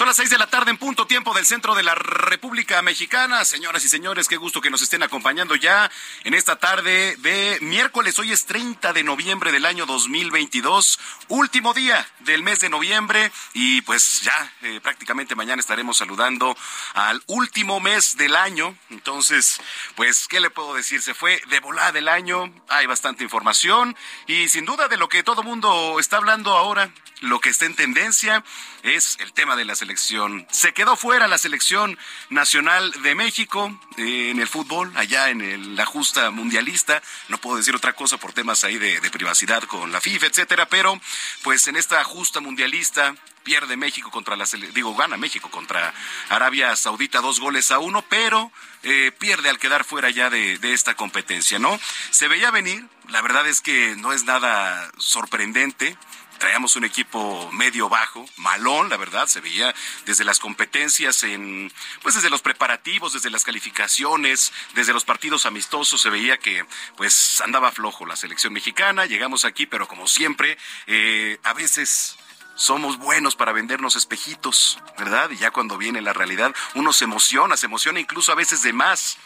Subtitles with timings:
[0.00, 3.44] Son las seis de la tarde en punto tiempo del centro de la República Mexicana.
[3.44, 5.90] Señoras y señores, qué gusto que nos estén acompañando ya
[6.24, 8.18] en esta tarde de miércoles.
[8.18, 13.82] Hoy es 30 de noviembre del año 2022, último día del mes de noviembre y
[13.82, 16.56] pues ya eh, prácticamente mañana estaremos saludando
[16.94, 18.74] al último mes del año.
[18.88, 19.60] Entonces,
[19.96, 21.02] pues, ¿qué le puedo decir?
[21.02, 23.94] Se fue de volada el año, hay bastante información
[24.26, 27.76] y sin duda de lo que todo mundo está hablando ahora, lo que está en
[27.76, 28.42] tendencia
[28.82, 30.46] es el tema de la selección.
[30.50, 35.76] Se quedó fuera la selección nacional de México eh, en el fútbol, allá en el-
[35.76, 37.02] la justa mundialista.
[37.28, 41.00] No puedo decir otra cosa por temas ahí de, privacidad con la FIFA, etcétera, pero
[41.42, 45.92] pues en esta justa mundialista pierde México contra la digo gana México contra
[46.28, 50.94] Arabia Saudita dos goles a uno, pero eh, pierde al quedar fuera ya de esta
[50.94, 51.78] competencia, ¿no?
[52.10, 55.96] Se veía venir, la verdad es que no es nada sorprendente
[56.40, 59.72] traíamos un equipo medio bajo, malón, la verdad, se veía
[60.06, 61.70] desde las competencias en,
[62.02, 66.64] pues desde los preparativos, desde las calificaciones, desde los partidos amistosos, se veía que
[66.96, 70.56] pues andaba flojo la selección mexicana, llegamos aquí, pero como siempre,
[70.86, 72.16] eh, a veces
[72.56, 75.30] somos buenos para vendernos espejitos, ¿verdad?
[75.30, 78.72] Y ya cuando viene la realidad, uno se emociona, se emociona incluso a veces de
[78.72, 79.18] más.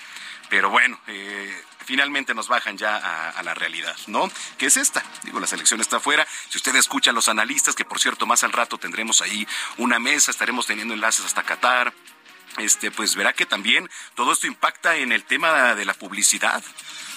[0.50, 4.30] Pero bueno, eh, finalmente nos bajan ya a, a la realidad, ¿no?
[4.58, 5.02] Que es esta.
[5.22, 6.26] Digo, la selección está afuera.
[6.48, 9.46] Si usted escucha a los analistas, que por cierto, más al rato tendremos ahí
[9.76, 11.92] una mesa, estaremos teniendo enlaces hasta Qatar.
[12.58, 16.62] Este, pues verá que también todo esto impacta en el tema de la publicidad.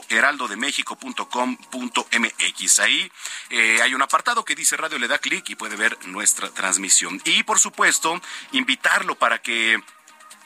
[0.08, 2.78] heraldodemexico.com.mx.
[2.80, 3.10] Ahí
[3.50, 7.20] eh, hay un apartado que dice radio, le da clic y puede ver nuestra transmisión.
[7.24, 8.20] Y por supuesto,
[8.52, 9.82] invitarlo para que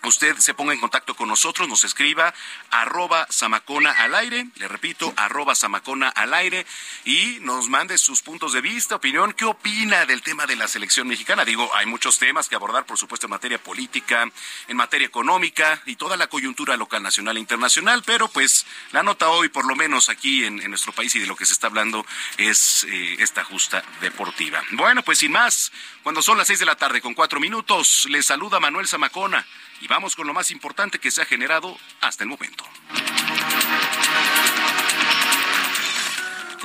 [0.09, 2.35] usted se ponga en contacto con nosotros, nos escriba
[2.71, 6.67] arroba samacona al aire, le repito, arroba samacona al aire
[7.05, 11.09] y nos mande sus puntos de vista, opinión, qué opina del tema de la selección
[11.09, 11.45] mexicana.
[11.45, 14.31] Digo, hay muchos temas que abordar, por supuesto, en materia política,
[14.69, 19.29] en materia económica y toda la coyuntura local, nacional e internacional, pero pues la nota
[19.29, 22.05] hoy, por lo menos aquí en, nuestro país y de lo que se está hablando,
[22.37, 24.63] es eh, esta justa deportiva.
[24.73, 28.27] Bueno, pues sin más, cuando son las seis de la tarde con cuatro minutos, les
[28.27, 29.47] saluda Manuel Zamacona
[29.81, 32.65] y vamos con lo más importante que se ha generado hasta el momento.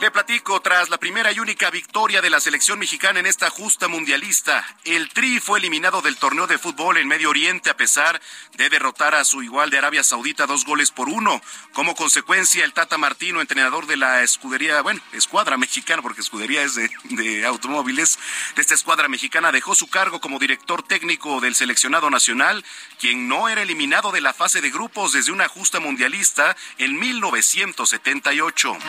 [0.02, 3.88] Le platico, tras la primera y única victoria de la selección mexicana en esta justa
[3.88, 8.20] mundialista, el Tri fue eliminado del torneo de fútbol en Medio Oriente a pesar
[8.56, 11.40] de derrotar a su igual de Arabia Saudita dos goles por uno.
[11.74, 16.74] Como consecuencia, el Tata Martino, entrenador de la escudería, bueno, escuadra mexicana, porque escudería es
[16.74, 18.18] de, automóviles,
[18.56, 22.66] de esta escuadra mexicana, dejó su cargo como director técnico del seleccionado nacional,
[23.00, 28.80] quien no era eliminado de la fase de grupos desde una justa mundialista en 1978.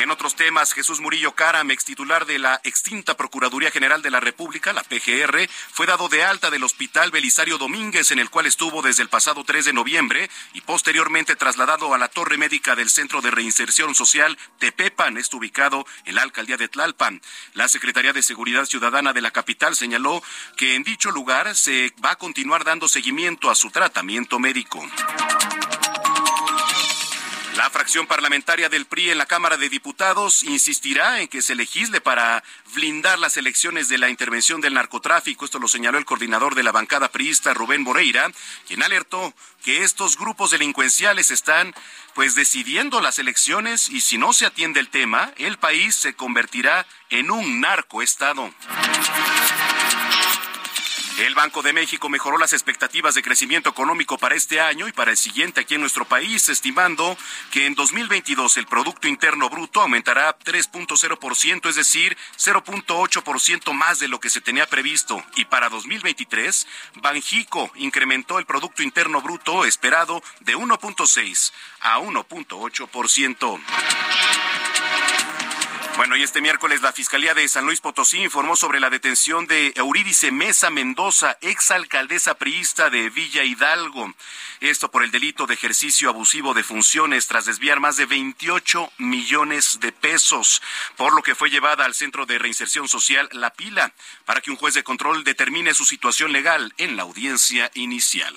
[0.00, 4.18] En otros temas, Jesús Murillo Caram, ex titular de la extinta Procuraduría General de la
[4.18, 8.80] República, la PGR, fue dado de alta del Hospital Belisario Domínguez, en el cual estuvo
[8.80, 13.20] desde el pasado 3 de noviembre y posteriormente trasladado a la torre médica del Centro
[13.20, 17.20] de Reinserción Social Tepepan, esto ubicado en la alcaldía de Tlalpan.
[17.52, 20.22] La Secretaría de Seguridad Ciudadana de la capital señaló
[20.56, 24.82] que en dicho lugar se va a continuar dando seguimiento a su tratamiento médico.
[27.60, 32.00] La fracción parlamentaria del PRI en la Cámara de Diputados insistirá en que se legisle
[32.00, 32.42] para
[32.74, 35.44] blindar las elecciones de la intervención del narcotráfico.
[35.44, 38.32] Esto lo señaló el coordinador de la bancada priista, Rubén Moreira,
[38.66, 41.74] quien alertó que estos grupos delincuenciales están
[42.14, 46.86] pues decidiendo las elecciones y si no se atiende el tema, el país se convertirá
[47.10, 48.54] en un narcoestado.
[51.20, 55.10] El Banco de México mejoró las expectativas de crecimiento económico para este año y para
[55.10, 57.14] el siguiente aquí en nuestro país, estimando
[57.50, 64.18] que en 2022 el Producto Interno Bruto aumentará 3.0%, es decir, 0.8% más de lo
[64.18, 65.22] que se tenía previsto.
[65.36, 66.66] Y para 2023,
[67.02, 71.52] Banjico incrementó el Producto Interno Bruto esperado de 1.6
[71.82, 73.60] a 1.8%.
[76.00, 79.74] Bueno, y este miércoles la Fiscalía de San Luis Potosí informó sobre la detención de
[79.76, 84.14] Eurídice Mesa Mendoza, exalcaldesa priista de Villa Hidalgo.
[84.60, 89.78] Esto por el delito de ejercicio abusivo de funciones tras desviar más de 28 millones
[89.80, 90.62] de pesos,
[90.96, 93.92] por lo que fue llevada al Centro de Reinserción Social La Pila
[94.24, 98.34] para que un juez de control determine su situación legal en la audiencia inicial.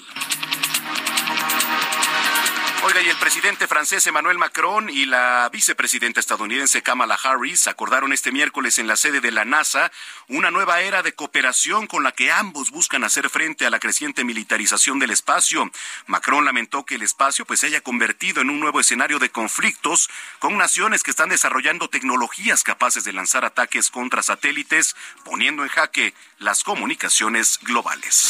[2.86, 8.34] Oiga, y el presidente francés Emmanuel Macron y la vicepresidenta estadounidense Kamala Harris acordaron este
[8.34, 9.90] miércoles en la sede de la NASA
[10.28, 14.26] una nueva era de cooperación con la que ambos buscan hacer frente a la creciente
[14.26, 15.72] militarización del espacio.
[16.08, 20.10] Macron lamentó que el espacio pues se haya convertido en un nuevo escenario de conflictos
[20.40, 26.14] con naciones que están desarrollando tecnologías capaces de lanzar ataques contra satélites, poniendo en jaque
[26.38, 28.30] las comunicaciones globales.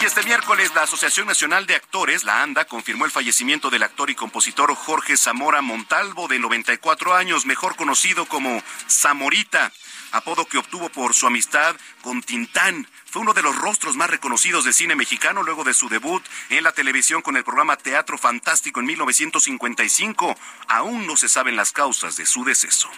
[0.00, 4.10] Y este miércoles la Asociación Nacional de Actores, la ANDA, confirmó el fallecimiento del actor
[4.10, 9.72] y compositor Jorge Zamora Montalvo, de 94 años, mejor conocido como Zamorita,
[10.12, 12.86] apodo que obtuvo por su amistad con Tintán.
[13.06, 16.64] Fue uno de los rostros más reconocidos del cine mexicano luego de su debut en
[16.64, 20.36] la televisión con el programa Teatro Fantástico en 1955.
[20.68, 22.90] Aún no se saben las causas de su deceso.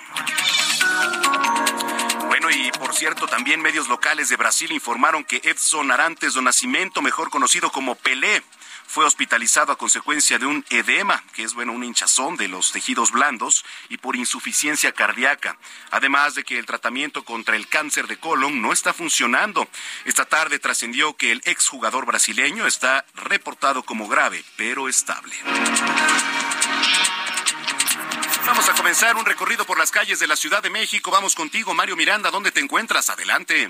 [2.50, 7.30] Y por cierto, también medios locales de Brasil informaron que Edson Arantes do Nascimento, mejor
[7.30, 8.42] conocido como Pelé,
[8.86, 13.10] fue hospitalizado a consecuencia de un edema, que es bueno un hinchazón de los tejidos
[13.12, 15.58] blandos y por insuficiencia cardíaca.
[15.90, 19.68] Además de que el tratamiento contra el cáncer de colon no está funcionando.
[20.06, 25.36] Esta tarde trascendió que el exjugador brasileño está reportado como grave, pero estable.
[28.48, 31.10] Vamos a comenzar un recorrido por las calles de la Ciudad de México.
[31.10, 32.30] Vamos contigo, Mario Miranda.
[32.30, 33.10] ¿Dónde te encuentras?
[33.10, 33.68] Adelante.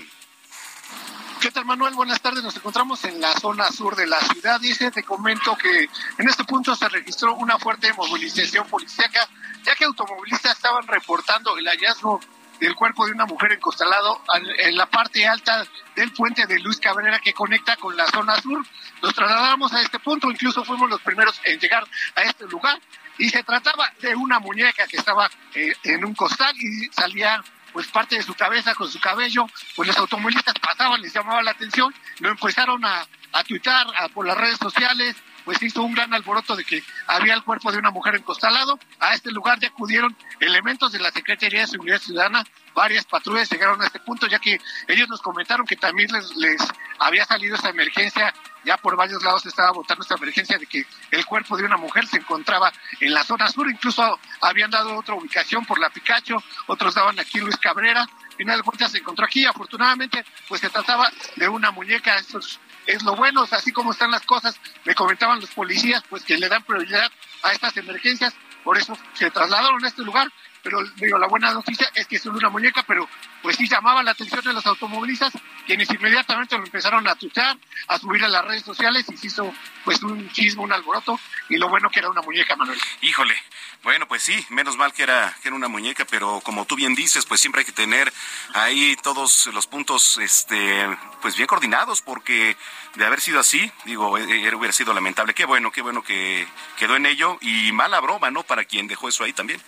[1.41, 1.95] ¿Qué tal, Manuel?
[1.95, 2.41] Buenas tardes.
[2.41, 4.57] Nos encontramos en la zona sur de la ciudad.
[4.61, 9.27] Dice, te comento que en este punto se registró una fuerte movilización policíaca,
[9.63, 12.21] ya que automovilistas estaban reportando el hallazgo
[12.61, 14.21] del cuerpo de una mujer encostalado
[14.59, 18.65] en la parte alta del puente de Luis Cabrera que conecta con la zona sur.
[19.01, 21.85] Nos trasladamos a este punto, incluso fuimos los primeros en llegar
[22.15, 22.79] a este lugar
[23.19, 27.87] y se trataba de una muñeca que estaba eh, en un costal y salía pues
[27.87, 29.45] parte de su cabeza con su cabello,
[29.75, 34.37] pues los automovilistas pasaban, les llamaba la atención, lo empezaron a, a tuitar por las
[34.37, 35.15] redes sociales,
[35.45, 38.79] pues hizo un gran alboroto de que había el cuerpo de una mujer encostalado.
[38.99, 42.43] A este lugar ya acudieron elementos de la Secretaría de Seguridad Ciudadana,
[42.73, 46.61] varias patrullas llegaron a este punto, ya que ellos nos comentaron que también les, les
[46.99, 48.33] había salido esta emergencia.
[48.65, 52.05] Ya por varios lados estaba votando esta emergencia de que el cuerpo de una mujer
[52.07, 56.93] se encontraba en la zona sur, incluso habían dado otra ubicación por la Picacho, otros
[56.93, 58.05] daban aquí Luis Cabrera,
[58.39, 62.57] final de cuentas se encontró aquí, afortunadamente pues se trataba de una muñeca, eso es,
[62.85, 66.47] es lo bueno, así como están las cosas, me comentaban los policías pues que le
[66.47, 67.11] dan prioridad
[67.43, 70.31] a estas emergencias, por eso se trasladaron a este lugar
[70.63, 73.07] pero digo, la buena noticia es que es una muñeca, pero
[73.41, 75.33] pues sí llamaba la atención de los automovilistas,
[75.65, 79.53] quienes inmediatamente lo empezaron a tutear, a subir a las redes sociales y se hizo
[79.85, 82.79] pues un chismo, un alboroto, y lo bueno que era una muñeca, Manuel.
[83.01, 83.35] Híjole,
[83.83, 86.95] bueno, pues sí, menos mal que era, que era una muñeca, pero como tú bien
[86.95, 88.11] dices, pues siempre hay que tener
[88.53, 90.85] ahí todos los puntos, este,
[91.21, 92.57] pues bien coordinados, porque
[92.95, 95.33] de haber sido así, digo, eh, eh, hubiera sido lamentable.
[95.33, 96.45] Qué bueno, qué bueno que
[96.77, 98.43] quedó en ello, y mala broma, ¿no?
[98.43, 99.61] Para quien dejó eso ahí también.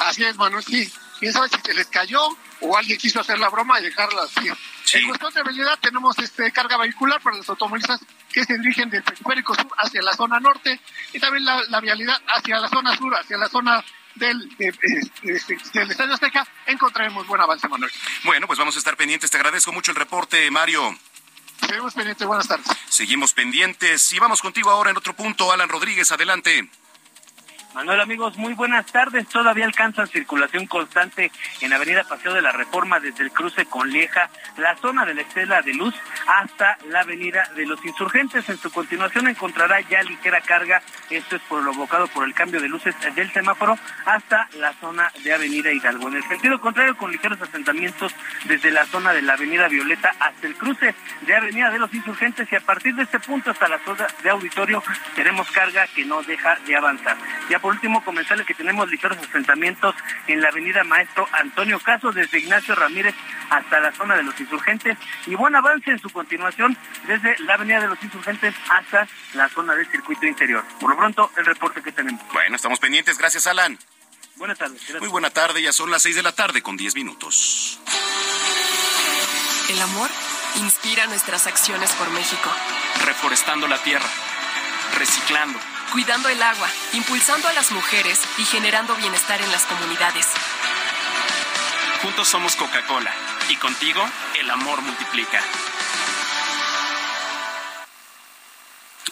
[0.00, 0.90] Así es, Manuel, sí.
[1.18, 2.20] ¿Quién sabe si se les cayó
[2.60, 4.48] o alguien quiso hacer la broma y dejarla así?
[4.94, 8.00] En cuestión de habilidad tenemos este carga vehicular para los automovilistas
[8.32, 10.80] que se dirigen del periférico sur hacia la zona norte
[11.12, 14.78] y también la, vialidad hacia la zona sur, hacia la zona del, del
[15.22, 17.92] Estadio Azteca, encontraremos buen avance, Manuel.
[18.24, 19.30] Bueno, pues vamos a estar pendientes.
[19.30, 20.98] Te agradezco mucho el reporte, Mario.
[21.66, 22.66] Seguimos pendientes, buenas tardes.
[22.88, 25.52] Seguimos pendientes y vamos contigo ahora en otro punto.
[25.52, 26.68] Alan Rodríguez, adelante.
[27.74, 29.28] Manuel, amigos, muy buenas tardes.
[29.28, 34.28] Todavía alcanza circulación constante en Avenida Paseo de la Reforma desde el cruce con Lieja,
[34.56, 35.94] la zona de la Estela de Luz,
[36.26, 38.48] hasta la Avenida de los Insurgentes.
[38.48, 40.82] En su continuación encontrará ya ligera carga.
[41.10, 45.72] Esto es provocado por el cambio de luces del semáforo hasta la zona de Avenida
[45.72, 46.08] Hidalgo.
[46.08, 48.12] En el sentido contrario, con ligeros asentamientos
[48.46, 52.50] desde la zona de la Avenida Violeta hasta el cruce de Avenida de los Insurgentes
[52.50, 54.82] y a partir de este punto hasta la zona de Auditorio
[55.14, 57.16] tenemos carga que no deja de avanzar
[57.60, 59.94] por último, comentarles que tenemos ligeros asentamientos
[60.26, 63.14] en la avenida Maestro Antonio Caso, desde Ignacio Ramírez
[63.50, 66.76] hasta la zona de los insurgentes, y buen avance en su continuación
[67.06, 70.64] desde la avenida de los insurgentes hasta la zona del circuito interior.
[70.80, 72.20] Por lo pronto, el reporte que tenemos.
[72.32, 73.18] Bueno, estamos pendientes.
[73.18, 73.78] Gracias, Alan.
[74.36, 74.82] Buenas tardes.
[75.00, 77.78] Muy buena tarde, ya son las seis de la tarde con diez minutos.
[79.68, 80.10] El amor
[80.56, 82.50] inspira nuestras acciones por México.
[83.04, 84.08] Reforestando la tierra,
[84.98, 85.58] reciclando
[85.90, 90.26] cuidando el agua, impulsando a las mujeres y generando bienestar en las comunidades.
[92.02, 93.12] Juntos somos Coca-Cola
[93.48, 94.02] y contigo
[94.38, 95.42] el amor multiplica.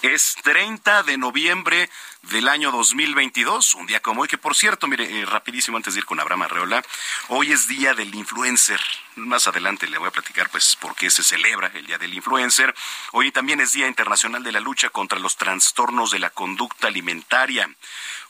[0.02, 1.90] Es 30 de noviembre
[2.30, 6.00] del año 2022, un día como hoy, que por cierto, mire, eh, rapidísimo antes de
[6.00, 6.84] ir con Abraham Arreola,
[7.28, 8.80] hoy es día del influencer.
[9.16, 12.74] Más adelante le voy a platicar pues por qué se celebra el día del influencer.
[13.12, 17.68] Hoy también es Día Internacional de la Lucha contra los Trastornos de la Conducta Alimentaria.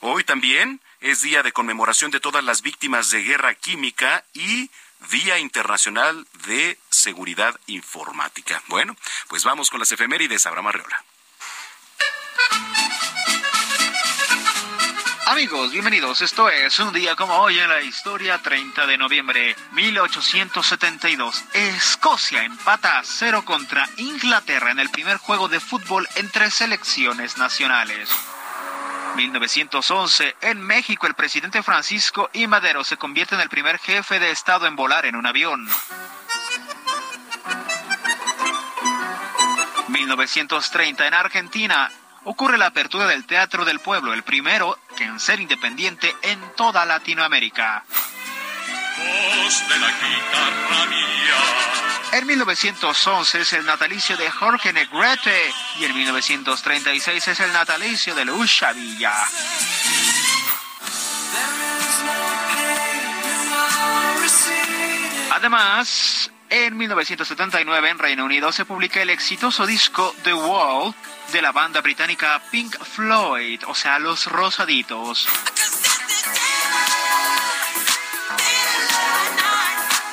[0.00, 4.70] Hoy también es día de conmemoración de todas las víctimas de guerra química y
[5.10, 8.62] Día Internacional de Seguridad Informática.
[8.68, 8.96] Bueno,
[9.28, 11.04] pues vamos con las efemérides, Abraham Arreola.
[15.30, 16.22] Amigos, bienvenidos.
[16.22, 21.44] Esto es un día como hoy en la historia, 30 de noviembre 1872.
[21.52, 28.08] Escocia empata a cero contra Inglaterra en el primer juego de fútbol entre selecciones nacionales.
[29.16, 32.46] 1911, en México el presidente Francisco I.
[32.46, 35.68] Madero se convierte en el primer jefe de Estado en volar en un avión.
[39.88, 41.90] 1930, en Argentina,
[42.28, 46.84] ocurre la apertura del Teatro del Pueblo, el primero que en ser independiente en toda
[46.84, 47.84] Latinoamérica.
[52.12, 58.26] En 1911 es el natalicio de Jorge Negrete y en 1936 es el natalicio de
[58.26, 59.14] Lucha Villa.
[65.30, 70.94] Además, en 1979 en Reino Unido se publica el exitoso disco The Wall
[71.32, 75.28] de la banda británica Pink Floyd, o sea, Los Rosaditos.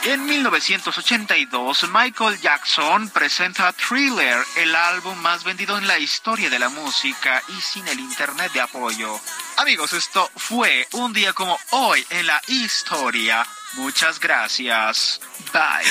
[0.03, 6.69] En 1982, Michael Jackson presenta Thriller, el álbum más vendido en la historia de la
[6.69, 9.19] música y sin el internet de apoyo.
[9.57, 13.47] Amigos, esto fue un día como hoy en la historia.
[13.75, 15.19] Muchas gracias.
[15.51, 15.85] Bye.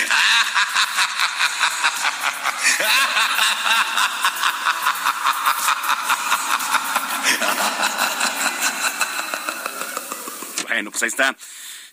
[10.68, 11.36] Bueno, pues ahí está.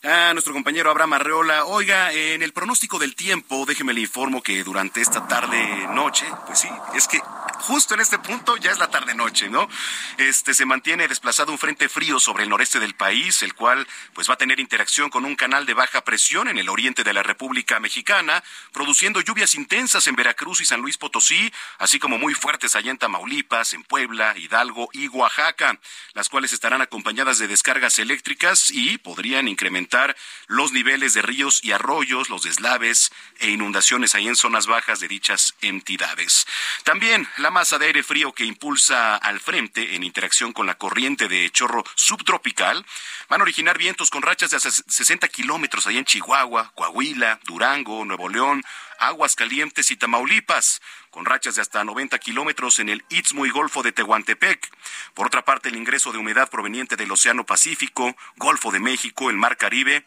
[0.03, 1.65] Ah, nuestro compañero Abraham Arreola.
[1.65, 6.59] Oiga, en el pronóstico del tiempo, déjeme le informo que durante esta tarde noche, pues
[6.59, 7.21] sí, es que
[7.61, 9.69] justo en este punto ya es la tarde-noche, ¿no?
[10.17, 14.29] Este se mantiene desplazado un frente frío sobre el noreste del país, el cual pues
[14.29, 17.23] va a tener interacción con un canal de baja presión en el oriente de la
[17.23, 22.75] República Mexicana, produciendo lluvias intensas en Veracruz y San Luis Potosí, así como muy fuertes
[22.75, 25.79] allá en Tamaulipas, en Puebla, Hidalgo y Oaxaca,
[26.13, 30.15] las cuales estarán acompañadas de descargas eléctricas y podrían incrementar
[30.47, 35.07] los niveles de ríos y arroyos, los deslaves e inundaciones ahí en zonas bajas de
[35.07, 36.47] dichas entidades.
[36.83, 41.27] También la masa de aire frío que impulsa al frente en interacción con la corriente
[41.27, 42.85] de chorro subtropical
[43.29, 48.03] van a originar vientos con rachas de hasta 60 kilómetros allá en Chihuahua, Coahuila, Durango,
[48.05, 48.63] Nuevo León,
[48.99, 53.83] Aguas Calientes y Tamaulipas, con rachas de hasta 90 kilómetros en el Istmo y Golfo
[53.83, 54.69] de Tehuantepec.
[55.13, 59.37] Por otra parte, el ingreso de humedad proveniente del Océano Pacífico, Golfo de México, el
[59.37, 60.05] Mar Caribe,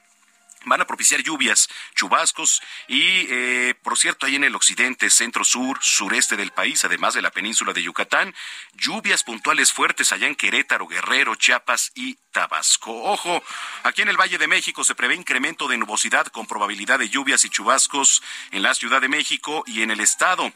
[0.64, 5.78] van a propiciar lluvias, chubascos y, eh, por cierto, ahí en el occidente, centro, sur,
[5.80, 8.34] sureste del país, además de la península de Yucatán,
[8.74, 12.92] lluvias puntuales fuertes allá en Querétaro, Guerrero, Chiapas y Tabasco.
[13.04, 13.42] Ojo,
[13.84, 17.44] aquí en el Valle de México se prevé incremento de nubosidad con probabilidad de lluvias
[17.44, 20.52] y chubascos en la Ciudad de México y en el estado,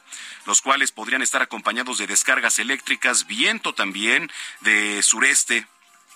[0.47, 5.67] los cuales podrían estar acompañados de descargas eléctricas, viento también de sureste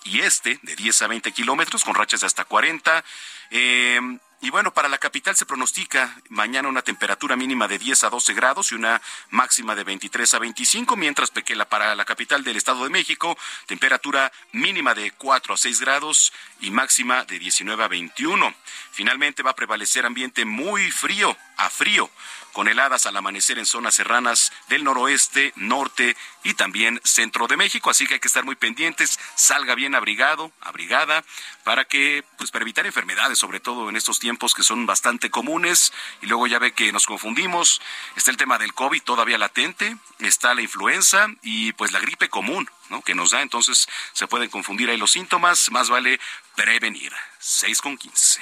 [0.04, 3.04] y este de 10 a 20 kilómetros con rachas de hasta 40
[3.50, 4.00] eh,
[4.42, 8.34] y bueno, para la capital se pronostica mañana una temperatura mínima de 10 a 12
[8.34, 12.82] grados y una máxima de 23 a 25, mientras que para la capital del Estado
[12.82, 18.52] de México, temperatura mínima de 4 a 6 grados y máxima de 19 a 21.
[18.90, 22.10] Finalmente va a prevalecer ambiente muy frío a frío
[22.52, 27.90] con heladas al amanecer en zonas serranas del noroeste, norte y también centro de México.
[27.90, 31.24] Así que hay que estar muy pendientes, salga bien abrigado, abrigada,
[31.64, 35.92] para que, pues para evitar enfermedades, sobre todo en estos tiempos que son bastante comunes.
[36.20, 37.80] Y luego ya ve que nos confundimos.
[38.16, 42.68] Está el tema del COVID todavía latente, está la influenza y pues la gripe común,
[42.90, 43.02] ¿no?
[43.02, 43.42] Que nos da.
[43.42, 45.70] Entonces se pueden confundir ahí los síntomas.
[45.70, 46.20] Más vale
[46.54, 47.12] prevenir.
[47.38, 48.40] 6 con 15.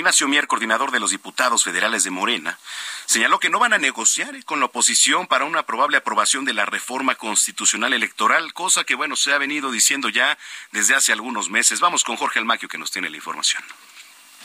[0.00, 2.58] Ignacio Mier, coordinador de los diputados federales de Morena,
[3.04, 6.64] señaló que no van a negociar con la oposición para una probable aprobación de la
[6.64, 10.38] reforma constitucional electoral, cosa que, bueno, se ha venido diciendo ya
[10.72, 11.80] desde hace algunos meses.
[11.80, 13.62] Vamos con Jorge Almaquio, que nos tiene la información.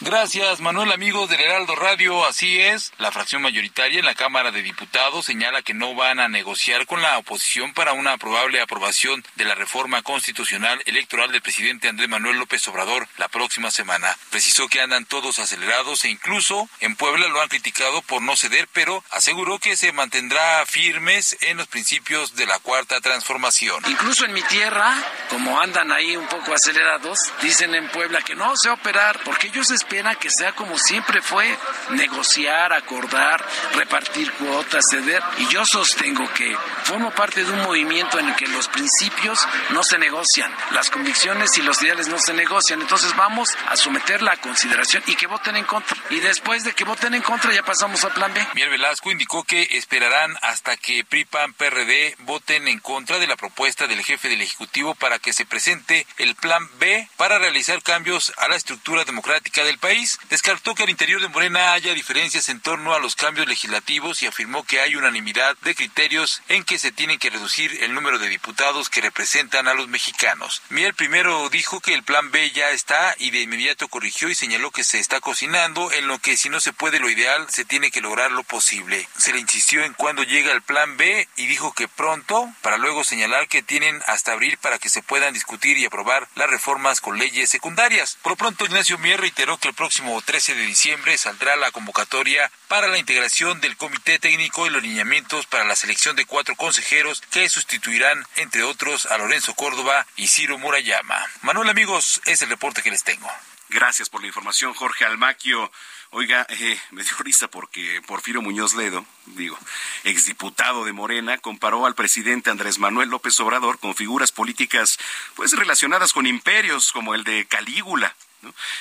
[0.01, 2.25] Gracias, Manuel, amigos del Heraldo Radio.
[2.25, 6.27] Así es, la fracción mayoritaria en la Cámara de Diputados señala que no van a
[6.27, 11.87] negociar con la oposición para una probable aprobación de la reforma constitucional electoral del presidente
[11.87, 14.17] Andrés Manuel López Obrador la próxima semana.
[14.31, 18.67] Precisó que andan todos acelerados e incluso en Puebla lo han criticado por no ceder,
[18.73, 23.81] pero aseguró que se mantendrá firmes en los principios de la cuarta transformación.
[23.87, 24.93] Incluso en mi tierra,
[25.29, 29.21] como andan ahí un poco acelerados, dicen en Puebla que no se va a operar
[29.23, 31.57] porque ellos pena que sea como siempre fue,
[31.91, 35.21] negociar, acordar, repartir cuotas, ceder.
[35.37, 39.83] Y yo sostengo que formo parte de un movimiento en el que los principios no
[39.83, 42.81] se negocian, las convicciones y los ideales no se negocian.
[42.81, 45.97] Entonces vamos a someterla a consideración y que voten en contra.
[46.09, 48.45] Y después de que voten en contra ya pasamos al plan B.
[48.53, 53.35] Mier Velasco indicó que esperarán hasta que PRI, PAN, PRD voten en contra de la
[53.35, 58.33] propuesta del jefe del Ejecutivo para que se presente el plan B para realizar cambios
[58.37, 60.19] a la estructura democrática del país.
[60.29, 64.27] Descartó que al interior de Morena haya diferencias en torno a los cambios legislativos y
[64.27, 68.29] afirmó que hay unanimidad de criterios en que se tienen que reducir el número de
[68.29, 70.61] diputados que representan a los mexicanos.
[70.69, 74.71] Miel primero dijo que el plan B ya está y de inmediato corrigió y señaló
[74.71, 77.91] que se está cocinando, en lo que si no se puede lo ideal, se tiene
[77.91, 79.07] que lograr lo posible.
[79.17, 83.03] Se le insistió en cuándo llega el plan B y dijo que pronto, para luego
[83.03, 87.17] señalar que tienen hasta abril para que se puedan discutir y aprobar las reformas con
[87.17, 88.17] leyes secundarias.
[88.21, 92.51] Por lo pronto, Ignacio Mier reiteró que el próximo 13 de diciembre saldrá la convocatoria
[92.67, 97.21] para la integración del Comité Técnico y los lineamientos para la selección de cuatro consejeros
[97.31, 101.25] que sustituirán, entre otros, a Lorenzo Córdoba y Ciro Murayama.
[101.41, 103.27] Manuel, amigos, es el reporte que les tengo.
[103.69, 105.71] Gracias por la información, Jorge Almaquio.
[106.11, 109.57] Oiga, eh, me dio risa porque Porfirio Muñoz Ledo, digo,
[110.03, 114.99] exdiputado de Morena, comparó al presidente Andrés Manuel López Obrador con figuras políticas
[115.35, 118.15] pues relacionadas con imperios como el de Calígula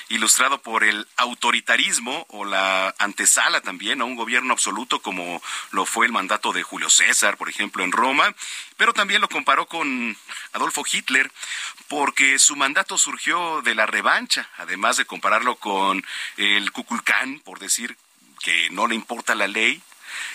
[0.08, 6.06] ilustrado por el autoritarismo o la antesala también a un gobierno absoluto como lo fue
[6.06, 8.34] el mandato de Julio César, por ejemplo, en Roma,
[8.76, 10.16] pero también lo comparó con
[10.52, 11.30] Adolfo Hitler
[11.88, 16.04] porque su mandato surgió de la revancha, además de compararlo con
[16.36, 17.96] el Kukulcán, por decir
[18.42, 19.82] que no le importa la ley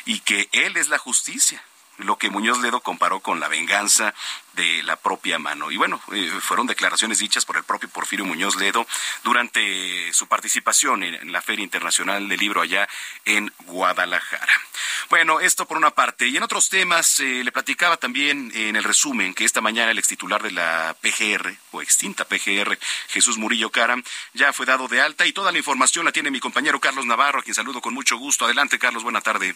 [0.06, 1.63] y que él es la justicia
[2.00, 4.14] lo que Muñoz Ledo comparó con la venganza
[4.54, 5.72] de la propia mano.
[5.72, 8.86] Y bueno, eh, fueron declaraciones dichas por el propio Porfirio Muñoz Ledo
[9.24, 12.88] durante su participación en, la Feria Internacional del Libro allá
[13.26, 14.52] en Guadalajara.
[15.10, 16.28] Bueno, esto por una parte.
[16.28, 20.00] Y en otros temas, eh, le platicaba también en el resumen que esta mañana el
[20.00, 22.78] extitular de la PGR, o extinta PGR,
[23.10, 23.96] Jesús Murillo Cara,
[24.34, 27.40] ya fue dado de alta y toda la información la tiene mi compañero Carlos Navarro,
[27.40, 28.46] a quien saludo con mucho gusto.
[28.46, 29.56] Adelante, Carlos, buena tarde.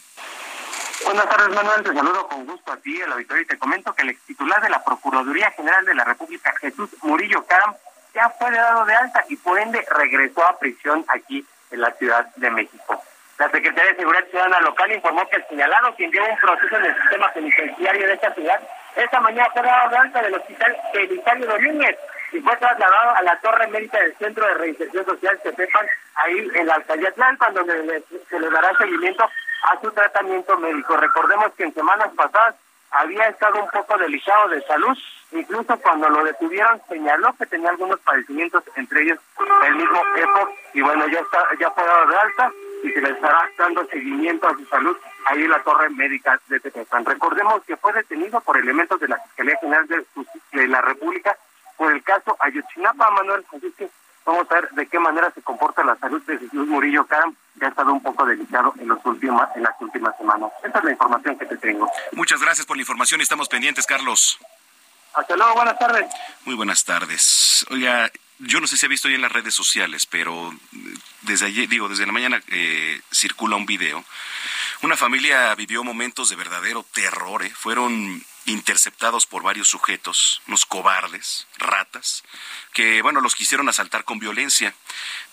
[1.06, 1.84] Buenas tardes, Manuel.
[1.84, 4.62] Te saludo con gusto a ti, el auditorio, y te comento que el ex titular
[4.62, 7.76] de la Procuraduría General de la República, Jesús Murillo Caram,
[8.14, 12.26] ya fue dado de alta y por ende regresó a prisión aquí en la Ciudad
[12.36, 13.04] de México.
[13.38, 16.86] La Secretaría de Seguridad Ciudadana local informó que el señalado, quien lleva un proceso en
[16.86, 18.62] el sistema penitenciario de esta ciudad,
[18.96, 21.98] esta mañana fue dado de alta del hospital Belisario Domínguez
[22.32, 25.86] y fue trasladado a la torre médica del Centro de Reinserción Social que sepan
[26.16, 29.30] ahí en la alcaldía Atlanta, donde se le dará seguimiento
[29.64, 30.98] a su tratamiento médico.
[30.98, 32.56] Recordemos que en semanas pasadas
[32.92, 34.98] había estado un poco delicado de salud,
[35.32, 39.20] incluso cuando lo detuvieron señaló que tenía algunos padecimientos, entre ellos
[39.66, 42.52] el mismo EPO, y bueno, ya está, ya fue dado de alta
[42.84, 44.96] y se le estará dando seguimiento a su salud
[45.26, 47.06] ahí en la torre médica de Tepetán.
[47.06, 51.36] Recordemos que fue detenido por elementos de la Fiscalía General de, la República
[51.78, 53.74] por el caso Ayotzinapa, Manuel, así
[54.26, 57.66] vamos a ver de qué manera se comporta la salud de Jesús Murillo Caram, que
[57.66, 60.52] ha estado un poco delicado en, los últimos, en las últimas semanas.
[60.64, 61.90] Esa es la información que te tengo.
[62.14, 64.40] Muchas gracias por la información y estamos pendientes, Carlos.
[65.14, 66.06] Hasta luego, buenas tardes.
[66.46, 67.66] Muy buenas tardes.
[67.70, 70.52] Oiga, yo no sé si ha visto hoy en las redes sociales, pero
[71.22, 74.04] desde ayer, digo, desde la mañana eh, circula un video.
[74.82, 77.44] Una familia vivió momentos de verdadero terror.
[77.44, 77.52] ¿eh?
[77.56, 82.24] Fueron interceptados por varios sujetos, unos cobardes, ratas,
[82.74, 84.74] que, bueno, los quisieron asaltar con violencia,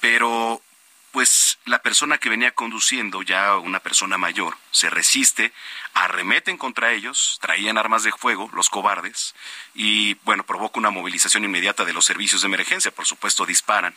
[0.01, 0.63] pero
[1.11, 5.53] pues la persona que venía conduciendo, ya una persona mayor, se resiste,
[5.93, 9.35] arremeten contra ellos, traían armas de fuego, los cobardes,
[9.75, 13.95] y bueno, provoca una movilización inmediata de los servicios de emergencia, por supuesto disparan.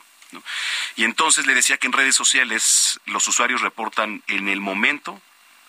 [0.96, 5.22] Y entonces le decía que en redes sociales los usuarios reportan en el momento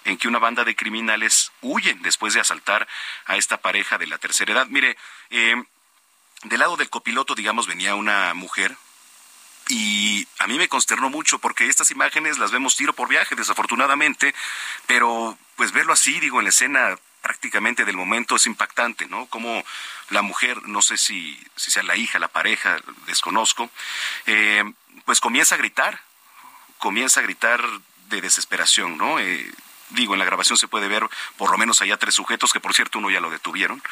[0.05, 2.87] en que una banda de criminales huyen después de asaltar
[3.27, 4.67] a esta pareja de la tercera edad.
[4.69, 4.97] Mire,
[5.31, 5.63] eh,
[6.45, 8.77] del lado del copiloto, digamos, venía una mujer,
[9.69, 14.35] y a mí me consternó mucho porque estas imágenes las vemos tiro por viaje, desafortunadamente,
[14.87, 19.27] pero pues verlo así, digo, en la escena prácticamente del momento es impactante, ¿no?
[19.27, 19.65] Como
[20.11, 23.71] la mujer, no sé si, sea la hija, la pareja, desconozco,
[24.27, 24.65] eh,
[25.07, 26.03] pues comienza a gritar,
[26.79, 27.65] comienza a gritar
[28.09, 29.19] de desesperación, ¿no?
[29.19, 29.51] Eh,
[29.91, 32.75] digo, en la grabación se puede ver por lo menos allá tres sujetos, que por
[32.75, 33.83] cierto uno ya lo detuvieron,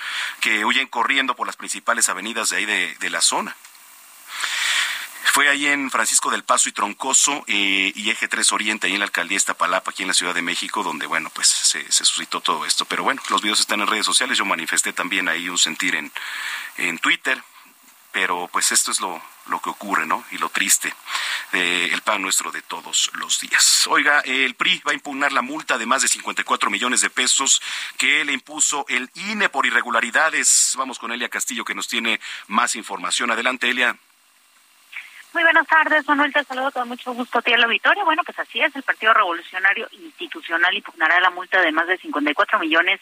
[0.40, 3.56] que huyen corriendo por las principales avenidas de ahí de la zona.
[5.32, 8.98] Fue ahí en Francisco del Paso y Troncoso eh, y Eje 3 Oriente, ahí en
[8.98, 12.66] la alcaldía Iztapalapa, aquí en la Ciudad de México, donde, bueno, pues se, suscitó todo
[12.66, 12.84] esto.
[12.84, 16.12] Pero bueno, los videos están en redes sociales, yo manifesté también ahí un sentir en,
[16.76, 17.42] en Twitter,
[18.12, 20.24] pero pues esto es lo, lo que ocurre, ¿no?
[20.30, 20.92] Y lo triste
[21.52, 23.86] del pan nuestro de todos los días.
[23.88, 27.60] Oiga, el PRI va a impugnar la multa de más de 54 millones de pesos
[27.98, 30.74] que le impuso el INE por irregularidades.
[30.76, 33.30] Vamos con Elia Castillo que nos tiene más información.
[33.30, 33.96] Adelante, Elia.
[35.34, 36.32] Muy buenas tardes, Manuel.
[36.32, 38.04] Te saludo con mucho gusto a ti al auditorio.
[38.04, 42.58] Bueno, pues así es, el Partido Revolucionario Institucional impugnará la multa de más de 54
[42.58, 43.00] millones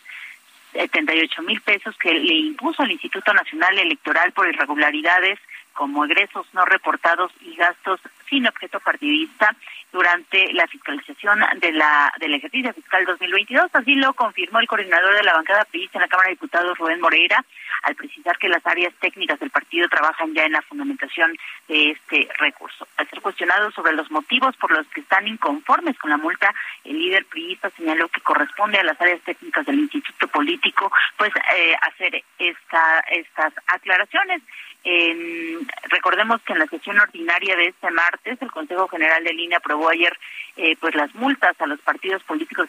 [0.73, 5.39] 78 mil pesos que le impuso el Instituto Nacional Electoral por irregularidades
[5.73, 9.55] como egresos no reportados y gastos sin objeto partidista
[9.93, 13.71] durante la fiscalización de la del ejercicio fiscal 2022.
[13.73, 17.01] Así lo confirmó el coordinador de la bancada priista en la Cámara de Diputados, Rubén
[17.01, 17.45] Moreira,
[17.83, 22.29] al precisar que las áreas técnicas del partido trabajan ya en la fundamentación de este
[22.39, 22.87] recurso.
[22.97, 26.55] Al ser cuestionado sobre los motivos por los que están inconformes con la multa,
[26.85, 31.75] el líder priista señaló que corresponde a las áreas técnicas del Instituto Político pues eh,
[31.83, 34.43] hacer esta, estas aclaraciones.
[35.91, 39.91] Recordemos que en la sesión ordinaria de este martes el Consejo General de Línea aprobó
[39.91, 40.17] ayer
[40.57, 42.69] eh, pues las multas a los partidos políticos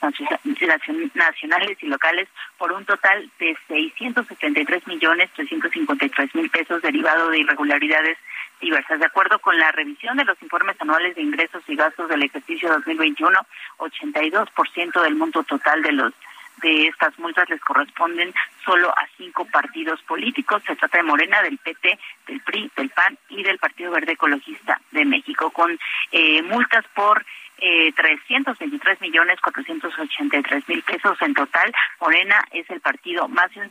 [1.13, 8.17] nacionales y locales por un total de 673 millones 353 mil pesos derivado de irregularidades
[8.60, 9.00] diversas.
[9.00, 12.69] De acuerdo con la revisión de los informes anuales de ingresos y gastos del ejercicio
[12.69, 13.39] 2021,
[13.78, 16.13] 82% del monto total de los
[16.62, 20.63] de estas multas les corresponden solo a cinco partidos políticos.
[20.65, 24.80] Se trata de Morena, del PT, del PRI, del PAN y del Partido Verde Ecologista
[24.91, 25.78] de México, con
[26.12, 27.26] eh, multas por
[27.62, 31.71] eh, 323 millones 483 mil pesos en total.
[32.00, 33.69] Morena es el partido más eh,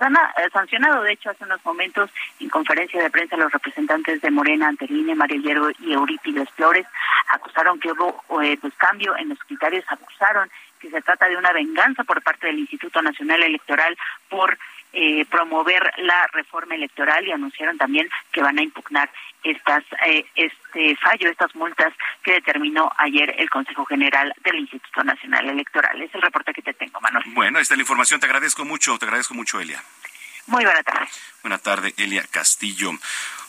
[0.52, 1.02] sancionado.
[1.02, 5.40] De hecho, hace unos momentos, en conferencia de prensa, los representantes de Morena, Anteline, María
[5.40, 6.86] Hierro y Eurípides Flores,
[7.30, 10.48] acusaron que hubo eh, pues cambio en los criterios, acusaron
[10.80, 13.96] que se trata de una venganza por parte del Instituto Nacional Electoral
[14.28, 14.58] por
[14.92, 19.08] eh, promover la reforma electoral y anunciaron también que van a impugnar
[19.44, 21.92] estas eh, este fallo, estas multas
[22.24, 26.02] que determinó ayer el Consejo General del Instituto Nacional Electoral.
[26.02, 27.24] Es el reporte que te tengo, Manuel.
[27.28, 28.18] Bueno, esta es la información.
[28.18, 29.80] Te agradezco mucho, te agradezco mucho, Elia.
[30.46, 31.06] Muy buena tarde.
[31.42, 32.92] Buena tarde, Elia Castillo.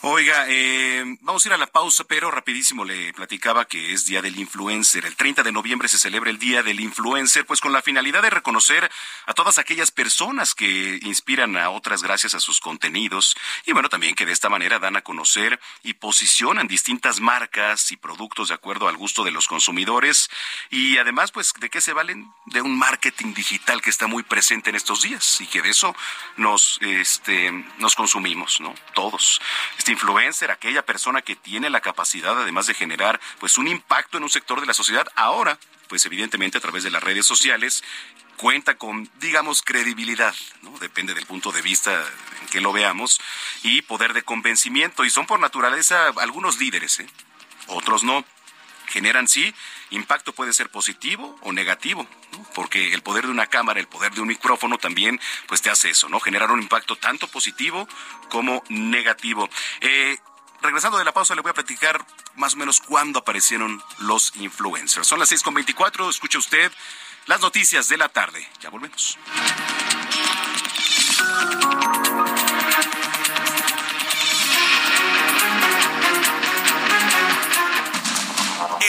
[0.03, 4.23] Oiga, eh, vamos a ir a la pausa, pero rapidísimo le platicaba que es Día
[4.23, 5.05] del Influencer.
[5.05, 8.31] El 30 de noviembre se celebra el Día del Influencer, pues con la finalidad de
[8.31, 8.89] reconocer
[9.27, 13.35] a todas aquellas personas que inspiran a otras gracias a sus contenidos
[13.67, 17.97] y bueno, también que de esta manera dan a conocer y posicionan distintas marcas y
[17.97, 20.31] productos de acuerdo al gusto de los consumidores
[20.71, 22.27] y además, pues, ¿de qué se valen?
[22.47, 25.95] De un marketing digital que está muy presente en estos días y que de eso
[26.37, 27.51] nos, este,
[27.81, 28.73] nos consumimos, ¿no?
[28.93, 29.41] Todos.
[29.77, 34.23] Este influencer, aquella persona que tiene la capacidad además de generar pues un impacto en
[34.23, 35.57] un sector de la sociedad, ahora
[35.89, 37.83] pues evidentemente a través de las redes sociales
[38.37, 40.71] cuenta con, digamos, credibilidad, ¿no?
[40.79, 42.03] Depende del punto de vista
[42.41, 43.19] en que lo veamos,
[43.61, 47.07] y poder de convencimiento, y son por naturaleza algunos líderes, ¿eh?
[47.67, 48.25] otros no.
[48.87, 49.53] Generan, sí,
[49.91, 52.07] impacto puede ser positivo o negativo,
[52.55, 55.89] porque el poder de una cámara, el poder de un micrófono también, pues te hace
[55.89, 56.19] eso, ¿no?
[56.19, 57.87] Generar un impacto tanto positivo
[58.29, 59.49] como negativo.
[59.81, 60.17] Eh,
[60.61, 65.07] regresando de la pausa, le voy a platicar más o menos cuándo aparecieron los influencers.
[65.07, 66.71] Son las 6.24, escucha usted
[67.27, 68.47] las noticias de la tarde.
[68.59, 69.17] Ya volvemos.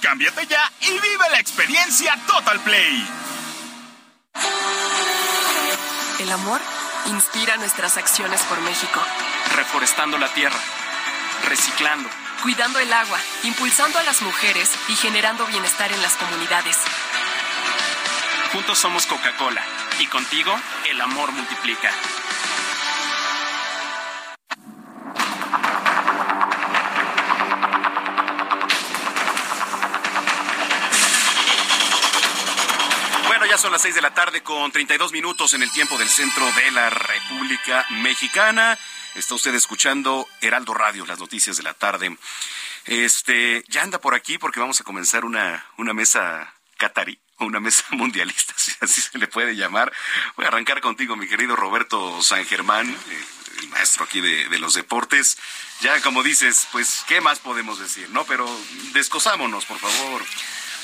[0.00, 3.06] Cámbiate ya y vive la experiencia Total Play.
[6.18, 6.60] El amor
[7.06, 9.00] inspira nuestras acciones por México.
[9.54, 10.58] Reforestando la tierra,
[11.48, 12.08] reciclando,
[12.42, 16.78] cuidando el agua, impulsando a las mujeres y generando bienestar en las comunidades.
[18.52, 19.62] Juntos somos Coca-Cola
[19.98, 20.58] y contigo
[20.88, 21.90] el amor multiplica.
[33.60, 36.70] Son las 6 de la tarde con 32 minutos en el tiempo del centro de
[36.70, 38.78] la República Mexicana.
[39.14, 42.16] Está usted escuchando Heraldo Radio, las noticias de la tarde.
[42.86, 47.60] Este, ya anda por aquí porque vamos a comenzar una, una mesa catarí o una
[47.60, 49.92] mesa mundialista, si así se le puede llamar.
[50.36, 52.96] Voy a arrancar contigo, mi querido Roberto San Germán,
[53.58, 55.36] el maestro aquí de, de, los deportes.
[55.82, 58.08] Ya como dices, pues, ¿qué más podemos decir?
[58.08, 58.48] No, pero
[58.94, 60.24] descosámonos, por favor.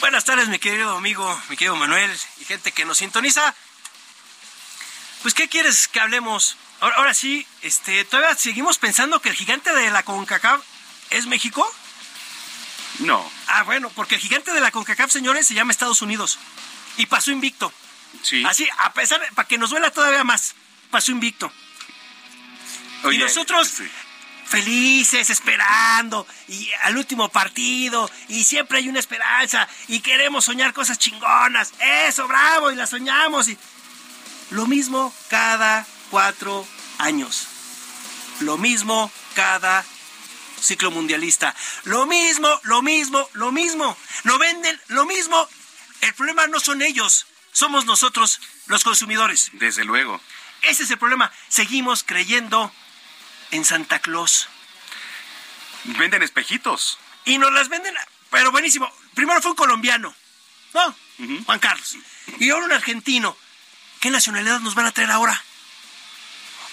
[0.00, 3.54] Buenas tardes, mi querido amigo, mi querido Manuel y gente que nos sintoniza.
[5.22, 6.56] Pues, ¿qué quieres que hablemos?
[6.80, 10.62] Ahora, ahora sí, este, todavía seguimos pensando que el gigante de la CONCACAF
[11.10, 11.66] es México.
[12.98, 13.28] No.
[13.48, 16.38] Ah, bueno, porque el gigante de la CONCACAF, señores, se llama Estados Unidos.
[16.98, 17.72] Y pasó invicto.
[18.22, 18.44] Sí.
[18.44, 20.54] Así, a pesar, para que nos duela todavía más,
[20.90, 21.50] pasó invicto.
[23.02, 23.90] Oye, y nosotros, sí.
[24.46, 30.98] Felices, esperando, y al último partido, y siempre hay una esperanza, y queremos soñar cosas
[30.98, 31.72] chingonas.
[31.80, 33.48] Eso, bravo, y la soñamos.
[33.48, 33.58] Y...
[34.50, 36.66] Lo mismo cada cuatro
[36.98, 37.48] años.
[38.40, 39.84] Lo mismo cada
[40.60, 41.54] ciclo mundialista.
[41.84, 43.96] Lo mismo, lo mismo, lo mismo.
[44.24, 45.48] No venden lo mismo.
[46.02, 49.50] El problema no son ellos, somos nosotros, los consumidores.
[49.54, 50.20] Desde luego.
[50.62, 51.32] Ese es el problema.
[51.48, 52.72] Seguimos creyendo
[53.50, 54.48] en Santa Claus.
[55.84, 56.98] Venden espejitos.
[57.24, 57.94] Y nos las venden,
[58.30, 58.92] pero buenísimo.
[59.14, 60.14] Primero fue un colombiano,
[60.74, 60.86] ¿no?
[60.88, 61.44] Uh -huh.
[61.44, 61.96] Juan Carlos.
[62.38, 63.36] Y ahora un argentino.
[64.00, 65.42] ¿Qué nacionalidad nos van a traer ahora?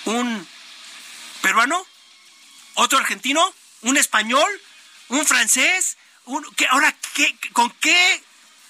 [0.06, 0.48] ¿Un
[1.42, 1.86] peruano?
[2.76, 3.54] ¿Otro argentino?
[3.82, 4.50] ¿Un español?
[5.10, 5.98] ¿Un francés?
[6.26, 8.24] Un, ¿qué, ahora, ¿qué, ¿con qué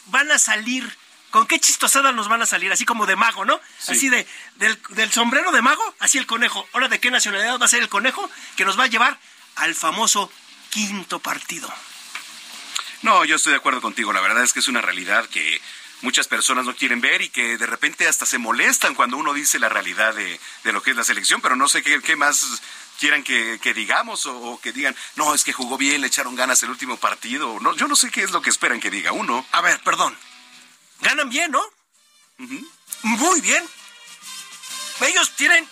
[0.07, 0.97] van a salir?
[1.33, 2.71] ¿Con qué chistosadas nos van a salir?
[2.71, 3.59] Así como de mago, ¿no?
[3.77, 3.91] Sí.
[3.91, 6.65] Así de del, del, sombrero de mago, así el conejo.
[6.71, 9.19] Ahora, ¿de qué nacionalidad va a ser el conejo que nos va a llevar
[9.55, 10.31] al famoso
[10.73, 11.71] quinto partido.
[13.03, 14.13] No, yo estoy de acuerdo contigo.
[14.13, 15.61] La verdad es que es una realidad que
[16.01, 19.59] muchas personas no quieren ver y que de repente hasta se molestan cuando uno dice
[19.59, 20.39] la realidad de,
[20.71, 22.61] lo que es la selección, pero no sé qué, qué más
[22.99, 26.71] quieran que, digamos o, que digan, no, es que jugó bien, le echaron ganas el
[26.71, 27.59] último partido.
[27.59, 29.45] No, yo no sé qué es lo que esperan que diga uno.
[29.51, 30.17] A ver, perdón.
[31.03, 31.61] Ganan bien, ¿no?
[33.03, 33.63] Muy bien.
[35.01, 35.67] Ellos tienen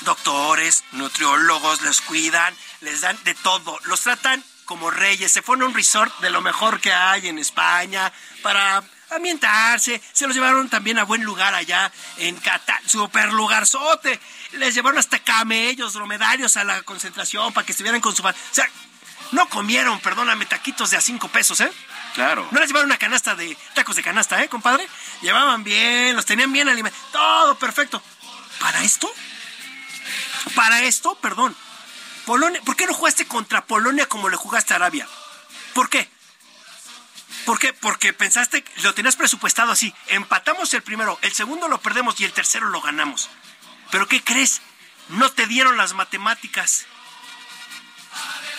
[0.00, 5.66] doctores, nutriólogos, les cuidan, les dan de todo, los tratan como reyes, se fueron a
[5.66, 8.10] un resort de lo mejor que hay en España
[8.42, 14.18] para ambientarse, se los llevaron también a buen lugar allá en Qatar, super lugarzote,
[14.52, 18.26] les llevaron hasta camellos, dromedarios a la concentración para que estuvieran con su...
[18.26, 18.68] O sea,
[19.32, 21.70] no comieron, perdóname, taquitos de a cinco pesos, ¿eh?
[22.14, 22.46] Claro.
[22.52, 24.88] No les llevaron una canasta de tacos de canasta, ¿eh, compadre?
[25.20, 28.02] Llevaban bien, los tenían bien alimentados, todo perfecto.
[28.60, 29.12] ¿Para esto?
[30.54, 31.56] Para esto, perdón.
[32.24, 35.08] Polonia, ¿por qué no jugaste contra Polonia como le jugaste a Arabia?
[35.74, 36.08] ¿Por qué?
[37.44, 37.72] ¿Por qué?
[37.72, 39.92] Porque pensaste, lo tenías presupuestado así.
[40.06, 43.28] Empatamos el primero, el segundo lo perdemos y el tercero lo ganamos.
[43.90, 44.62] ¿Pero qué crees?
[45.08, 46.86] No te dieron las matemáticas.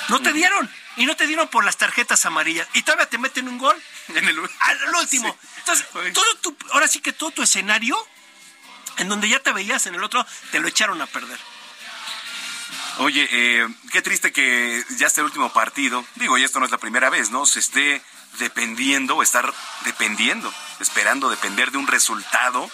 [0.09, 0.69] No te dieron.
[0.97, 2.67] Y no te dieron por las tarjetas amarillas.
[2.73, 3.75] Y todavía te meten un gol.
[4.09, 5.37] En el al último.
[5.59, 7.97] Entonces, todo tu, ahora sí que todo tu escenario,
[8.97, 11.39] en donde ya te veías en el otro, te lo echaron a perder.
[12.99, 16.05] Oye, eh, qué triste que ya esté el último partido.
[16.15, 17.45] Digo, y esto no es la primera vez, ¿no?
[17.45, 18.01] Se esté
[18.39, 19.53] dependiendo, estar
[19.83, 22.69] dependiendo, esperando depender de un resultado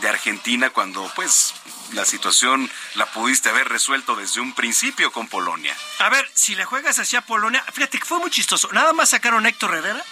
[0.00, 1.54] de Argentina cuando pues
[1.92, 5.76] la situación la pudiste haber resuelto desde un principio con Polonia.
[5.98, 8.68] A ver, si le juegas hacia Polonia, fíjate que fue muy chistoso.
[8.72, 10.04] Nada más sacaron a Héctor Herrera,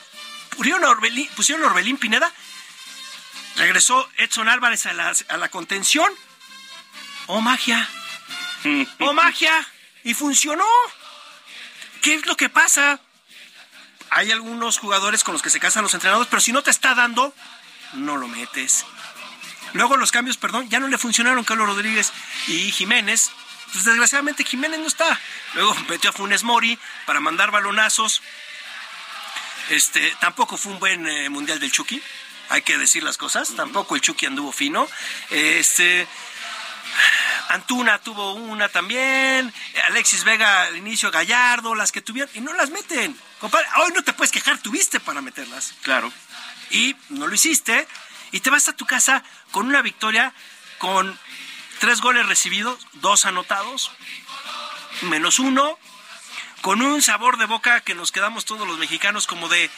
[0.57, 2.33] pusieron a Orbelín, pusieron a Orbelín Pineda,
[3.57, 6.13] regresó Edson Álvarez a la, a la contención.
[7.27, 7.89] ¡Oh, magia!
[9.01, 9.53] ¡Oh, magia!
[10.05, 10.67] Y funcionó.
[12.03, 13.01] ¿Qué es lo que pasa?
[14.11, 16.95] Hay algunos jugadores con los que se casan los entrenadores, pero si no te está
[16.95, 17.35] dando,
[17.93, 18.85] no lo metes.
[19.75, 22.13] Luego los cambios, perdón, ya no le funcionaron Carlos Rodríguez
[22.47, 23.31] y Jiménez.
[23.73, 25.19] Pues desgraciadamente Jiménez no está.
[25.55, 28.23] Luego metió a Funes Mori para mandar balonazos.
[29.71, 32.03] Este, tampoco fue un buen eh, mundial del Chucky,
[32.49, 33.55] hay que decir las cosas.
[33.55, 34.89] Tampoco el Chucky anduvo fino.
[35.29, 36.09] Este,
[37.49, 39.53] Antuna tuvo una también,
[39.89, 43.19] Alexis Vega al inicio, Gallardo, las que tuvieron, y no las meten.
[43.41, 45.75] Compadre, hoy no te puedes quejar, tuviste para meterlas.
[45.83, 46.13] Claro.
[46.71, 47.87] Y no lo hiciste,
[48.33, 50.33] y te vas a tu casa con una victoria,
[50.79, 51.19] con
[51.79, 53.91] tres goles recibidos, dos anotados,
[55.03, 55.79] menos uno,
[56.61, 59.71] con un sabor de boca que nos quedamos todos los mexicanos como de,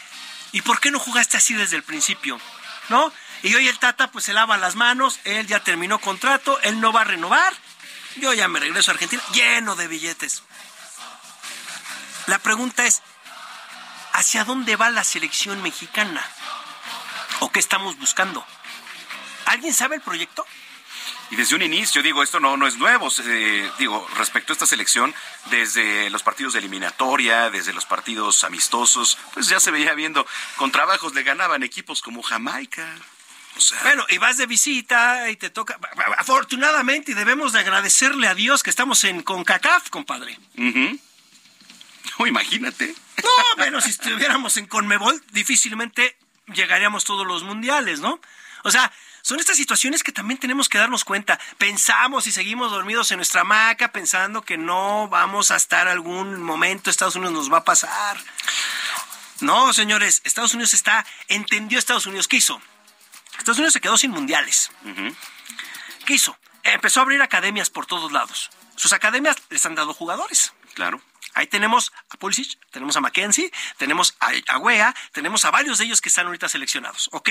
[0.53, 2.41] ¿y por qué no jugaste así desde el principio?
[2.89, 3.13] ¿No?
[3.43, 6.93] Y hoy el Tata pues se lava las manos, él ya terminó contrato, él no
[6.93, 7.55] va a renovar,
[8.17, 10.43] yo ya me regreso a Argentina lleno de billetes.
[12.27, 13.03] La pregunta es,
[14.13, 16.27] ¿hacia dónde va la selección mexicana?
[17.41, 18.45] ¿O qué estamos buscando?
[19.47, 20.47] ¿Alguien sabe el proyecto?
[21.31, 24.67] Y desde un inicio, digo, esto no, no es nuevo, eh, digo, respecto a esta
[24.67, 25.15] selección,
[25.51, 30.27] desde los partidos de eliminatoria, desde los partidos amistosos, pues ya se veía viendo,
[30.57, 32.85] con trabajos le ganaban equipos como Jamaica.
[33.83, 35.79] bueno, y vas de visita y te toca.
[36.19, 40.37] Afortunadamente, y debemos de agradecerle a Dios que estamos en CONCACAF, compadre.
[40.57, 42.93] No, imagínate.
[43.23, 46.17] No, bueno, si estuviéramos en CONMEBOL, difícilmente
[46.53, 48.21] llegaríamos todos los mundiales, ¿no?
[48.63, 51.39] O sea, son estas situaciones que también tenemos que darnos cuenta.
[51.59, 56.91] Pensamos y seguimos dormidos en nuestra hamaca pensando que no vamos a estar algún momento,
[56.91, 58.19] Estados Unidos nos va a pasar.
[59.41, 62.61] No, señores, Estados Unidos está, entendió Estados Unidos, ¿qué hizo?
[63.39, 64.71] Estados Unidos se quedó sin mundiales.
[66.05, 66.37] ¿Qué hizo?
[66.63, 68.51] Empezó a abrir academias por todos lados.
[68.77, 70.53] Sus academias les han dado jugadores.
[70.75, 71.01] Claro.
[71.35, 76.01] Ahí tenemos a Pulisic, tenemos a Mackenzie, tenemos a Agüea, tenemos a varios de ellos
[76.01, 77.09] que están ahorita seleccionados.
[77.13, 77.31] Ok.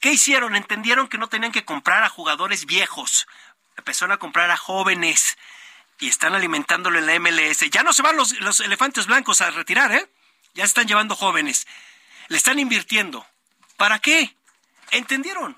[0.00, 0.54] ¿Qué hicieron?
[0.56, 3.26] Entendieron que no tenían que comprar a jugadores viejos.
[3.76, 5.36] Empezaron a comprar a jóvenes
[5.98, 7.70] y están alimentándolo en la MLS.
[7.70, 10.10] Ya no se van los, los elefantes blancos a retirar, ¿eh?
[10.54, 11.66] Ya están llevando jóvenes.
[12.28, 13.26] Le están invirtiendo.
[13.76, 14.36] ¿Para qué?
[14.90, 15.56] ¿Entendieron?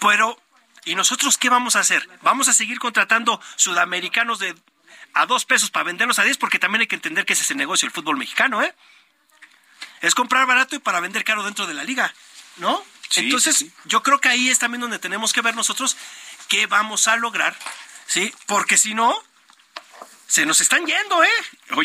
[0.00, 0.40] Pero,
[0.84, 2.08] ¿y nosotros qué vamos a hacer?
[2.22, 4.54] ¿Vamos a seguir contratando sudamericanos de
[5.14, 6.36] a dos pesos para venderlos a diez?
[6.36, 8.74] Porque también hay que entender que ese es el negocio del fútbol mexicano, ¿eh?
[10.00, 12.14] Es comprar barato y para vender caro dentro de la liga,
[12.56, 12.84] ¿no?
[13.16, 15.96] Entonces, yo creo que ahí es también donde tenemos que ver nosotros
[16.48, 17.56] qué vamos a lograr,
[18.06, 18.34] ¿sí?
[18.46, 19.14] Porque si no,
[20.26, 21.28] se nos están yendo, ¿eh?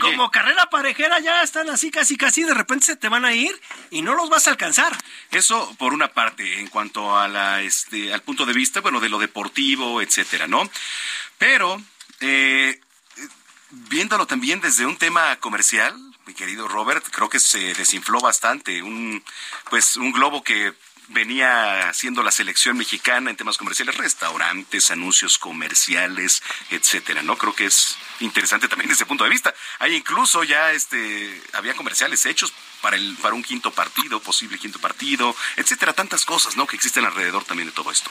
[0.01, 3.59] Como carrera parejera ya están así, casi, casi, de repente se te van a ir
[3.91, 4.97] y no los vas a alcanzar.
[5.31, 9.09] Eso por una parte, en cuanto a la, este, al punto de vista, bueno, de
[9.09, 10.69] lo deportivo, etcétera, ¿no?
[11.37, 11.81] Pero,
[12.21, 12.81] eh,
[13.71, 18.81] viéndolo también desde un tema comercial, mi querido Robert, creo que se desinfló bastante.
[18.81, 19.23] Un,
[19.69, 20.73] pues, un globo que
[21.09, 27.37] venía siendo la selección mexicana en temas comerciales, restaurantes, anuncios comerciales, etcétera, ¿no?
[27.37, 29.53] Creo que es interesante también desde ese punto de vista.
[29.79, 34.79] Hay incluso ya este había comerciales hechos para el para un quinto partido, posible quinto
[34.79, 36.67] partido, etcétera, tantas cosas, ¿no?
[36.67, 38.09] que existen alrededor también de todo esto.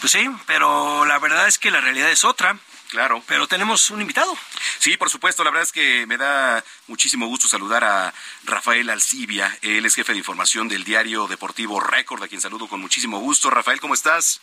[0.00, 2.58] Pues sí, pero la verdad es que la realidad es otra.
[2.90, 3.22] Claro.
[3.26, 4.36] Pero tenemos un invitado.
[4.78, 5.44] Sí, por supuesto.
[5.44, 8.12] La verdad es que me da muchísimo gusto saludar a
[8.44, 9.56] Rafael Alcibia.
[9.62, 13.48] Él es jefe de información del diario deportivo Récord, a quien saludo con muchísimo gusto.
[13.48, 14.40] Rafael, ¿cómo estás?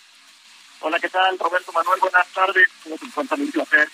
[0.79, 1.37] Hola, ¿qué tal?
[1.37, 2.69] Roberto Manuel, buenas tardes.
[2.83, 3.39] ¿Cómo te encuentras?
[3.39, 3.89] Un placer.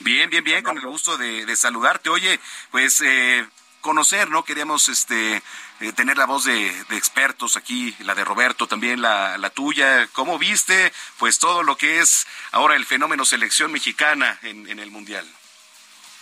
[0.00, 2.10] Bien, bien, bien, con el gusto de, de saludarte.
[2.10, 2.38] Oye,
[2.70, 3.46] pues eh,
[3.80, 4.44] conocer, ¿no?
[4.44, 5.42] Queríamos este,
[5.80, 10.06] eh, tener la voz de, expertos aquí, la de Roberto, también la, la, tuya.
[10.12, 14.90] ¿Cómo viste pues todo lo que es ahora el fenómeno selección mexicana en, en el
[14.90, 15.26] Mundial?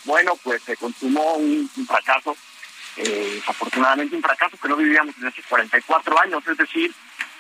[0.05, 2.37] Bueno, pues se consumó un, fracaso,
[2.97, 6.93] eh, afortunadamente un fracaso que no vivíamos desde hace 44 años, es decir,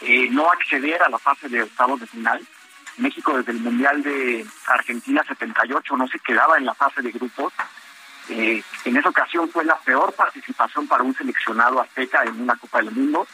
[0.02, 2.46] eh, no acceder a la fase de octavos de final.
[2.98, 7.52] México desde el Mundial de Argentina 78 no se quedaba en la fase de grupos
[8.28, 12.78] eh, en esa ocasión fue la peor participación para un seleccionado azteca en una Copa
[12.78, 13.26] del Mundo.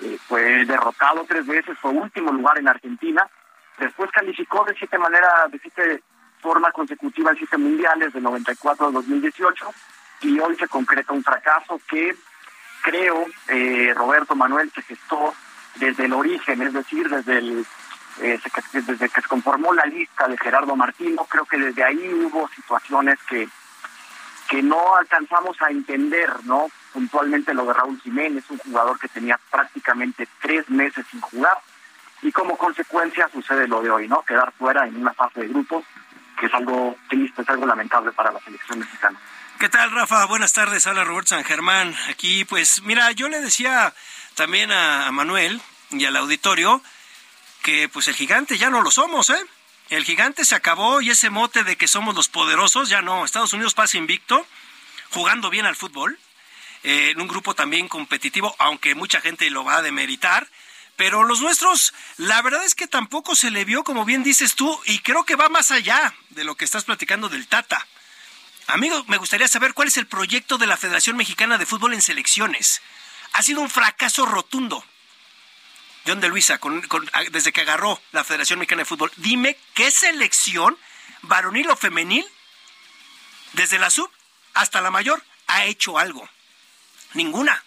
[0.00, 3.28] Eh, fue derrotado tres veces, fue último lugar en Argentina.
[3.78, 6.02] Después calificó de siete maneras, de siete
[6.40, 9.72] forma consecutiva en siete mundiales, de 94 a 2018.
[10.22, 12.14] Y hoy se concreta un fracaso que
[12.82, 15.34] creo, eh, Roberto Manuel, se gestó
[15.76, 17.66] desde el origen, es decir, desde el
[18.16, 23.18] desde que se conformó la lista de Gerardo Martino, creo que desde ahí hubo situaciones
[23.28, 23.48] que
[24.48, 26.68] que no alcanzamos a entender, ¿no?
[26.92, 31.58] Puntualmente lo de Raúl Jiménez, un jugador que tenía prácticamente tres meses sin jugar,
[32.22, 34.22] y como consecuencia sucede lo de hoy, ¿no?
[34.22, 35.84] Quedar fuera en una fase de grupos,
[36.38, 39.18] que es algo triste, es algo lamentable para la selección mexicana.
[39.58, 40.24] ¿Qué tal, Rafa?
[40.26, 41.94] Buenas tardes, habla Roberto San Germán.
[42.10, 43.94] Aquí, pues, mira, yo le decía
[44.34, 46.82] también a Manuel y al auditorio
[47.62, 49.46] que, pues, el gigante ya no lo somos, ¿eh?
[49.90, 53.24] El gigante se acabó y ese mote de que somos los poderosos, ya no.
[53.24, 54.46] Estados Unidos pasa invicto,
[55.10, 56.18] jugando bien al fútbol,
[56.82, 60.48] eh, en un grupo también competitivo, aunque mucha gente lo va a demeritar.
[60.96, 64.80] Pero los nuestros, la verdad es que tampoco se le vio, como bien dices tú,
[64.86, 67.86] y creo que va más allá de lo que estás platicando del Tata.
[68.68, 72.00] Amigo, me gustaría saber cuál es el proyecto de la Federación Mexicana de Fútbol en
[72.00, 72.80] selecciones.
[73.32, 74.84] Ha sido un fracaso rotundo.
[76.06, 76.60] John de Luisa,
[77.30, 80.76] desde que agarró la Federación Mexicana de Fútbol, dime qué selección,
[81.22, 82.26] varonil o femenil,
[83.54, 84.10] desde la sub
[84.52, 86.28] hasta la mayor, ha hecho algo.
[87.14, 87.62] Ninguna.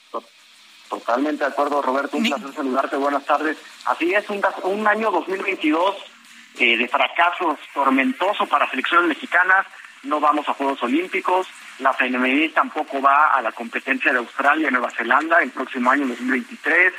[0.90, 2.18] Totalmente de acuerdo, Roberto.
[2.18, 2.96] Un placer saludarte.
[2.96, 3.58] Buenas tardes.
[3.86, 5.96] Así es, un, un año 2022
[6.60, 9.66] eh, de fracasos tormentoso para selecciones mexicanas.
[10.04, 11.48] No vamos a Juegos Olímpicos.
[11.80, 16.08] La femenil tampoco va a la competencia de Australia y Nueva Zelanda el próximo año
[16.08, 16.94] 2023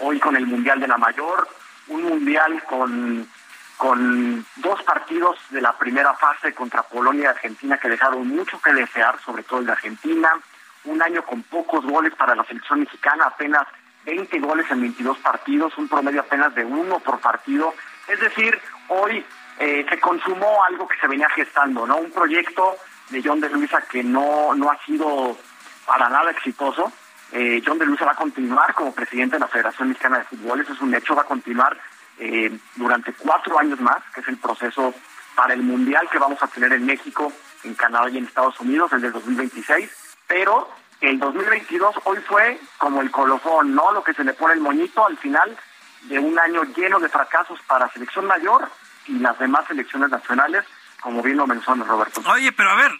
[0.00, 1.48] hoy con el Mundial de la Mayor,
[1.88, 3.28] un Mundial con,
[3.76, 8.72] con dos partidos de la primera fase contra Polonia y Argentina que dejaron mucho que
[8.72, 10.30] desear, sobre todo el de Argentina,
[10.84, 13.66] un año con pocos goles para la selección mexicana, apenas
[14.04, 17.74] 20 goles en 22 partidos, un promedio apenas de uno por partido,
[18.06, 19.24] es decir, hoy
[19.58, 21.98] eh, se consumó algo que se venía gestando, ¿no?
[21.98, 22.76] Un proyecto
[23.10, 25.36] de John de Luisa que no, no ha sido
[25.86, 26.92] para nada exitoso,
[27.32, 30.60] eh, John de Luisa va a continuar como presidente de la Federación Mexicana de Fútbol,
[30.60, 31.78] eso es un hecho, va a continuar
[32.18, 34.94] eh, durante cuatro años más, que es el proceso
[35.34, 37.32] para el Mundial que vamos a tener en México,
[37.64, 39.90] en Canadá y en Estados Unidos, el del 2026,
[40.26, 40.68] pero
[41.00, 43.92] el 2022 hoy fue como el colofón, ¿no?
[43.92, 45.56] Lo que se le pone el moñito al final
[46.02, 48.68] de un año lleno de fracasos para selección mayor
[49.06, 50.64] y las demás selecciones nacionales,
[51.00, 52.22] como bien lo menciona Roberto.
[52.26, 52.92] Oye, pero a ver,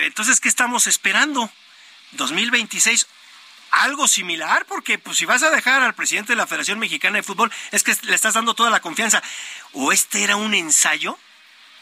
[0.00, 1.50] entonces, ¿qué estamos esperando?
[2.12, 3.06] 2026,
[3.70, 7.22] algo similar, porque pues si vas a dejar al presidente de la Federación Mexicana de
[7.22, 9.22] Fútbol, es que le estás dando toda la confianza.
[9.72, 11.18] ¿O este era un ensayo?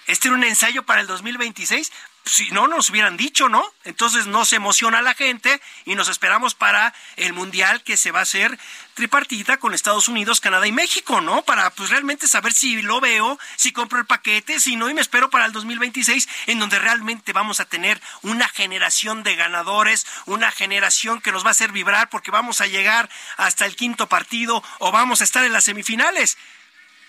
[0.07, 1.93] ¿Este era un ensayo para el 2026?
[2.26, 3.64] Si no nos hubieran dicho, ¿no?
[3.84, 8.18] Entonces no se emociona la gente y nos esperamos para el mundial que se va
[8.18, 8.58] a hacer
[8.94, 11.42] tripartita con Estados Unidos, Canadá y México, ¿no?
[11.42, 15.00] Para pues realmente saber si lo veo, si compro el paquete, si no y me
[15.00, 20.50] espero para el 2026 en donde realmente vamos a tener una generación de ganadores, una
[20.50, 24.64] generación que nos va a hacer vibrar porque vamos a llegar hasta el quinto partido
[24.80, 26.36] o vamos a estar en las semifinales.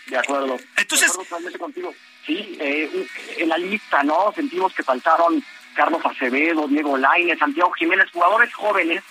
[0.06, 0.58] De acuerdo.
[0.78, 1.12] Entonces,
[1.58, 1.94] contigo.
[2.28, 3.08] Sí, eh,
[3.38, 4.34] en la lista, ¿no?
[4.36, 5.42] Sentimos que faltaron
[5.76, 9.02] Carlos Acevedo, Diego Lainez, Santiago Jiménez, jugadores jóvenes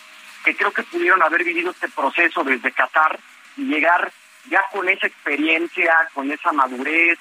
[0.45, 3.19] que creo que pudieron haber vivido este proceso desde Qatar
[3.57, 4.13] y llegar
[4.49, 7.19] ya con esa experiencia, con esa madurez,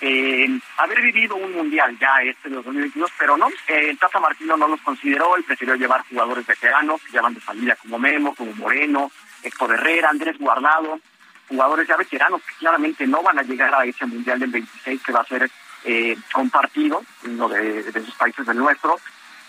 [0.00, 4.56] eh, haber vivido un mundial ya este de 2022, pero no, eh, el Tata Martino
[4.56, 8.52] no los consideró, él prefirió llevar jugadores veteranos que ya de salida como Memo, como
[8.54, 9.10] Moreno,
[9.42, 10.98] Héctor Herrera, Andrés Guardado,
[11.48, 15.12] jugadores ya veteranos que claramente no van a llegar a ese mundial del 26 que
[15.12, 15.50] va a ser
[15.84, 18.98] eh, compartido, uno de, de esos países del nuestro.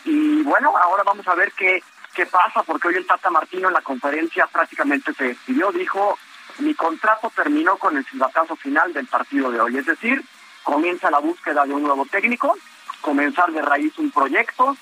[0.03, 1.81] Y bueno, ahora vamos a ver qué,
[2.13, 6.17] qué pasa, porque hoy el Tata Martino en la conferencia prácticamente se despidió, dijo,
[6.59, 10.23] mi contrato terminó con el silbatazo final del partido de hoy, es decir,
[10.63, 12.57] comienza la búsqueda de un nuevo técnico,
[13.01, 14.75] comenzar de raíz un proyecto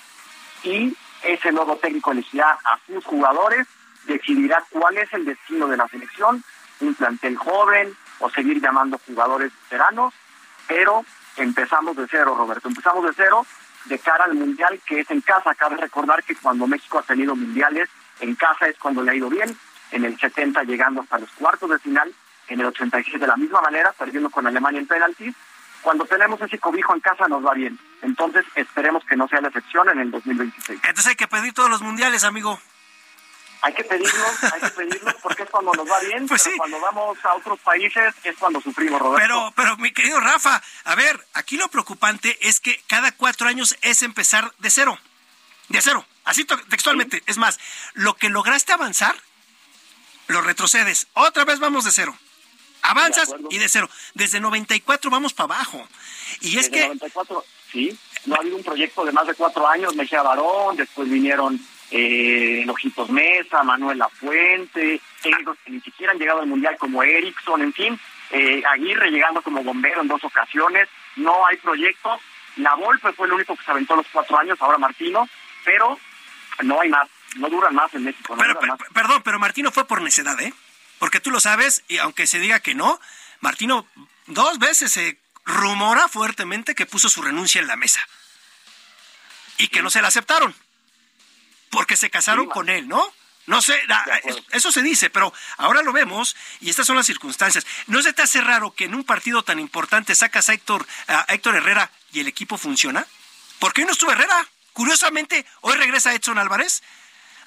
[0.64, 3.68] y ese nuevo técnico elegirá a sus jugadores,
[4.06, 6.44] decidirá cuál es el destino de la selección,
[6.88, 10.14] un plantel joven o seguir llamando jugadores veteranos,
[10.68, 11.06] pero
[11.38, 13.46] empezamos de cero, Roberto, empezamos de cero
[13.86, 15.56] de cara al Mundial que es en casa.
[15.56, 19.30] Cabe recordar que cuando México ha tenido mundiales, en casa es cuando le ha ido
[19.30, 19.58] bien,
[19.92, 22.14] en el 70 llegando hasta los cuartos de final,
[22.48, 25.36] en el 86 de la misma manera, perdiendo con Alemania en penaltis.
[25.82, 27.78] Cuando tenemos ese cobijo en casa nos va bien.
[28.02, 30.80] Entonces esperemos que no sea la excepción en el 2026.
[30.82, 32.60] Entonces hay que pedir todos los mundiales, amigo.
[33.66, 36.82] Hay que pedirlos, hay que pedirlos porque es cuando nos va bien, pues pero cuando
[36.82, 39.22] vamos a otros países es cuando sufrimos, Roberto.
[39.22, 43.78] Pero, pero mi querido Rafa, a ver, aquí lo preocupante es que cada cuatro años
[43.82, 45.00] es empezar de cero,
[45.70, 47.24] de cero, así textualmente.
[47.26, 47.58] Es más,
[47.94, 49.16] lo que lograste avanzar,
[50.28, 51.08] lo retrocedes.
[51.14, 52.18] Otra vez vamos de cero.
[52.82, 53.90] Avanzas y de cero.
[54.14, 55.88] Desde 94 vamos para abajo.
[56.42, 56.88] Y es Desde que...
[56.88, 61.10] 94, sí, no ha habido un proyecto de más de cuatro años, Mejía Barón, después
[61.10, 67.04] vinieron eh, Ojitos Mesa, Manuel Lafuente, técnicos que ni siquiera han llegado al Mundial como
[67.04, 68.00] Erickson, en fin,
[68.32, 72.20] eh, Aguirre llegando como bombero en dos ocasiones, no hay proyectos,
[72.56, 75.30] la Volpe fue el único que se aventó los cuatro años, ahora Martino,
[75.64, 76.00] pero
[76.64, 78.36] no hay más, no duran más en México.
[78.40, 78.60] pero,
[78.92, 80.52] Perdón, pero Martino fue por necedad, ¿eh?
[80.98, 83.00] Porque tú lo sabes, y aunque se diga que no,
[83.40, 83.86] Martino
[84.26, 88.00] dos veces se rumora fuertemente que puso su renuncia en la mesa.
[89.60, 90.56] Y que no se la aceptaron
[91.74, 93.04] porque se casaron con él, ¿no?
[93.48, 93.78] No sé,
[94.52, 97.66] eso se dice, pero ahora lo vemos y estas son las circunstancias.
[97.88, 101.26] ¿No se te hace raro que en un partido tan importante sacas a Héctor, a
[101.34, 103.08] Héctor Herrera y el equipo funciona?
[103.58, 104.48] ¿Por qué no estuvo Herrera?
[104.72, 106.84] Curiosamente, hoy regresa Edson Álvarez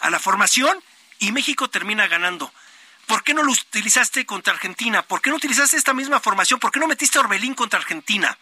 [0.01, 0.83] a la formación
[1.21, 2.53] y México termina ganando.
[3.07, 5.03] ¿Por qué no lo utilizaste contra Argentina?
[5.03, 6.59] ¿Por qué no utilizaste esta misma formación?
[6.59, 8.37] ¿Por qué no metiste a Orbelín contra Argentina?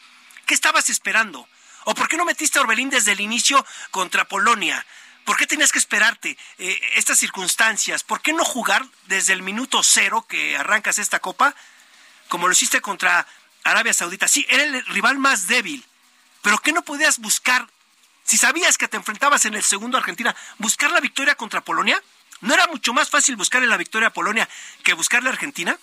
[0.46, 1.46] ¿Qué estabas esperando?
[1.84, 4.84] ¿O por qué no metiste a Orbelín desde el inicio contra Polonia?
[5.24, 8.04] ¿Por qué tenías que esperarte eh, estas circunstancias?
[8.04, 11.54] ¿Por qué no jugar desde el minuto cero que arrancas esta copa,
[12.28, 13.26] como lo hiciste contra
[13.64, 14.28] Arabia Saudita?
[14.28, 15.84] Sí, era el rival más débil,
[16.42, 17.66] pero ¿qué no podías buscar?
[18.24, 22.02] Si sabías que te enfrentabas en el segundo Argentina, buscar la victoria contra Polonia,
[22.40, 24.48] ¿no era mucho más fácil buscar la victoria a Polonia
[24.82, 25.78] que buscarle a Argentina?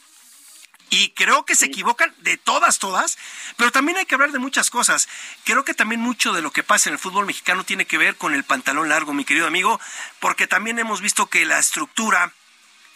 [0.93, 3.17] Y creo que se equivocan de todas, todas,
[3.55, 5.07] pero también hay que hablar de muchas cosas.
[5.45, 8.17] Creo que también mucho de lo que pasa en el fútbol mexicano tiene que ver
[8.17, 9.79] con el pantalón largo, mi querido amigo,
[10.19, 12.33] porque también hemos visto que la estructura,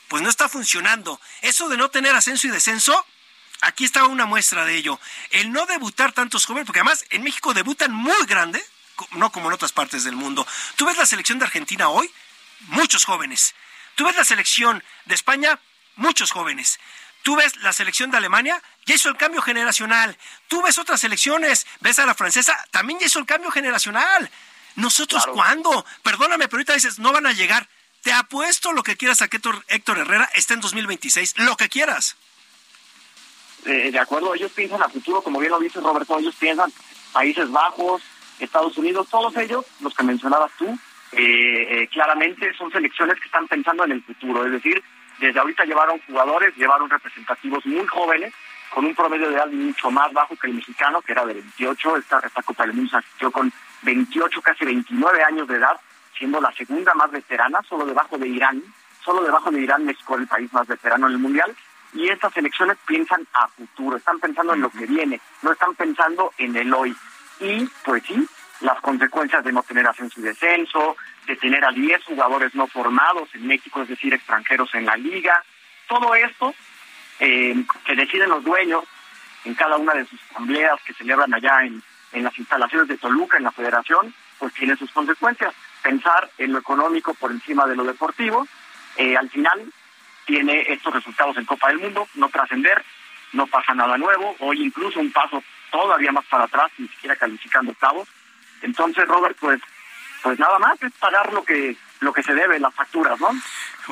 [0.09, 1.21] pues no está funcionando.
[1.41, 3.05] Eso de no tener ascenso y descenso,
[3.61, 4.99] aquí está una muestra de ello.
[5.29, 8.61] El no debutar tantos jóvenes, porque además en México debutan muy grande,
[9.11, 10.45] no como en otras partes del mundo.
[10.75, 12.11] Tú ves la selección de Argentina hoy,
[12.67, 13.55] muchos jóvenes.
[13.95, 15.61] Tú ves la selección de España,
[15.95, 16.77] muchos jóvenes.
[17.25, 20.15] Tú ves la selección de Alemania, ya hizo el cambio generacional.
[20.47, 24.29] Tú ves otras selecciones, ves a la francesa, también ya hizo el cambio generacional.
[24.75, 25.83] Nosotros, ¿cuándo?
[26.03, 27.67] Perdóname, pero ahorita dices, no van a llegar.
[28.03, 32.15] Te apuesto lo que quieras a que Héctor, Herrera esté en 2026, lo que quieras.
[33.65, 36.71] Eh, de acuerdo, ellos piensan a futuro, como bien lo dice Roberto, ellos piensan
[37.11, 38.03] Países Bajos,
[38.37, 40.67] Estados Unidos, todos ellos, los que mencionabas tú,
[41.13, 41.17] eh,
[41.81, 44.83] eh, claramente son selecciones que están pensando en el futuro, es decir,
[45.19, 48.33] desde ahorita llevaron jugadores, llevaron representativos muy jóvenes,
[48.73, 51.97] con un promedio de edad mucho más bajo que el mexicano, que era de 28.
[51.97, 53.51] Esta, esta Copa del Mundo se asistió con
[53.83, 55.79] 28, casi 29 años de edad,
[56.17, 58.61] siendo la segunda más veterana, solo debajo de Irán.
[59.03, 61.55] Solo debajo de Irán México el país más veterano en el Mundial.
[61.93, 66.33] Y estas elecciones piensan a futuro, están pensando en lo que viene, no están pensando
[66.37, 66.95] en el hoy.
[67.39, 68.27] Y pues sí,
[68.61, 70.95] las consecuencias de no tener ascenso y descenso,
[71.27, 75.43] de tener a 10 jugadores no formados en México, es decir, extranjeros en la liga.
[75.87, 76.53] Todo esto
[77.19, 78.83] eh, que deciden los dueños
[79.43, 81.81] en cada una de sus asambleas que celebran allá en,
[82.13, 85.53] en las instalaciones de Toluca, en la federación, pues tiene sus consecuencias.
[85.81, 88.47] Pensar en lo económico por encima de lo deportivo,
[88.97, 89.71] eh, al final
[90.25, 92.83] tiene estos resultados en Copa del Mundo, no trascender,
[93.33, 97.71] no pasa nada nuevo, hoy incluso un paso todavía más para atrás, ni siquiera calificando
[97.71, 98.07] octavos.
[98.65, 99.61] Entonces, Robert, pues
[100.25, 103.29] pues nada más es pagar lo que lo que se debe, las facturas, ¿no?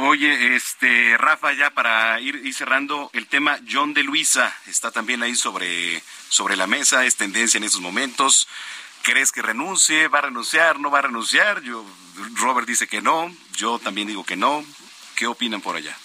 [0.07, 5.21] Oye, este, Rafa, ya para ir, ir, cerrando, el tema John de Luisa está también
[5.21, 8.47] ahí sobre, sobre la mesa, es tendencia en estos momentos.
[9.03, 10.07] ¿Crees que renuncie?
[10.07, 10.79] ¿Va a renunciar?
[10.79, 11.61] ¿No va a renunciar?
[11.61, 11.85] Yo,
[12.35, 14.63] Robert dice que no, yo también digo que no.
[15.15, 15.95] ¿Qué opinan por allá?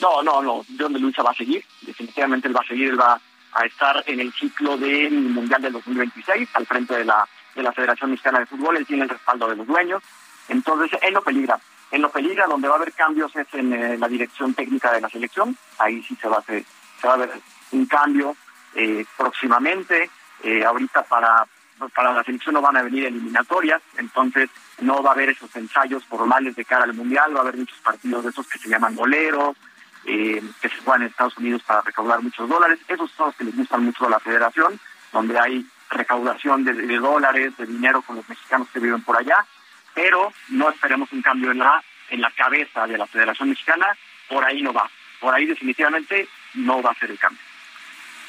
[0.00, 0.64] No, no, no.
[0.78, 1.64] John de Luisa va a seguir.
[1.82, 3.20] Definitivamente él va a seguir, él va
[3.52, 7.72] a estar en el ciclo del Mundial del 2026 al frente de la, de la
[7.72, 8.76] Federación Mexicana de Fútbol.
[8.76, 10.02] Él tiene el respaldo de los dueños.
[10.48, 11.58] Entonces, él no peligra.
[11.90, 15.00] En lo peligra, donde va a haber cambios es en eh, la dirección técnica de
[15.00, 15.56] la selección.
[15.78, 16.64] Ahí sí se va a, hacer,
[17.00, 17.30] se va a ver
[17.72, 18.36] un cambio
[18.74, 20.10] eh, próximamente.
[20.42, 21.46] Eh, ahorita para,
[21.94, 24.50] para la selección no van a venir eliminatorias, entonces
[24.80, 27.78] no va a haber esos ensayos formales de cara al Mundial, va a haber muchos
[27.78, 29.56] partidos de esos que se llaman boleros,
[30.04, 32.78] eh, que se juegan en Estados Unidos para recaudar muchos dólares.
[32.88, 34.78] Esos son los que les gustan mucho a la federación,
[35.12, 39.44] donde hay recaudación de, de dólares, de dinero con los mexicanos que viven por allá,
[39.94, 43.96] pero no esperemos un cambio en la, en la cabeza de la Federación Mexicana,
[44.28, 44.90] por ahí no va.
[45.20, 47.40] Por ahí definitivamente no va a ser el cambio.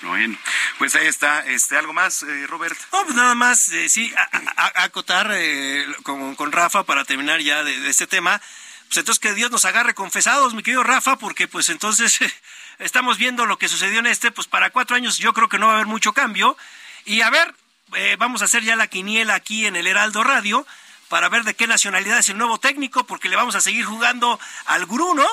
[0.01, 0.38] Bueno,
[0.78, 1.45] pues ahí está.
[1.45, 2.78] Este, ¿Algo más, eh, Robert?
[2.91, 7.39] No, pues nada más, eh, sí, a, a, acotar eh, con, con, Rafa para terminar
[7.41, 8.41] ya de, de, este tema.
[8.88, 12.20] Pues entonces que Dios nos agarre confesados, mi querido Rafa, porque pues entonces
[12.80, 15.68] estamos viendo lo que sucedió en este, pues para cuatro años yo creo que no
[15.68, 16.56] va a haber mucho cambio.
[17.06, 17.53] Y a ver,
[17.95, 20.66] eh, vamos a hacer ya la quiniela aquí en el Heraldo Radio
[21.08, 24.39] para ver de qué nacionalidad es el nuevo técnico, porque le vamos a seguir jugando
[24.66, 25.28] al gurú, ¿no?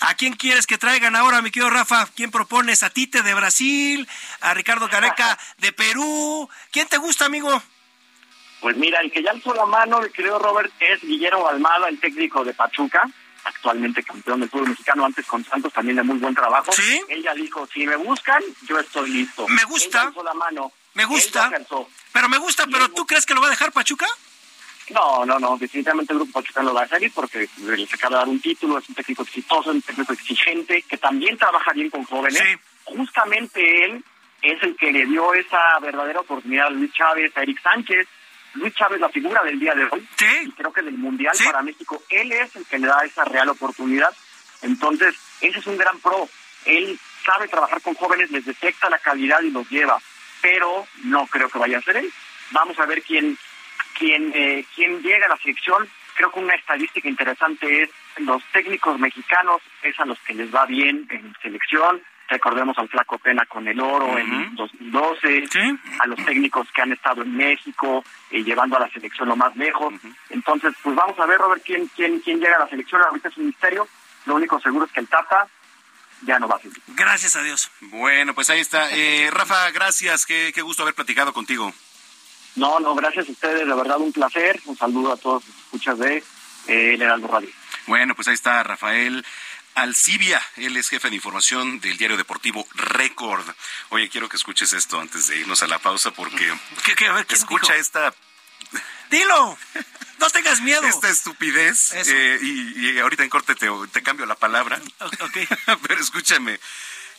[0.00, 2.06] ¿A quién quieres que traigan ahora, mi querido Rafa?
[2.14, 2.82] ¿Quién propones?
[2.82, 4.08] ¿A Tite de Brasil?
[4.40, 6.48] ¿A Ricardo Careca de Perú?
[6.70, 7.62] ¿Quién te gusta, amigo?
[8.60, 11.98] Pues mira, el que ya alzó la mano, el querido Robert, es Guillermo Almada, el
[11.98, 13.08] técnico de Pachuca,
[13.46, 16.72] actualmente campeón del fútbol mexicano, antes con Santos también de muy buen trabajo.
[16.72, 17.00] Sí.
[17.08, 19.46] Él ya dijo, si me buscan, yo estoy listo.
[19.48, 20.12] Me gusta.
[20.24, 20.72] La mano.
[20.94, 21.50] Me gusta.
[22.12, 24.06] Pero me gusta, pero ¿tú crees que lo va a dejar Pachuca?
[24.90, 28.20] No, no, no, definitivamente el grupo Pachuca lo va a salir porque le acaba de
[28.20, 32.04] dar un título, es un técnico exitoso, un técnico exigente, que también trabaja bien con
[32.04, 32.38] jóvenes.
[32.38, 32.58] Sí.
[32.84, 34.04] Justamente él
[34.42, 38.06] es el que le dio esa verdadera oportunidad a Luis Chávez, a Eric Sánchez.
[38.56, 40.26] Luis Chávez, la figura del día de hoy, sí.
[40.44, 41.44] y creo que del Mundial sí.
[41.44, 44.14] para México, él es el que le da esa real oportunidad.
[44.62, 46.28] Entonces, ese es un gran pro.
[46.64, 49.98] Él sabe trabajar con jóvenes, les detecta la calidad y los lleva,
[50.40, 52.12] pero no creo que vaya a ser él.
[52.50, 53.36] Vamos a ver quién
[53.98, 58.98] quien, eh, quien llega a la selección, creo que una estadística interesante es los técnicos
[58.98, 62.02] mexicanos, es a los que les va bien en selección.
[62.28, 64.20] Recordemos al Flaco Pena con el oro uh -huh.
[64.20, 65.78] en 2012, ¿Sí?
[66.00, 69.54] a los técnicos que han estado en México eh, llevando a la selección lo más
[69.56, 69.92] lejos.
[69.92, 70.14] Uh -huh.
[70.30, 73.00] Entonces, pues vamos a ver, Robert, quién, quién, quién llega a la selección.
[73.02, 73.86] Ahorita es un misterio.
[74.26, 75.46] Lo único seguro es que el Tata
[76.22, 76.82] ya no va a seguir.
[76.88, 77.70] Gracias a Dios.
[77.80, 78.90] Bueno, pues ahí está.
[78.90, 80.26] Eh, Rafa, gracias.
[80.26, 81.72] Qué, qué gusto haber platicado contigo.
[82.56, 84.60] No, no, gracias a ustedes, de verdad un placer.
[84.64, 86.16] Un saludo a todos los escuchas de
[86.68, 87.50] eh, El Heraldo Radio.
[87.86, 89.24] Bueno, pues ahí está Rafael
[89.76, 93.46] Alcibia, él es jefe de información del diario deportivo Record.
[93.90, 96.50] Oye, quiero que escuches esto antes de irnos a la pausa porque
[96.84, 97.80] ¿Qué, qué, ver, escucha dijo?
[97.82, 98.14] esta...
[99.10, 99.56] Dilo,
[100.18, 100.82] no tengas miedo.
[100.82, 104.80] Esta estupidez, eh, y, y, ahorita en corte te, te cambio la palabra.
[105.20, 105.46] Okay.
[105.86, 106.58] Pero escúchame,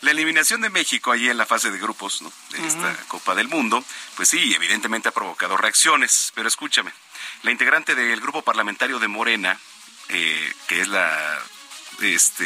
[0.01, 2.33] la eliminación de México ahí en la fase de grupos ¿no?
[2.49, 2.67] de uh -huh.
[2.67, 3.85] esta Copa del Mundo,
[4.15, 6.91] pues sí, evidentemente ha provocado reacciones, pero escúchame,
[7.43, 9.59] la integrante del grupo parlamentario de Morena,
[10.09, 11.39] eh, que es la
[12.01, 12.45] este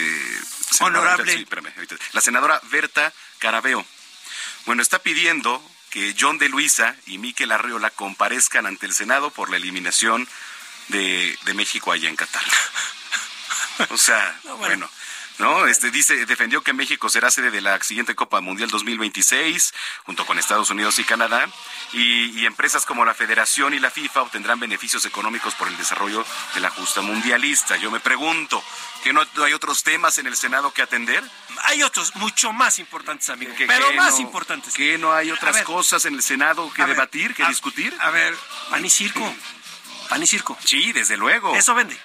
[0.79, 1.73] honorable sí, espérame,
[2.13, 3.85] la senadora Berta Carabeo,
[4.65, 9.49] bueno, está pidiendo que John de Luisa y Miquel Arriola comparezcan ante el Senado por
[9.49, 10.27] la eliminación
[10.87, 12.43] de, de México allá en Qatar.
[13.89, 14.87] o sea, no, bueno.
[14.87, 15.00] bueno
[15.41, 15.65] ¿no?
[15.65, 19.73] Este dice, defendió que México será sede de la siguiente Copa Mundial 2026,
[20.05, 21.49] junto con Estados Unidos y Canadá,
[21.93, 26.23] y, y, empresas como la Federación y la FIFA obtendrán beneficios económicos por el desarrollo
[26.53, 27.75] de la justa mundialista.
[27.77, 28.63] Yo me pregunto,
[29.03, 31.23] ¿que no hay otros temas en el Senado que atender?
[31.63, 34.73] Hay otros, mucho más importantes, amigo, que, pero que más no, importantes.
[34.75, 37.95] ¿Que no hay otras ver, cosas en el Senado que debatir, ver, que a, discutir?
[37.99, 38.35] A ver,
[38.69, 39.35] pan y circo,
[40.07, 40.55] pan y circo.
[40.63, 41.55] Sí, desde luego.
[41.55, 41.97] Eso vende.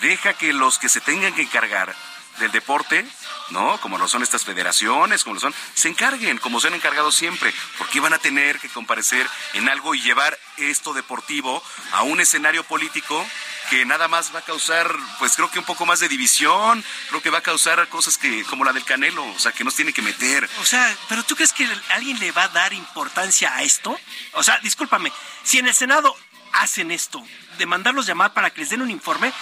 [0.00, 1.94] Deja que los que se tengan que encargar
[2.38, 3.06] del deporte,
[3.50, 3.78] ¿no?
[3.80, 7.52] Como lo son estas federaciones, como lo son, se encarguen, como se han encargado siempre,
[7.78, 11.62] porque van a tener que comparecer en algo y llevar esto deportivo
[11.92, 13.24] a un escenario político
[13.70, 17.22] que nada más va a causar, pues creo que un poco más de división, creo
[17.22, 19.92] que va a causar cosas que como la del Canelo, o sea, que nos tiene
[19.92, 20.48] que meter.
[20.60, 23.98] O sea, pero tú crees que alguien le va a dar importancia a esto?
[24.32, 25.12] O sea, discúlpame,
[25.42, 26.14] si en el Senado
[26.52, 27.24] hacen esto,
[27.58, 29.32] de mandarlos llamar para que les den un informe,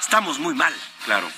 [0.00, 0.74] estamos muy mal.
[1.04, 1.30] Claro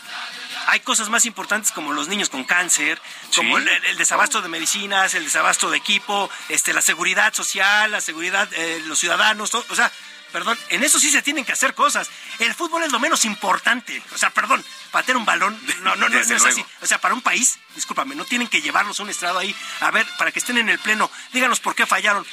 [0.68, 3.00] hay cosas más importantes como los niños con cáncer,
[3.34, 3.64] como ¿Sí?
[3.68, 8.48] el, el, desabasto de medicinas, el desabasto de equipo, este, la seguridad social, la seguridad
[8.48, 9.90] de eh, los ciudadanos, todo, o sea,
[10.32, 12.10] perdón, en eso sí se tienen que hacer cosas.
[12.38, 14.02] El fútbol es lo menos importante.
[14.14, 16.64] O sea, perdón, patear un balón, no, no, no, es así.
[16.82, 19.90] O sea, para un país, discúlpame, no tienen que llevarlos a un estrado ahí, a
[19.90, 21.10] ver, para que estén en el pleno.
[21.32, 22.26] Díganos por qué fallaron.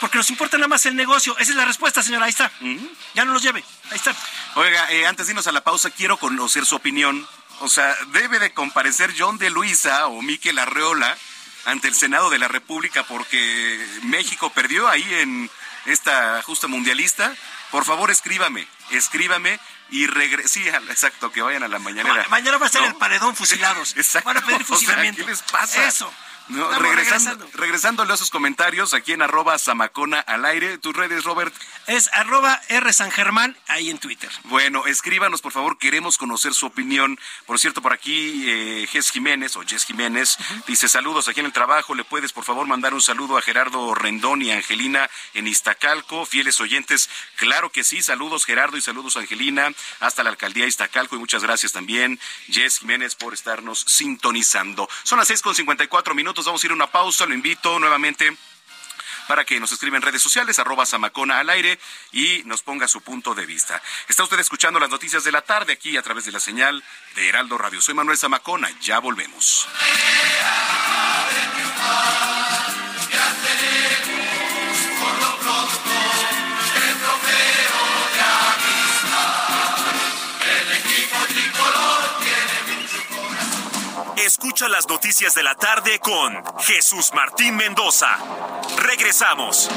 [0.00, 1.36] Porque nos importa nada más el negocio.
[1.38, 2.26] Esa es la respuesta, señora.
[2.26, 2.52] Ahí está.
[3.14, 3.64] Ya no los lleve.
[3.90, 4.14] Ahí está.
[4.54, 7.26] Oiga, eh, antes de irnos a la pausa, quiero conocer su opinión.
[7.60, 11.16] O sea, debe de comparecer John de Luisa o Miquel Arreola
[11.64, 15.50] ante el Senado de la República porque México perdió ahí en
[15.86, 17.34] esta justa mundialista.
[17.70, 19.58] Por favor, escríbame, escríbame
[19.90, 20.48] y regrese.
[20.48, 22.26] Sí, exacto, que vayan a la mañanera.
[22.28, 23.94] mañana va a ser el paredón fusilados.
[23.96, 24.26] Exacto.
[24.28, 25.24] Van a pedir fusilamiento.
[25.24, 25.86] ¿Qué les pasa?
[25.86, 26.12] Eso.
[26.48, 30.78] No, regresando, regresándole a sus comentarios aquí en arroba Samacona al aire.
[30.78, 31.54] ¿Tus redes, Robert?
[31.86, 34.30] Es arroba R San Germán ahí en Twitter.
[34.44, 37.18] Bueno, escríbanos, por favor, queremos conocer su opinión.
[37.44, 41.52] Por cierto, por aquí eh, Jess Jiménez o Jess Jiménez dice saludos aquí en el
[41.52, 41.94] trabajo.
[41.94, 46.24] ¿Le puedes, por favor, mandar un saludo a Gerardo Rendón y Angelina en Iztacalco?
[46.24, 48.02] Fieles oyentes, claro que sí.
[48.02, 49.70] Saludos, Gerardo, y saludos, Angelina,
[50.00, 51.16] hasta la alcaldía de Iztacalco.
[51.16, 52.18] Y muchas gracias también,
[52.48, 54.88] Jess Jiménez, por estarnos sintonizando.
[55.02, 55.54] Son las seis con
[56.46, 57.26] vamos a ir a una pausa.
[57.26, 58.36] Lo invito nuevamente
[59.28, 61.78] para que nos escriba en redes sociales, arroba Samacona al aire
[62.12, 63.80] y nos ponga su punto de vista.
[64.08, 66.82] Está usted escuchando las noticias de la tarde aquí a través de la señal
[67.14, 67.80] de Heraldo Radio.
[67.80, 69.68] Soy Manuel Zamacona, ya volvemos.
[84.28, 88.14] Escucha las noticias de la tarde con Jesús Martín Mendoza.
[88.76, 89.70] Regresamos.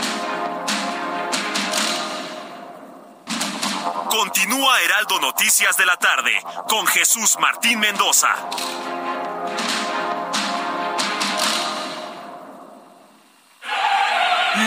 [4.10, 6.38] Continúa Heraldo Noticias de la tarde
[6.68, 8.36] con Jesús Martín Mendoza.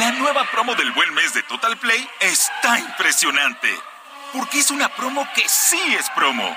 [0.01, 3.69] La nueva promo del buen mes de Total Play está impresionante.
[4.33, 6.57] Porque es una promo que sí es promo.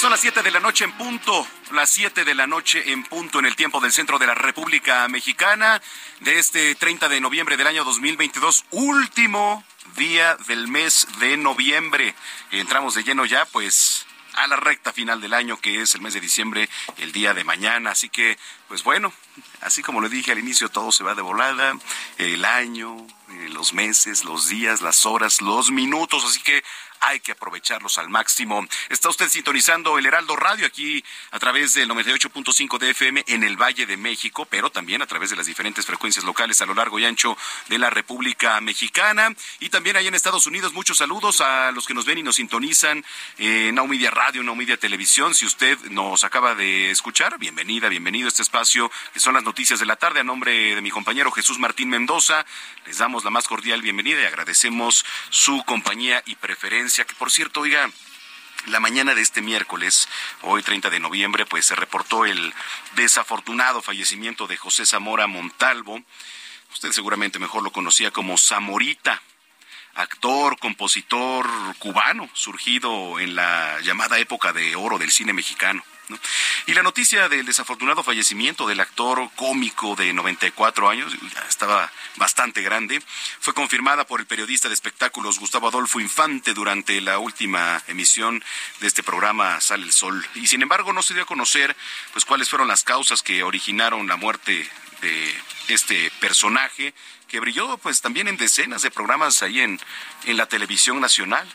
[0.00, 3.38] Son las 7 de la noche en punto, las 7 de la noche en punto
[3.38, 5.82] en el tiempo del centro de la República Mexicana
[6.20, 9.62] de este 30 de noviembre del año 2022, último
[9.96, 12.14] día del mes de noviembre.
[12.50, 16.14] Entramos de lleno ya, pues a la recta final del año, que es el mes
[16.14, 17.90] de diciembre, el día de mañana.
[17.90, 18.38] Así que,
[18.68, 19.12] pues bueno,
[19.60, 21.74] así como le dije al inicio, todo se va de volada,
[22.16, 22.96] el año,
[23.28, 26.24] eh, los meses, los días, las horas, los minutos.
[26.24, 26.64] Así que
[27.00, 28.66] hay que aprovecharlos al máximo.
[28.88, 33.56] Está usted sintonizando el Heraldo Radio aquí a través del 98.5 de FM en el
[33.56, 36.98] Valle de México, pero también a través de las diferentes frecuencias locales a lo largo
[36.98, 37.36] y ancho
[37.68, 39.34] de la República Mexicana.
[39.58, 42.36] Y también ahí en Estados Unidos, muchos saludos a los que nos ven y nos
[42.36, 43.04] sintonizan
[43.38, 45.34] en Now Media Radio, Now Media Televisión.
[45.34, 49.80] Si usted nos acaba de escuchar, bienvenida, bienvenido a este espacio que son las noticias
[49.80, 50.20] de la tarde.
[50.20, 52.44] A nombre de mi compañero Jesús Martín Mendoza,
[52.86, 57.60] les damos la más cordial bienvenida y agradecemos su compañía y preferencia que por cierto,
[57.60, 57.88] oiga,
[58.66, 60.08] la mañana de este miércoles,
[60.42, 62.52] hoy 30 de noviembre, pues se reportó el
[62.96, 66.02] desafortunado fallecimiento de José Zamora Montalvo.
[66.72, 69.22] Usted seguramente mejor lo conocía como Zamorita,
[69.94, 75.82] actor, compositor cubano, surgido en la llamada época de oro del cine mexicano.
[76.66, 81.12] Y la noticia del desafortunado fallecimiento del actor cómico de 94 años,
[81.48, 83.02] estaba bastante grande,
[83.40, 88.42] fue confirmada por el periodista de espectáculos Gustavo Adolfo Infante durante la última emisión
[88.80, 90.26] de este programa Sale el Sol.
[90.34, 91.76] Y sin embargo no se dio a conocer
[92.12, 94.68] pues cuáles fueron las causas que originaron la muerte
[95.00, 95.34] de
[95.68, 96.94] este personaje
[97.30, 99.80] que brilló pues también en decenas de programas ahí en,
[100.24, 101.48] en la televisión nacional.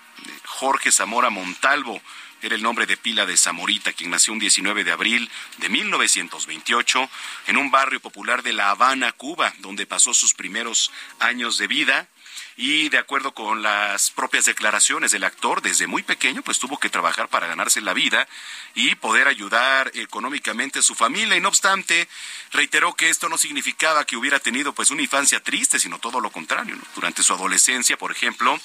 [0.45, 2.01] Jorge Zamora Montalvo,
[2.45, 7.09] era el nombre de pila de Zamorita, quien nació un 19 de abril de 1928
[7.47, 12.07] en un barrio popular de La Habana, Cuba, donde pasó sus primeros años de vida.
[12.55, 16.89] Y de acuerdo con las propias declaraciones del actor, desde muy pequeño pues tuvo que
[16.89, 18.27] trabajar para ganarse la vida
[18.75, 21.35] y poder ayudar económicamente a su familia.
[21.35, 22.07] Y no obstante
[22.51, 26.29] reiteró que esto no significaba que hubiera tenido pues una infancia triste, sino todo lo
[26.29, 26.77] contrario.
[26.93, 28.59] Durante su adolescencia, por ejemplo,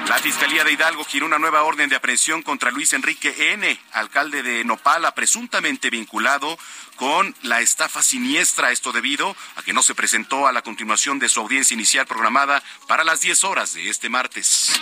[0.09, 4.41] La Fiscalía de Hidalgo giró una nueva orden de aprehensión contra Luis Enrique N., alcalde
[4.41, 6.57] de Nopala, presuntamente vinculado
[6.95, 8.71] con la estafa siniestra.
[8.71, 12.63] Esto debido a que no se presentó a la continuación de su audiencia inicial programada
[12.87, 14.81] para las 10 horas de este martes.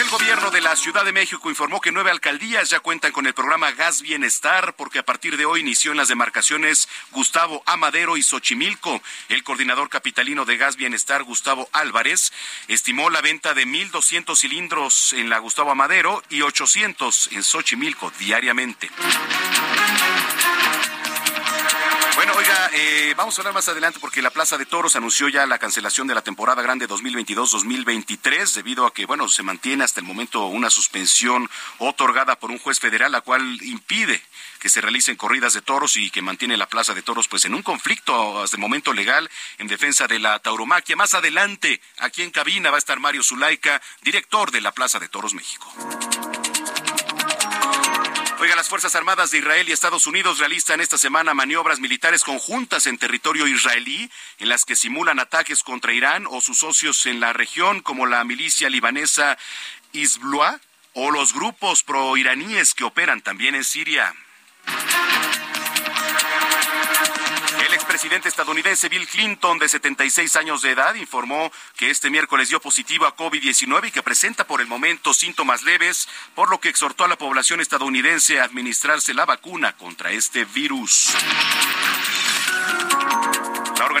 [0.00, 3.34] El gobierno de la Ciudad de México informó que nueve alcaldías ya cuentan con el
[3.34, 8.22] programa Gas Bienestar porque a partir de hoy inició en las demarcaciones Gustavo Amadero y
[8.22, 9.02] Xochimilco.
[9.28, 12.32] El coordinador capitalino de Gas Bienestar, Gustavo Álvarez,
[12.66, 18.90] estimó la venta de 1.200 cilindros en la Gustavo Amadero y 800 en Xochimilco diariamente.
[22.72, 26.06] Eh, vamos a hablar más adelante porque la Plaza de Toros anunció ya la cancelación
[26.06, 30.70] de la temporada grande 2022-2023 debido a que, bueno, se mantiene hasta el momento una
[30.70, 34.22] suspensión otorgada por un juez federal, la cual impide
[34.60, 37.54] que se realicen corridas de toros y que mantiene la Plaza de Toros pues en
[37.54, 40.96] un conflicto hasta el momento legal en defensa de la tauromaquia.
[40.96, 45.08] Más adelante, aquí en cabina va a estar Mario Zulaika, director de la Plaza de
[45.08, 45.72] Toros México.
[48.40, 52.86] Oiga, las Fuerzas Armadas de Israel y Estados Unidos realizan esta semana maniobras militares conjuntas
[52.86, 57.34] en territorio israelí, en las que simulan ataques contra Irán o sus socios en la
[57.34, 59.36] región, como la milicia libanesa
[59.92, 60.58] Hezbollah
[60.94, 64.14] o los grupos proiraníes que operan también en Siria.
[67.90, 73.04] Expresidente estadounidense Bill Clinton, de 76 años de edad, informó que este miércoles dio positivo
[73.04, 77.08] a COVID-19 y que presenta por el momento síntomas leves, por lo que exhortó a
[77.08, 81.12] la población estadounidense a administrarse la vacuna contra este virus.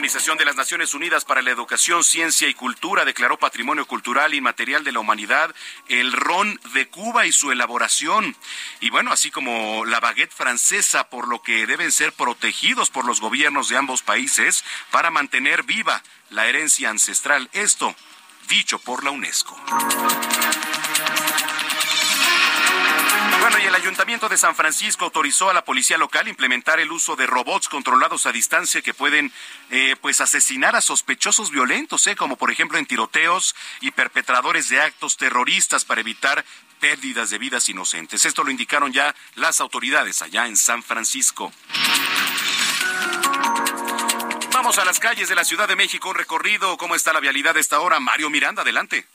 [0.00, 4.82] Organización de las Naciones Unidas para la Educación, Ciencia y Cultura declaró Patrimonio Cultural Inmaterial
[4.82, 5.54] de la Humanidad
[5.88, 8.34] el ron de Cuba y su elaboración.
[8.80, 13.20] Y bueno, así como la baguette francesa, por lo que deben ser protegidos por los
[13.20, 17.50] gobiernos de ambos países para mantener viva la herencia ancestral.
[17.52, 17.94] Esto
[18.48, 19.54] dicho por la UNESCO.
[23.58, 27.26] Y el Ayuntamiento de San Francisco autorizó a la policía local implementar el uso de
[27.26, 29.32] robots controlados a distancia que pueden
[29.70, 32.16] eh, pues asesinar a sospechosos violentos, ¿eh?
[32.16, 36.44] como por ejemplo en tiroteos y perpetradores de actos terroristas para evitar
[36.80, 38.24] pérdidas de vidas inocentes.
[38.24, 41.52] Esto lo indicaron ya las autoridades allá en San Francisco.
[44.52, 46.76] Vamos a las calles de la Ciudad de México, recorrido.
[46.76, 48.00] ¿Cómo está la vialidad a esta hora?
[48.00, 49.06] Mario Miranda, adelante.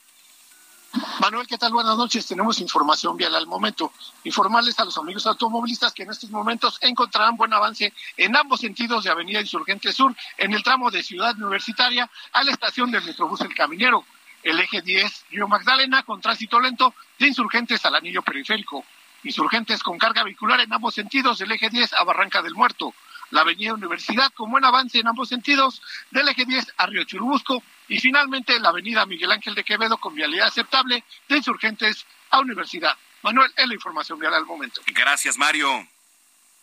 [1.20, 1.74] Manuel, ¿qué tal?
[1.74, 2.26] Buenas noches.
[2.26, 3.92] Tenemos información vial al momento.
[4.24, 9.04] Informarles a los amigos automovilistas que en estos momentos encontrarán buen avance en ambos sentidos
[9.04, 13.42] de Avenida Insurgente Sur, en el tramo de Ciudad Universitaria a la estación del Metrobús
[13.42, 14.06] El Caminero.
[14.44, 18.86] El eje 10, Río Magdalena, con tránsito lento de Insurgentes al anillo periférico.
[19.24, 22.94] Insurgentes con carga vehicular en ambos sentidos del eje 10 a Barranca del Muerto
[23.32, 27.62] la Avenida Universidad con buen avance en ambos sentidos, del eje 10 a Río Churubusco
[27.88, 32.98] y finalmente la Avenida Miguel Ángel de Quevedo con vialidad aceptable de insurgentes a Universidad.
[33.22, 34.82] Manuel, es la información vial al momento.
[34.88, 35.88] Gracias, Mario.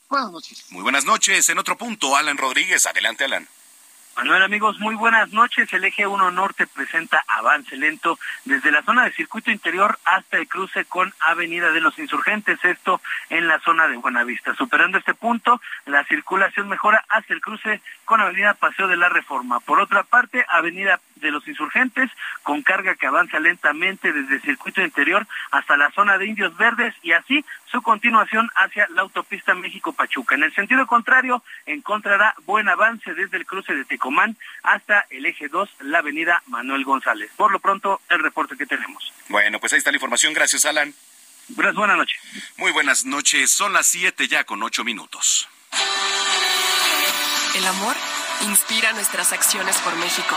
[0.08, 0.66] Buenas noches.
[0.70, 1.48] Muy buenas noches.
[1.48, 2.86] En otro punto, Alan Rodríguez.
[2.86, 3.48] Adelante, Alan.
[4.16, 5.72] Manuel, amigos, muy buenas noches.
[5.72, 10.46] El eje 1 Norte presenta avance lento desde la zona de circuito interior hasta el
[10.46, 13.00] cruce con Avenida de los Insurgentes, esto
[13.30, 14.54] en la zona de Buenavista.
[14.54, 19.60] Superando este punto, la circulación mejora hasta el cruce con Avenida Paseo de la Reforma.
[19.60, 22.10] Por otra parte, Avenida de los Insurgentes,
[22.42, 26.94] con carga que avanza lentamente desde el circuito interior hasta la zona de Indios Verdes
[27.02, 30.34] y así su continuación hacia la autopista México-Pachuca.
[30.34, 35.48] En el sentido contrario, encontrará buen avance desde el cruce de Tecomán hasta el eje
[35.48, 37.30] 2, la avenida Manuel González.
[37.36, 39.12] Por lo pronto, el reporte que tenemos.
[39.28, 40.34] Bueno, pues ahí está la información.
[40.34, 40.92] Gracias, Alan.
[41.48, 42.20] Buenas, buenas noches.
[42.56, 43.50] Muy buenas noches.
[43.50, 45.48] Son las 7 ya con 8 minutos.
[47.54, 47.96] El amor
[48.48, 50.36] inspira nuestras acciones por México.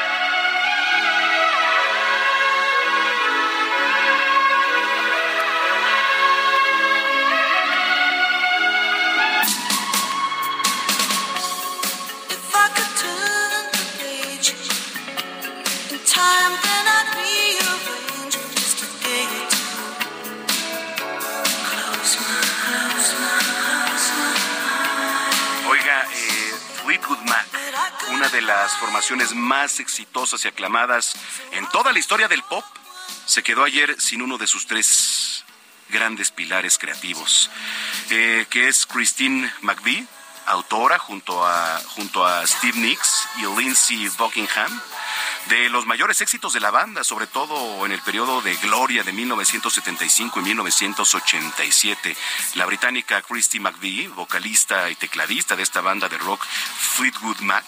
[28.09, 31.15] una de las formaciones más exitosas y aclamadas
[31.51, 32.63] en toda la historia del pop,
[33.25, 35.43] se quedó ayer sin uno de sus tres
[35.89, 37.49] grandes pilares creativos,
[38.09, 40.05] eh, que es Christine McVie,
[40.45, 44.81] autora junto a, junto a Steve Nicks y Lindsay Buckingham
[45.49, 49.11] de los mayores éxitos de la banda, sobre todo en el periodo de gloria de
[49.11, 52.15] 1975 y 1987.
[52.55, 57.65] La británica Christy McVie, vocalista y tecladista de esta banda de rock Fleetwood Mac,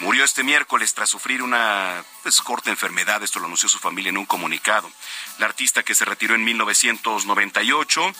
[0.00, 4.18] murió este miércoles tras sufrir una pues, corta enfermedad, esto lo anunció su familia en
[4.18, 4.90] un comunicado.
[5.38, 8.12] La artista que se retiró en 1998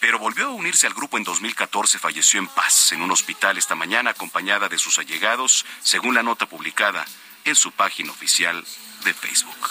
[0.00, 3.76] pero volvió a unirse al grupo en 2014, falleció en paz en un hospital esta
[3.76, 7.06] mañana acompañada de sus allegados, según la nota publicada
[7.44, 8.64] en su página oficial
[9.04, 9.70] de Facebook.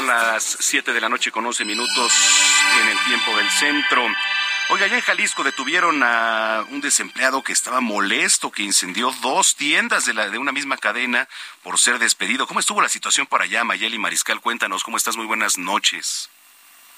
[0.00, 2.12] Son las 7 de la noche con 11 minutos
[2.80, 4.06] en el tiempo del centro.
[4.70, 10.06] Oiga, allá en Jalisco detuvieron a un desempleado que estaba molesto, que incendió dos tiendas
[10.06, 11.28] de, la, de una misma cadena
[11.62, 12.46] por ser despedido.
[12.46, 14.40] ¿Cómo estuvo la situación por allá, Mayeli Mariscal?
[14.40, 15.18] Cuéntanos, ¿cómo estás?
[15.18, 16.30] Muy buenas noches.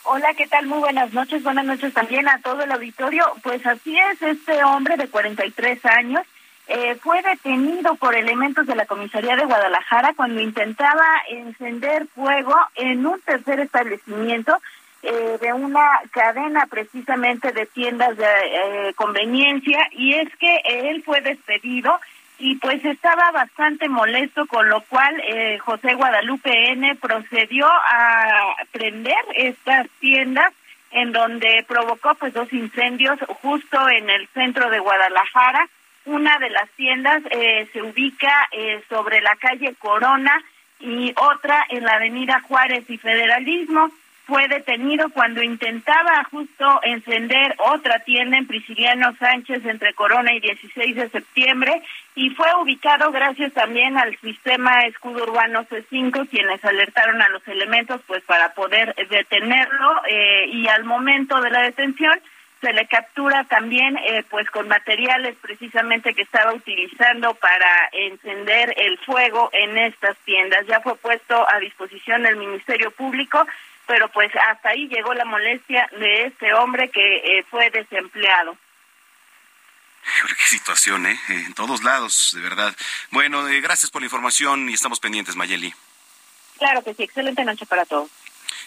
[0.05, 0.66] Hola, ¿qué tal?
[0.66, 1.42] Muy buenas noches.
[1.42, 3.24] Buenas noches también a todo el auditorio.
[3.42, 6.24] Pues así es, este hombre de 43 años
[6.69, 13.05] eh, fue detenido por elementos de la comisaría de Guadalajara cuando intentaba encender fuego en
[13.05, 14.57] un tercer establecimiento
[15.03, 21.21] eh, de una cadena precisamente de tiendas de eh, conveniencia y es que él fue
[21.21, 21.99] despedido
[22.39, 25.23] y pues estaba bastante molesto con lo cual
[25.61, 30.53] José Guadalupe N procedió a prender estas tiendas
[30.91, 35.69] en donde provocó pues dos incendios justo en el centro de Guadalajara
[36.05, 40.42] una de las tiendas eh, se ubica eh, sobre la calle Corona
[40.80, 43.90] y otra en la avenida Juárez y Federalismo.
[44.24, 50.94] Fue detenido cuando intentaba justo encender otra tienda en Prisciliano Sánchez entre Corona y 16
[50.94, 51.82] de septiembre
[52.14, 58.00] y fue ubicado gracias también al sistema escudo urbano C5 quienes alertaron a los elementos
[58.07, 62.18] pues para poder detenerlo eh, y al momento de la detención
[62.63, 68.99] se le captura también eh, pues con materiales precisamente que estaba utilizando para encender el
[68.99, 70.65] fuego en estas tiendas.
[70.69, 73.45] Ya fue puesto a disposición del Ministerio Público,
[73.87, 78.57] pero pues hasta ahí llegó la molestia de este hombre que eh, fue desempleado.
[80.39, 81.19] Qué situación, ¿eh?
[81.29, 82.75] En todos lados, de verdad.
[83.11, 85.75] Bueno, eh, gracias por la información y estamos pendientes, Mayeli.
[86.59, 88.09] Claro que sí, excelente noche para todos.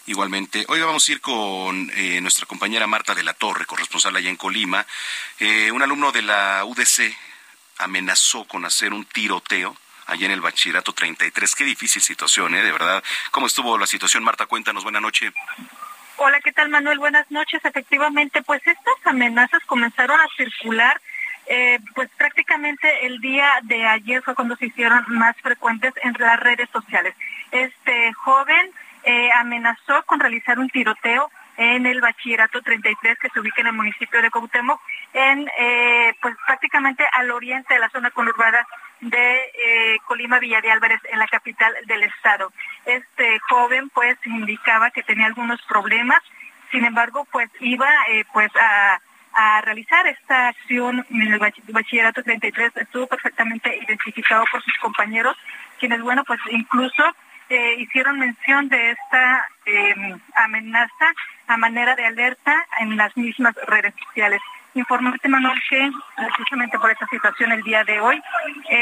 [0.08, 0.66] Igualmente.
[0.68, 4.36] Hoy vamos a ir con eh, nuestra compañera Marta de la Torre, corresponsal allá en
[4.36, 4.86] Colima.
[5.40, 7.12] Eh, un alumno de la UDC
[7.80, 9.76] amenazó con hacer un tiroteo
[10.06, 11.56] allá en el bachillerato 33.
[11.56, 12.62] Qué difícil situación, ¿eh?
[12.62, 13.04] De verdad.
[13.32, 14.46] ¿Cómo estuvo la situación, Marta?
[14.46, 14.84] Cuéntanos.
[14.84, 15.34] Buenas noches.
[16.18, 17.00] Hola, ¿qué tal Manuel?
[17.00, 17.66] Buenas noches.
[17.66, 21.02] Efectivamente, pues estas amenazas comenzaron a circular
[21.48, 26.40] eh, pues prácticamente el día de ayer fue cuando se hicieron más frecuentes en las
[26.40, 27.16] redes sociales.
[27.52, 28.72] Este joven
[29.06, 33.74] eh, amenazó con realizar un tiroteo en el bachillerato 33 que se ubica en el
[33.74, 34.82] municipio de Cuauhtémoc,
[35.14, 38.68] en eh, pues prácticamente al oriente de la zona conurbada
[39.02, 42.52] de eh, Colima Villa de Álvarez en la capital del estado.
[42.86, 46.22] Este joven pues indicaba que tenía algunos problemas,
[46.72, 47.88] sin embargo pues iba
[48.34, 49.00] pues a,
[49.36, 55.38] a realizar esta acción en el bachillerato 33 estuvo perfectamente identificado por sus compañeros,
[55.80, 57.04] quienes bueno pues incluso
[57.50, 61.14] eh, hicieron mención de esta em, amenaza
[61.48, 64.42] a manera de alerta en las mismas redes sociales.
[64.74, 68.22] Informarte, Manuel, que precisamente por esta situación el día de hoy,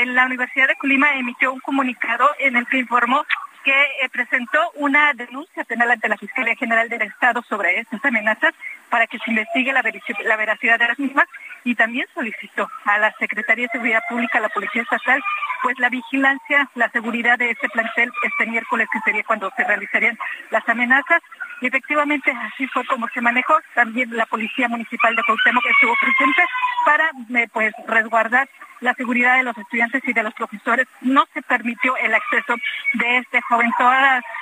[0.07, 3.23] la Universidad de Colima emitió un comunicado en el que informó
[3.63, 8.53] que eh, presentó una denuncia penal ante la Fiscalía General del Estado sobre estas amenazas
[8.89, 9.83] para que se investigue la,
[10.25, 11.25] la veracidad de las mismas
[11.63, 15.23] y también solicitó a la Secretaría de Seguridad Pública, a la Policía Estatal,
[15.63, 20.17] pues la vigilancia, la seguridad de este plantel este miércoles, que sería cuando se realizarían
[20.51, 21.21] las amenazas.
[21.61, 23.55] Y efectivamente así fue como se manejó.
[23.73, 26.43] También la Policía Municipal de Cuauhtémoc estuvo presente
[26.85, 28.49] para eh, pues resguardar
[28.81, 30.87] la seguridad de los estudiantes y de los profesores.
[31.01, 32.55] No se permitió el acceso
[32.93, 33.71] de este joven.
[33.77, 33.95] Todos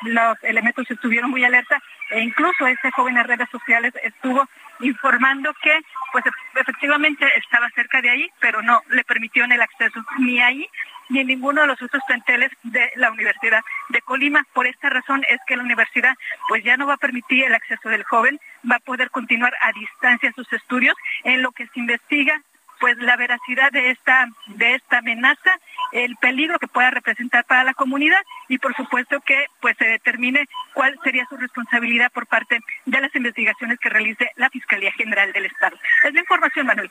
[0.04, 4.48] los elementos estuvieron muy alerta e incluso este joven en redes sociales estuvo
[4.80, 5.80] informando que
[6.12, 10.68] pues efectivamente estaba cerca de ahí, pero no le permitieron el acceso ni ahí
[11.12, 14.46] ni en ninguno de los otros planteles de la Universidad de Colima.
[14.54, 16.16] Por esta razón es que la universidad
[16.48, 18.40] pues ya no va a permitir el acceso del joven,
[18.70, 22.42] va a poder continuar a distancia sus estudios en lo que se investiga
[22.80, 25.52] pues la veracidad de esta de esta amenaza,
[25.92, 30.48] el peligro que pueda representar para la comunidad y por supuesto que pues se determine
[30.74, 35.46] cuál sería su responsabilidad por parte de las investigaciones que realice la Fiscalía General del
[35.46, 35.78] Estado.
[36.04, 36.90] Es la información, Manuel.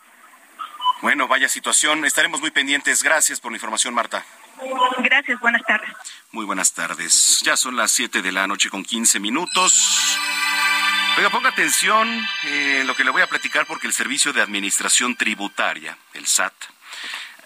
[1.03, 2.05] Bueno, vaya situación.
[2.05, 3.03] Estaremos muy pendientes.
[3.03, 4.24] Gracias por la información, Marta.
[4.98, 5.90] Gracias, buenas tardes.
[6.32, 7.40] Muy buenas tardes.
[7.42, 10.18] Ya son las 7 de la noche con 15 minutos.
[11.16, 12.09] Oiga, ponga atención
[12.44, 16.53] en lo que le voy a platicar porque el Servicio de Administración Tributaria, el SAT,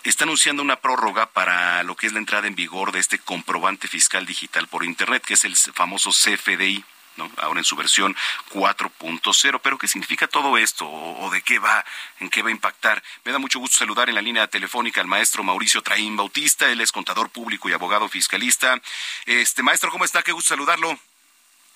[0.03, 3.87] está anunciando una prórroga para lo que es la entrada en vigor de este comprobante
[3.87, 6.85] fiscal digital por Internet, que es el famoso CFDI.
[7.39, 8.17] Ahora en su versión
[8.51, 9.61] 4.0.
[9.63, 10.89] Pero ¿qué significa todo esto?
[10.89, 11.85] ¿O, de qué va?
[12.21, 13.03] ¿En qué va a impactar?
[13.25, 16.69] Me da mucho gusto saludar en la línea telefónica al maestro Mauricio Traín Bautista.
[16.71, 18.81] Él es contador público y abogado fiscalista.
[19.27, 20.23] Este maestro, ¿cómo está?
[20.23, 20.99] Qué gusto saludarlo.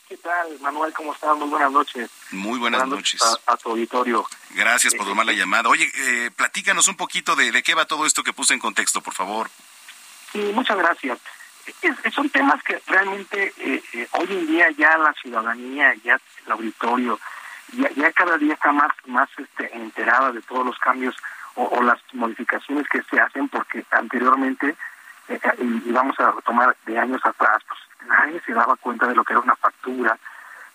[0.08, 0.92] ¿Qué tal, Manuel?
[0.94, 1.36] ¿Cómo estás?
[1.36, 2.10] Muy buenas noches.
[2.30, 3.20] Muy buenas, noches.
[3.46, 4.26] A, tu auditorio.
[4.50, 5.68] Gracias por tomar la llamada.
[5.68, 9.02] Oye, eh, platícanos un poquito de, de qué va todo esto que puse en contexto,
[9.02, 9.50] por favor.
[10.32, 11.18] Sí, muchas gracias
[12.12, 17.18] son temas que realmente eh, eh, hoy en día ya la ciudadanía, ya el auditorio,
[17.72, 21.16] ya, ya cada día está más, más este, enterada de todos los cambios
[21.54, 24.76] o, las modificaciones que se hacen, porque anteriormente,
[25.28, 29.24] eh, y, vamos a retomar de años atrás, pues nadie se daba cuenta de lo
[29.24, 30.16] que era una factura,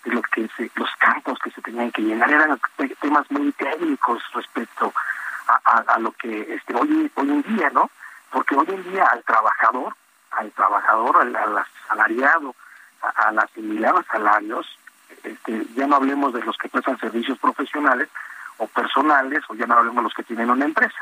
[0.03, 2.59] de lo que se, los campos que se tenían que llenar, eran
[2.99, 4.93] temas muy técnicos respecto
[5.47, 7.89] a, a, lo que este, hoy, hoy en día, ¿no?
[8.29, 9.95] Porque hoy en día al trabajador
[10.43, 12.55] al trabajador, al, asalariado,
[13.01, 14.67] a, a similares salarios,
[15.23, 18.09] este, ya no hablemos de los que prestan servicios profesionales
[18.57, 20.97] o personales, o ya no hablemos de los que tienen una empresa,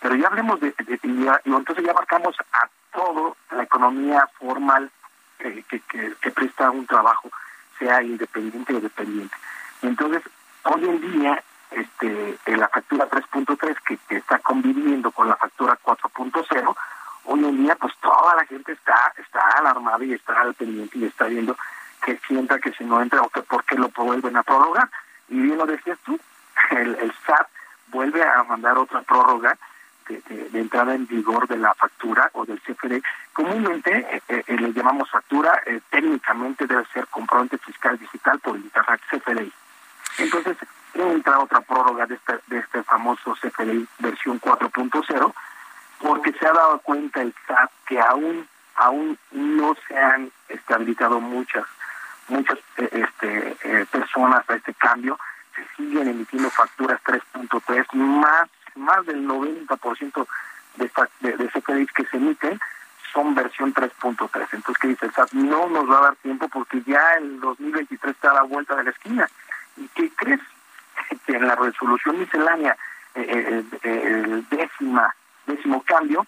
[0.00, 4.90] pero ya hablemos de, y, entonces ya abarcamos a todo la economía formal
[5.38, 7.30] que, que, presta un trabajo,
[7.78, 9.34] sea independiente o dependiente.
[9.82, 10.22] Entonces,
[10.64, 16.76] hoy en día, este, la factura 3.3 que, que está conviviendo con la factura 4.0,
[17.24, 21.04] hoy en día pues toda la gente está está alarmada y está al pendiente y
[21.04, 21.56] está viendo
[22.04, 24.88] que sienta que si no entra o que por qué lo vuelven a prorrogar.
[25.28, 26.18] Y bien lo decías tú,
[26.70, 27.46] el, el SAT
[27.88, 29.56] vuelve a mandar otra prórroga
[30.18, 33.02] de, entrada en vigor de la factura o del CFD.
[33.32, 39.00] Comúnmente eh, eh, eh, le llamamos factura, técnicamente debe ser comprobante fiscal digital por Internet
[39.10, 39.52] CFDI.
[40.18, 40.56] Entonces
[40.94, 45.34] entra otra prórroga de este, de este famoso CFDI versión 4.0
[46.00, 50.32] porque se ha dado cuenta el SAT que aún aún no se han
[50.68, 51.64] habilitado muchas
[52.28, 55.18] muchas eh, este, eh, personas a este cambio.
[55.54, 60.26] Se siguen emitiendo facturas 3.3 más más del 90%
[60.76, 60.90] de,
[61.20, 62.58] de, de ese crédito que se emiten
[63.12, 66.80] son versión 3.3 entonces qué dice el SAT no nos va a dar tiempo porque
[66.86, 69.28] ya el 2023 está a la vuelta de la esquina.
[69.76, 70.40] Y qué crees
[71.26, 72.76] que en la resolución miscelánea
[73.14, 75.12] eh, el décima
[75.50, 76.26] décimo cambio,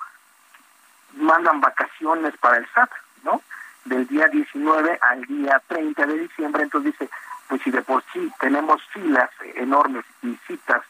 [1.15, 2.91] mandan vacaciones para el SAT,
[3.25, 3.43] ¿no?
[3.85, 7.11] Del día 19 al día 30 de diciembre, entonces dice,
[7.49, 10.83] pues si de por sí tenemos filas enormes y citas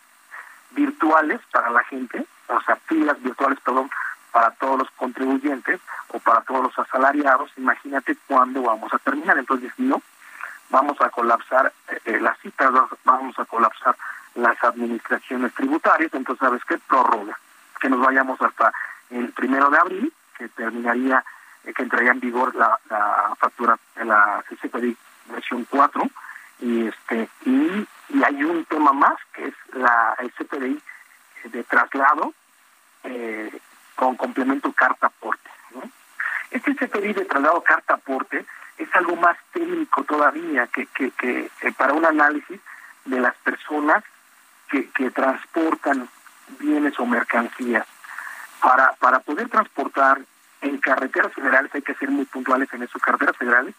[0.71, 3.91] virtuales para la gente, o sea, filas virtuales, perdón,
[4.31, 9.39] para todos los contribuyentes o para todos los asalariados, imagínate cuándo vamos a terminar.
[9.39, 10.03] Entonces, no,
[10.71, 11.73] vamos a colapsar
[12.05, 12.71] eh, las citas,
[13.05, 13.97] vamos a colapsar
[14.35, 16.79] las administraciones tributarias, entonces, ¿sabes qué?
[16.79, 17.39] Prórroga,
[17.83, 18.73] que nos vayamos hasta
[19.11, 21.25] el primero de abril, que terminaría,
[21.65, 24.97] eh, que entraría en vigor la, la factura, la CPD
[25.27, 26.03] versión 4,
[26.61, 27.89] y este y,
[28.25, 30.81] hay un tema más, que es la CPDI
[31.45, 32.33] de traslado,
[33.03, 33.59] eh,
[33.97, 35.51] con complemento carta aporte.
[36.51, 38.45] Este CPI de traslado carta aporte
[38.77, 42.61] es algo más técnico todavía que, que, que eh, para un análisis
[43.07, 44.05] de las personas
[44.71, 46.09] que, que transportan
[46.59, 47.87] bienes o mercancías.
[48.61, 50.21] Para, para poder transportar
[50.61, 53.75] en carreteras federales, hay que ser muy puntuales en eso, carreteras federales,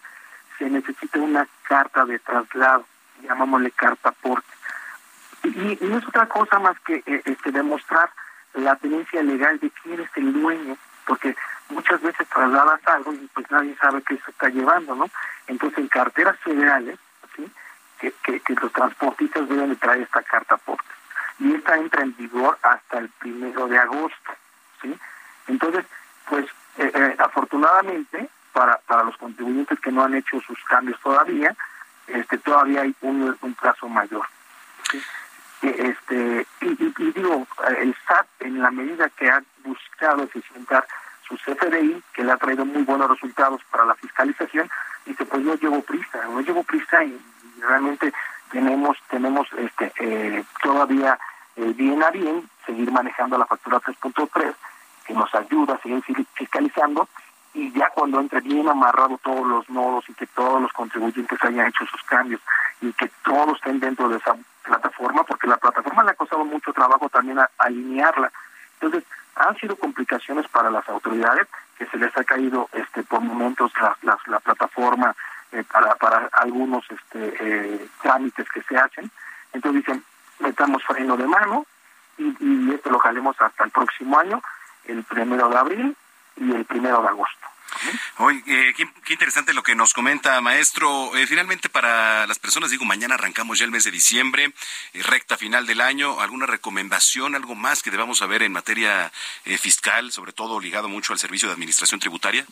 [0.57, 2.85] se necesita una carta de traslado,
[3.22, 4.48] llamámosle carta aporte.
[5.44, 8.10] Y, no es otra cosa más que eh, este, demostrar
[8.53, 11.35] la tenencia legal de quién es el dueño, porque
[11.69, 15.10] muchas veces trasladas algo y pues nadie sabe qué se está llevando, ¿no?
[15.48, 16.99] Entonces en carteras federales,
[17.35, 17.52] ¿sí?
[17.99, 20.84] que, que, los transportistas deben de traer esta carta aporte.
[21.39, 24.31] Y esta entra en vigor hasta el primero de agosto,
[24.81, 24.97] ¿sí?
[25.47, 25.85] Entonces,
[26.30, 26.45] pues
[26.77, 31.55] eh, eh, afortunadamente para, para los contribuyentes que no han hecho sus cambios todavía,
[32.07, 34.26] este todavía hay un, un plazo mayor.
[34.91, 35.01] ¿sí?
[35.64, 37.47] este y, digo
[37.80, 40.85] el SAT en la medida que ha buscado eficientar
[41.27, 44.69] su CFDI que le ha traído muy buenos resultados para la fiscalización
[45.05, 47.19] dice pues no llevo prisa no llevo prisa y,
[47.61, 48.14] realmente
[48.53, 51.19] tenemos tenemos este eh, todavía
[51.55, 54.53] el bien a bien seguir manejando la factura 3.3
[55.05, 56.01] que nos ayuda a seguir
[56.34, 57.09] fiscalizando
[57.53, 61.67] y ya cuando entre bien amarrado todos los nodos y que todos los contribuyentes hayan
[61.67, 62.41] hecho sus cambios
[62.81, 66.73] y que todos estén dentro de esa plataforma, porque la plataforma le ha costado mucho
[66.73, 68.31] trabajo también alinearla.
[68.80, 69.03] Entonces,
[69.35, 71.47] han sido complicaciones para las autoridades,
[71.77, 75.15] que se les ha caído este por momentos la, la, plataforma
[75.53, 79.09] eh, para, algunos este, eh, trámites que se hacen.
[79.53, 80.03] Entonces dicen,
[80.39, 81.65] metamos freno de mano
[82.17, 84.41] y, y esto lo jalemos hasta el próximo año,
[84.85, 85.97] el primero de abril
[86.38, 87.47] y el primero de agosto.
[88.17, 91.15] Hoy, eh, qué, interesante lo que nos comenta, maestro.
[91.15, 94.53] Eh, finalmente, para las personas, digo, mañana arrancamos ya el mes de diciembre,
[94.93, 96.19] eh, recta final del año.
[96.21, 99.11] ¿Alguna recomendación, algo más que debamos saber en materia
[99.59, 102.45] fiscal, sobre todo ligado mucho al servicio de administración tributaria?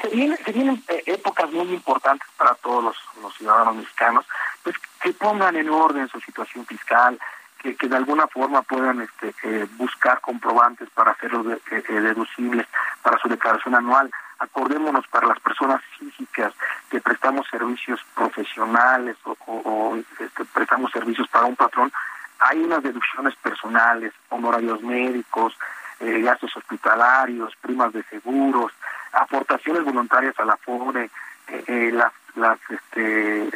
[0.00, 4.24] Se vienen, se vienen épocas muy importantes para todos los, ciudadanos mexicanos,
[4.62, 7.18] pues que pongan en orden su situación fiscal,
[7.60, 11.46] que, que de alguna forma puedan este, buscar comprobantes para hacerlos
[11.88, 12.66] deducibles
[13.02, 14.10] para su declaración anual.
[14.38, 16.52] Acordémonos para las personas físicas
[16.90, 21.92] que prestamos servicios profesionales o, este, prestamos servicios para un patrón,
[22.40, 25.56] hay unas deducciones personales, honorarios médicos,
[26.00, 28.72] eh, gastos hospitalarios, primas de seguros,
[29.14, 31.04] aportaciones voluntarias a la FORE,
[31.48, 33.50] eh, eh, las, las este,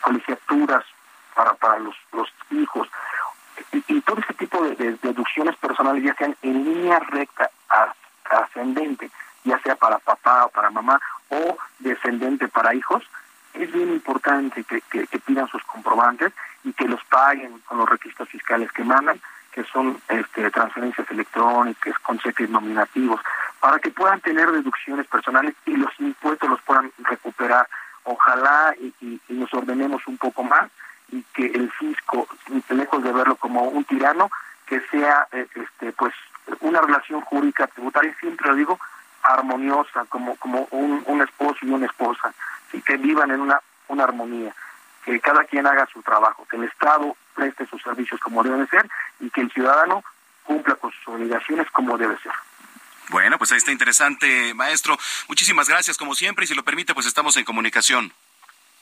[0.00, 0.84] colegiaturas
[1.34, 2.88] para, para los, los hijos,
[3.72, 7.50] y, todo ese tipo de, de, deducciones personales ya sean en línea recta
[8.24, 9.10] ascendente,
[9.44, 13.04] ya sea para papá o para mamá o descendente para hijos,
[13.54, 16.32] es bien importante que, que, pidan sus comprobantes
[16.64, 19.20] y que los paguen con los requisitos fiscales que mandan,
[19.52, 23.20] que son este, transferencias electrónicas, con cheques nominativos,
[23.64, 27.66] para que puedan tener deducciones personales y los impuestos los puedan recuperar.
[28.02, 30.70] Ojalá y, nos ordenemos un poco más
[31.10, 32.28] y que el fisco,
[32.68, 34.30] lejos de verlo como un tirano,
[34.66, 36.12] que sea eh, este pues
[36.60, 38.78] una relación jurídica tributaria, siempre lo digo,
[39.22, 42.34] armoniosa, como, como un, un esposo y una esposa,
[42.74, 43.58] y que vivan en una,
[43.88, 44.54] una armonía,
[45.06, 48.86] que cada quien haga su trabajo, que el Estado preste sus servicios como deben ser
[49.20, 50.04] y que el ciudadano
[50.42, 52.32] cumpla con sus obligaciones como debe ser.
[53.08, 54.98] Bueno, pues ahí está interesante, maestro.
[55.28, 58.12] Muchísimas gracias, como siempre, y si lo permite, pues estamos en comunicación.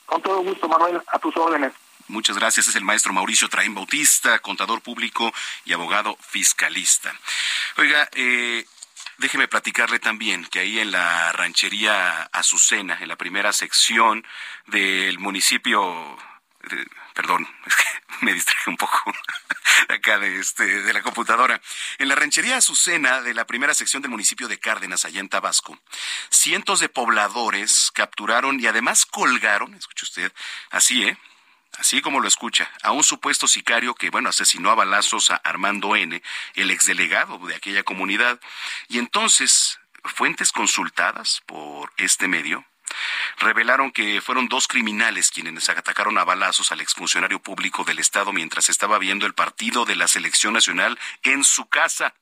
[0.05, 1.73] Con todo gusto, Manuel, a tus órdenes.
[2.07, 2.67] Muchas gracias.
[2.67, 5.33] Es el maestro Mauricio Traín Bautista, contador público
[5.65, 7.13] y abogado fiscalista.
[7.77, 8.65] Oiga, eh,
[9.17, 14.25] déjeme platicarle también que ahí en la ranchería Azucena, en la primera sección
[14.67, 16.17] del municipio,
[17.13, 18.99] perdón, es que me distraje un poco
[19.89, 21.61] acá de, este, de la computadora.
[21.97, 25.77] En la ranchería Azucena de la primera sección del municipio de Cárdenas, allá en Tabasco,
[26.29, 30.33] cientos de pobladores capturaron y además colgaron, escuche usted,
[30.71, 31.17] así, ¿eh?
[31.77, 35.95] así como lo escucha, a un supuesto sicario que, bueno, asesinó a balazos a Armando
[35.95, 36.21] N.,
[36.55, 38.39] el exdelegado de aquella comunidad.
[38.87, 42.65] Y entonces, fuentes consultadas por este medio
[43.37, 48.69] revelaron que fueron dos criminales quienes atacaron a balazos al exfuncionario público del Estado mientras
[48.69, 52.15] estaba viendo el partido de la selección nacional en su casa.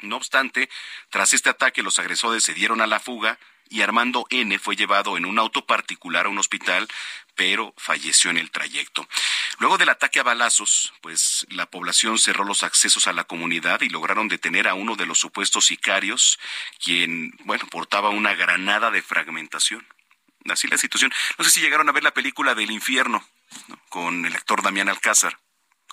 [0.00, 0.68] No obstante,
[1.10, 5.16] tras este ataque los agresores se dieron a la fuga y Armando N fue llevado
[5.16, 6.88] en un auto particular a un hospital,
[7.34, 9.06] pero falleció en el trayecto.
[9.58, 13.88] Luego del ataque a balazos, pues la población cerró los accesos a la comunidad y
[13.88, 16.38] lograron detener a uno de los supuestos sicarios,
[16.82, 19.86] quien, bueno, portaba una granada de fragmentación.
[20.48, 21.12] Así la situación.
[21.38, 23.26] No sé si llegaron a ver la película del infierno,
[23.88, 25.38] con el actor Damián Alcázar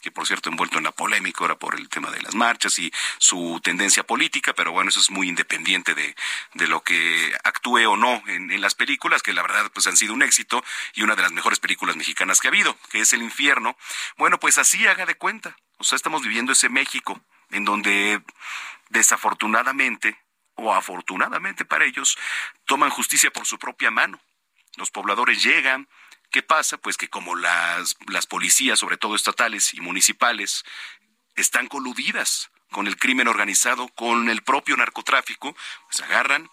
[0.03, 2.91] que por cierto envuelto en la polémica ahora por el tema de las marchas y
[3.17, 6.13] su tendencia política, pero bueno, eso es muy independiente de,
[6.53, 9.95] de lo que actúe o no en, en, las películas, que la verdad pues han
[9.95, 10.63] sido un éxito
[10.93, 13.77] y una de las mejores películas mexicanas que ha habido, que es El Infierno.
[14.17, 15.57] Bueno, pues así haga de cuenta.
[15.77, 17.21] O sea, estamos viviendo ese México
[17.51, 18.21] en donde
[18.89, 20.17] desafortunadamente
[20.55, 22.17] o afortunadamente para ellos
[22.65, 24.19] toman justicia por su propia mano.
[24.75, 25.88] Los pobladores llegan,
[26.34, 26.80] ¿Qué pasa?
[26.80, 30.65] Pues que como las, las policías, sobre todo estatales y municipales,
[31.35, 35.55] están coludidas con el crimen organizado, con el propio narcotráfico,
[35.85, 36.49] pues agarran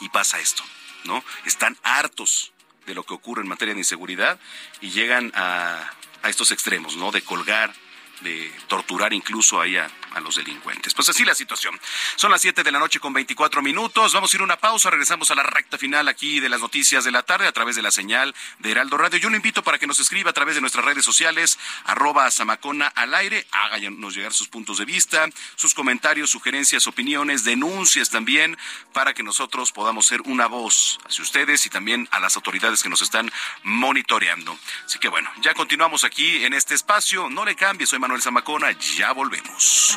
[0.00, 0.64] y pasa esto,
[1.04, 1.22] ¿no?
[1.44, 2.54] Están hartos
[2.86, 4.40] de lo que ocurre en materia de inseguridad
[4.80, 5.90] y llegan a,
[6.22, 7.12] a estos extremos, ¿no?
[7.12, 7.74] De colgar,
[8.22, 10.94] de torturar incluso ahí a, a, los delincuentes.
[10.94, 11.78] Pues así la situación.
[12.16, 14.12] Son las 7 de la noche con 24 minutos.
[14.12, 14.90] Vamos a ir a una pausa.
[14.90, 17.82] Regresamos a la recta final aquí de las noticias de la tarde a través de
[17.82, 19.18] la señal de Heraldo Radio.
[19.18, 22.86] Yo lo invito para que nos escriba a través de nuestras redes sociales, arroba Samacona
[22.88, 23.46] al aire.
[23.50, 28.56] Háganos llegar sus puntos de vista, sus comentarios, sugerencias, opiniones, denuncias también,
[28.92, 32.88] para que nosotros podamos ser una voz hacia ustedes y también a las autoridades que
[32.88, 33.30] nos están
[33.62, 34.58] monitoreando.
[34.86, 37.28] Así que bueno, ya continuamos aquí en este espacio.
[37.28, 38.72] No le cambie, soy Manuel Zamacona.
[38.96, 39.96] Ya volvemos.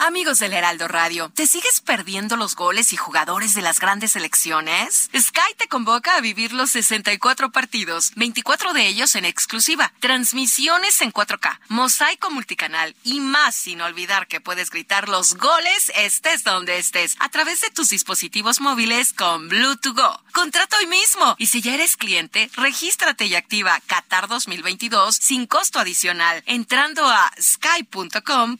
[0.00, 5.10] Amigos del Heraldo Radio, ¿te sigues perdiendo los goles y jugadores de las grandes selecciones?
[5.12, 11.12] Sky te convoca a vivir los 64 partidos, 24 de ellos en exclusiva, transmisiones en
[11.12, 17.16] 4K, mosaico multicanal y más sin olvidar que puedes gritar los goles estés donde estés
[17.18, 20.22] a través de tus dispositivos móviles con Bluetooth Go.
[20.32, 25.80] Contrata hoy mismo y si ya eres cliente, regístrate y activa Qatar 2022 sin costo
[25.80, 28.58] adicional entrando a sky.com.mx.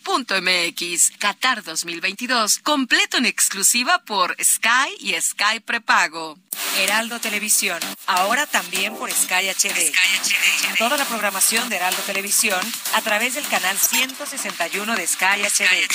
[1.29, 6.39] Qatar 2022, completo en exclusiva por Sky y Sky Prepago.
[6.79, 9.93] Heraldo Televisión, ahora también por Sky HD.
[10.79, 12.59] Toda la programación de Heraldo Televisión
[12.95, 15.87] a través del canal 161 de Sky HD.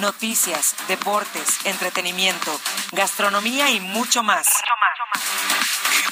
[0.00, 2.60] Noticias, deportes, entretenimiento,
[2.90, 4.46] gastronomía y mucho más.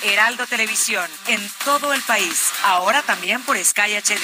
[0.03, 4.19] Heraldo Televisión, en todo el país, ahora también por Sky HD.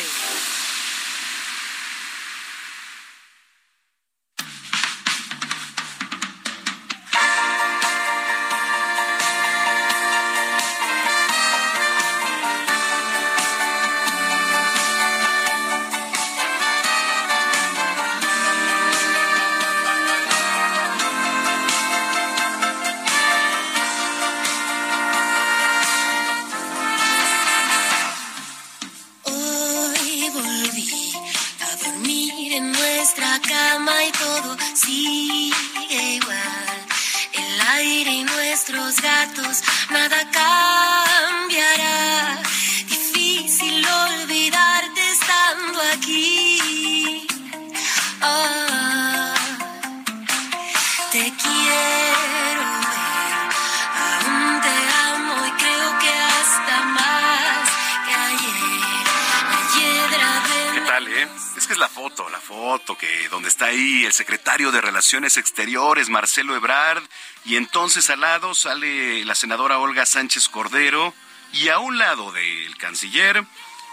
[63.56, 67.02] Está ahí el secretario de Relaciones Exteriores, Marcelo Ebrard,
[67.46, 71.14] y entonces al lado sale la senadora Olga Sánchez Cordero,
[71.54, 73.42] y a un lado del canciller,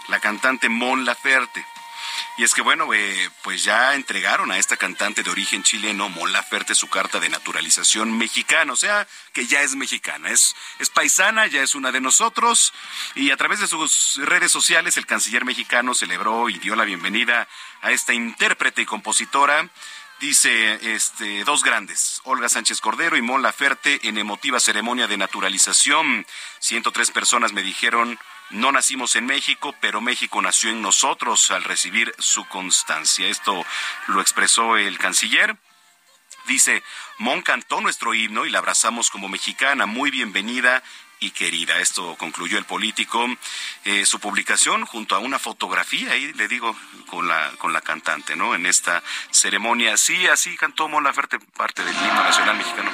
[0.08, 1.64] la cantante Mon Laferte.
[2.36, 6.32] Y es que bueno, eh, pues ya entregaron a esta cantante de origen chileno, Mon
[6.32, 11.46] Laferte, su carta de naturalización mexicana, o sea, que ya es mexicana, es, es paisana,
[11.46, 12.72] ya es una de nosotros.
[13.14, 17.46] Y a través de sus redes sociales, el canciller mexicano celebró y dio la bienvenida
[17.82, 19.70] a esta intérprete y compositora
[20.20, 26.26] dice este dos grandes, Olga Sánchez Cordero y Mon Laferte en emotiva ceremonia de naturalización.
[26.60, 28.18] 103 personas me dijeron
[28.50, 33.28] no nacimos en México, pero México nació en nosotros al recibir su constancia.
[33.28, 33.64] Esto
[34.06, 35.56] lo expresó el canciller.
[36.46, 36.82] Dice,
[37.18, 39.86] Mon cantó nuestro himno y la abrazamos como mexicana.
[39.86, 40.82] Muy bienvenida
[41.20, 41.78] y querida.
[41.80, 43.26] Esto concluyó el político.
[43.84, 46.76] Eh, su publicación junto a una fotografía, ahí le digo,
[47.06, 48.54] con la, con la cantante, ¿no?
[48.54, 49.96] En esta ceremonia.
[49.96, 52.90] Sí, así cantó Mon Laferte, parte del himno nacional mexicano.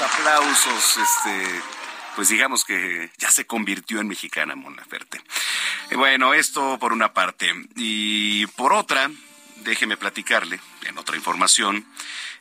[0.00, 1.62] Aplausos, este,
[2.14, 5.20] pues digamos que ya se convirtió en mexicana Mon Laferte.
[5.90, 7.52] Eh, bueno, esto por una parte.
[7.76, 9.10] Y por otra,
[9.56, 11.86] déjeme platicarle, en otra información,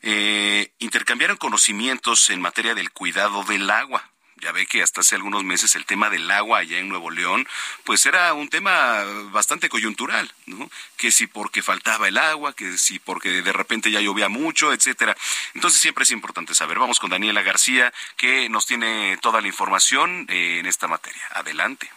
[0.02, 4.10] eh, intercambiaron conocimientos en materia del cuidado del agua.
[4.46, 7.48] Ya ve que hasta hace algunos meses el tema del agua allá en Nuevo León,
[7.84, 10.70] pues era un tema bastante coyuntural, ¿no?
[10.98, 15.18] Que si porque faltaba el agua, que si porque de repente ya llovía mucho, etcétera.
[15.56, 16.78] Entonces siempre es importante saber.
[16.78, 21.24] Vamos con Daniela García, que nos tiene toda la información eh, en esta materia.
[21.32, 21.90] Adelante.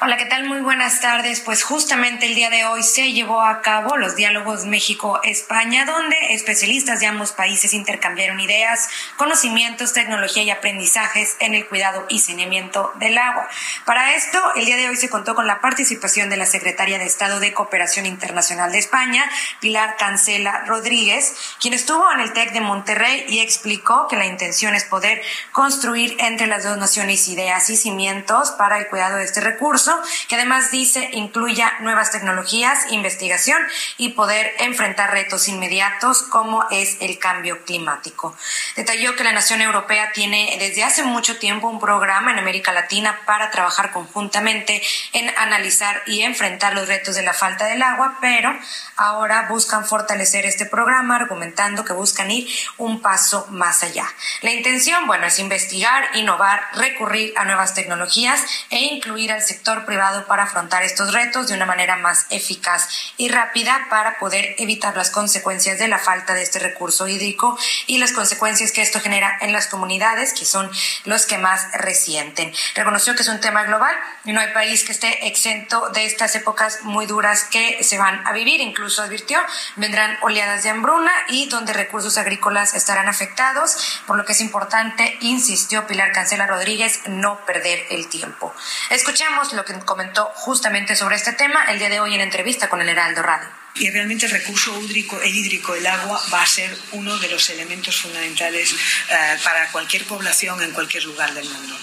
[0.00, 0.44] Hola, ¿qué tal?
[0.44, 1.40] Muy buenas tardes.
[1.40, 7.00] Pues justamente el día de hoy se llevó a cabo los diálogos México-España, donde especialistas
[7.00, 13.18] de ambos países intercambiaron ideas, conocimientos, tecnología y aprendizajes en el cuidado y saneamiento del
[13.18, 13.48] agua.
[13.86, 17.06] Para esto, el día de hoy se contó con la participación de la secretaria de
[17.06, 22.60] Estado de Cooperación Internacional de España, Pilar Cancela Rodríguez, quien estuvo en el TEC de
[22.60, 25.20] Monterrey y explicó que la intención es poder
[25.50, 29.87] construir entre las dos naciones ideas y cimientos para el cuidado de este recurso
[30.28, 33.58] que además dice incluya nuevas tecnologías, investigación
[33.96, 38.36] y poder enfrentar retos inmediatos como es el cambio climático.
[38.76, 43.20] Detalló que la nación europea tiene desde hace mucho tiempo un programa en América Latina
[43.26, 44.82] para trabajar conjuntamente
[45.12, 48.56] en analizar y enfrentar los retos de la falta del agua, pero
[48.96, 54.06] ahora buscan fortalecer este programa argumentando que buscan ir un paso más allá.
[54.42, 60.26] La intención, bueno, es investigar, innovar, recurrir a nuevas tecnologías e incluir al sector privado
[60.26, 65.10] para afrontar estos retos de una manera más eficaz y rápida para poder evitar las
[65.10, 69.52] consecuencias de la falta de este recurso hídrico y las consecuencias que esto genera en
[69.52, 70.70] las comunidades, que son
[71.04, 72.52] los que más resienten.
[72.74, 73.94] Reconoció que es un tema global
[74.24, 78.26] y no hay país que esté exento de estas épocas muy duras que se van
[78.26, 78.60] a vivir.
[78.60, 79.38] Incluso advirtió,
[79.76, 85.16] vendrán oleadas de hambruna y donde recursos agrícolas estarán afectados, por lo que es importante,
[85.20, 88.54] insistió Pilar Cancela Rodríguez, no perder el tiempo.
[88.90, 92.80] Escuchemos lo que comentó justamente sobre este tema el día de hoy en entrevista con
[92.80, 96.76] el Heraldo Radio y realmente el recurso hídrico, el hídrico, el agua, va a ser
[96.92, 101.76] uno de los elementos fundamentales eh, para cualquier población en cualquier lugar del mundo.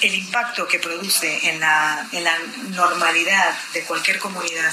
[0.00, 2.38] El impacto que produce en la, en la
[2.70, 4.72] normalidad de cualquier comunidad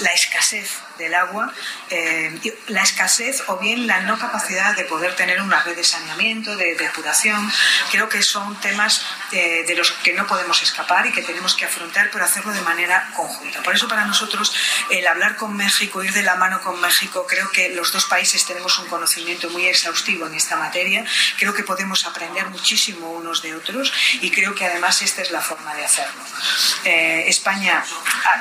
[0.00, 1.52] la escasez del agua,
[1.90, 6.56] eh, la escasez o bien la no capacidad de poder tener una red de saneamiento,
[6.56, 7.50] de depuración,
[7.90, 11.64] creo que son temas eh, de los que no podemos escapar y que tenemos que
[11.64, 13.62] afrontar, pero hacerlo de manera conjunta.
[13.62, 14.54] Por eso para nosotros
[14.90, 17.26] el hablar con México, ir de la mano con México.
[17.28, 21.04] Creo que los dos países tenemos un conocimiento muy exhaustivo en esta materia.
[21.38, 25.40] Creo que podemos aprender muchísimo unos de otros y creo que además esta es la
[25.40, 26.22] forma de hacerlo.
[26.84, 27.84] Eh, España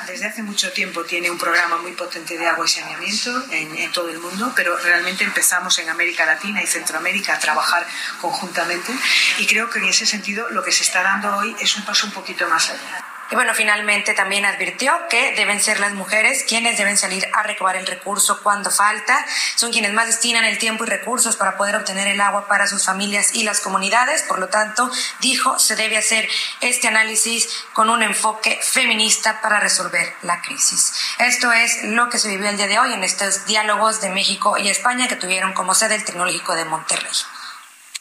[0.07, 3.75] desde hace mucho tiempo tiene un programa muy potente de de agua y saneamiento en,
[3.77, 7.87] en, todo el mundo, pero realmente empezamos en América Latina y Centroamérica a trabajar
[8.19, 8.91] conjuntamente
[9.37, 12.05] y creo que en ese sentido lo que se está dando hoy es un paso
[12.05, 13.12] un poquito más allá.
[13.33, 17.75] Y bueno, finalmente también advirtió que deben ser las mujeres quienes deben salir a recabar
[17.75, 19.25] el recurso cuando falta.
[19.55, 22.85] Son quienes más destinan el tiempo y recursos para poder obtener el agua para sus
[22.85, 24.21] familias y las comunidades.
[24.21, 24.87] Por lo tanto,
[25.19, 26.29] dijo, se debe hacer
[26.61, 30.93] este análisis con un enfoque feminista para resolver la crisis.
[31.17, 34.59] Esto es lo que se vivió el día de hoy en estos diálogos de México
[34.59, 37.09] y España que tuvieron como sede el Tecnológico de Monterrey.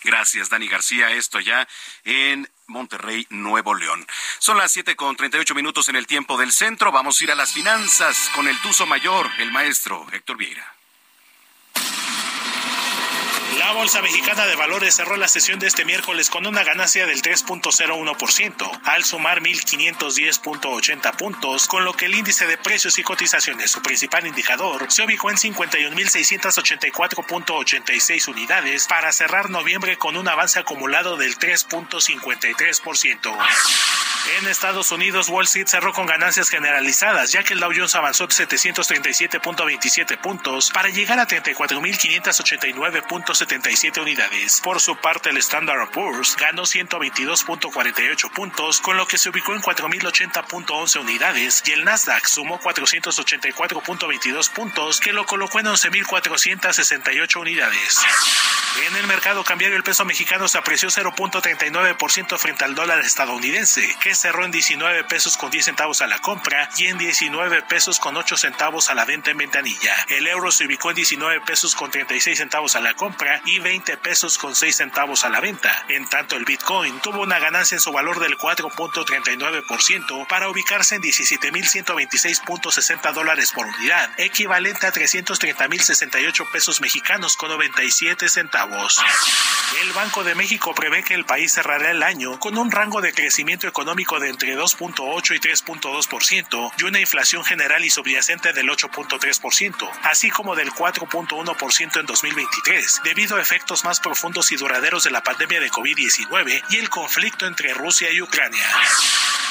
[0.05, 1.11] Gracias, Dani García.
[1.13, 1.67] Esto ya
[2.05, 4.05] en Monterrey, Nuevo León.
[4.39, 6.91] Son las siete con treinta y ocho minutos en el tiempo del centro.
[6.91, 10.75] Vamos a ir a las finanzas con el Tuzo Mayor, el maestro Héctor Vieira.
[13.63, 17.23] La Bolsa Mexicana de Valores cerró la sesión de este miércoles con una ganancia del
[17.23, 23.81] 3.01%, al sumar 1.510.80 puntos, con lo que el índice de precios y cotizaciones, su
[23.81, 31.39] principal indicador, se ubicó en 51.684.86 unidades para cerrar noviembre con un avance acumulado del
[31.39, 33.39] 3.53%.
[34.39, 38.29] En Estados Unidos, Wall Street cerró con ganancias generalizadas, ya que el Dow Jones avanzó
[38.29, 41.27] 737.27 puntos para llegar a
[43.53, 44.61] 34.589.77 unidades.
[44.61, 49.61] Por su parte, el Standard Poor's ganó 122.48 puntos, con lo que se ubicó en
[49.61, 58.01] 4.080.11 unidades, y el Nasdaq sumó 484.22 puntos, que lo colocó en 11.468 unidades.
[58.87, 64.15] En el mercado cambiario, el peso mexicano se apreció 0.39% frente al dólar estadounidense, que
[64.15, 68.17] cerró en 19 pesos con 10 centavos a la compra y en 19 pesos con
[68.17, 69.95] 8 centavos a la venta en ventanilla.
[70.09, 73.97] El euro se ubicó en 19 pesos con 36 centavos a la compra y 20
[73.99, 75.85] pesos con 6 centavos a la venta.
[75.89, 81.03] En tanto, el Bitcoin tuvo una ganancia en su valor del 4.39% para ubicarse en
[81.03, 89.01] 17.126.60 dólares por unidad, equivalente a 330.068 pesos mexicanos con 97 centavos.
[89.81, 93.13] El Banco de México prevé que el país cerrará el año con un rango de
[93.13, 99.91] crecimiento económico de entre 2.8 y 3.2% y una inflación general y subyacente del 8.3%,
[100.03, 105.23] así como del 4.1% en 2023, debido a efectos más profundos y duraderos de la
[105.23, 108.67] pandemia de COVID-19 y el conflicto entre Rusia y Ucrania.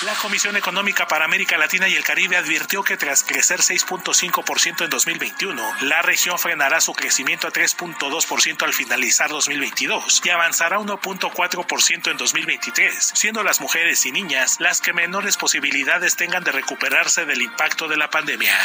[0.05, 4.89] La Comisión Económica para América Latina y el Caribe advirtió que tras crecer 6.5% en
[4.89, 12.17] 2021, la región frenará su crecimiento a 3.2% al finalizar 2022 y avanzará 1.4% en
[12.17, 17.87] 2023, siendo las mujeres y niñas las que menores posibilidades tengan de recuperarse del impacto
[17.87, 18.57] de la pandemia.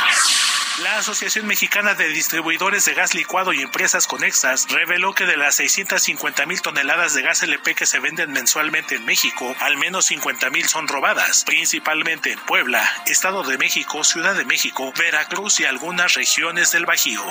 [0.83, 5.57] La Asociación Mexicana de Distribuidores de Gas Licuado y Empresas Conexas reveló que de las
[5.57, 10.51] 650 mil toneladas de gas LP que se venden mensualmente en México, al menos 50
[10.51, 16.15] mil son robadas, principalmente en Puebla, Estado de México, Ciudad de México, Veracruz y algunas
[16.15, 17.23] regiones del Bajío.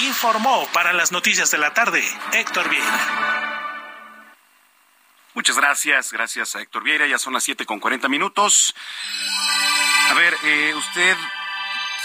[0.00, 2.02] Informó para las noticias de la tarde
[2.32, 3.50] Héctor Vieira.
[5.34, 7.06] Muchas gracias, gracias a Héctor Vieira.
[7.06, 8.74] Ya son las siete con cuarenta minutos.
[10.10, 11.16] A ver, eh, usted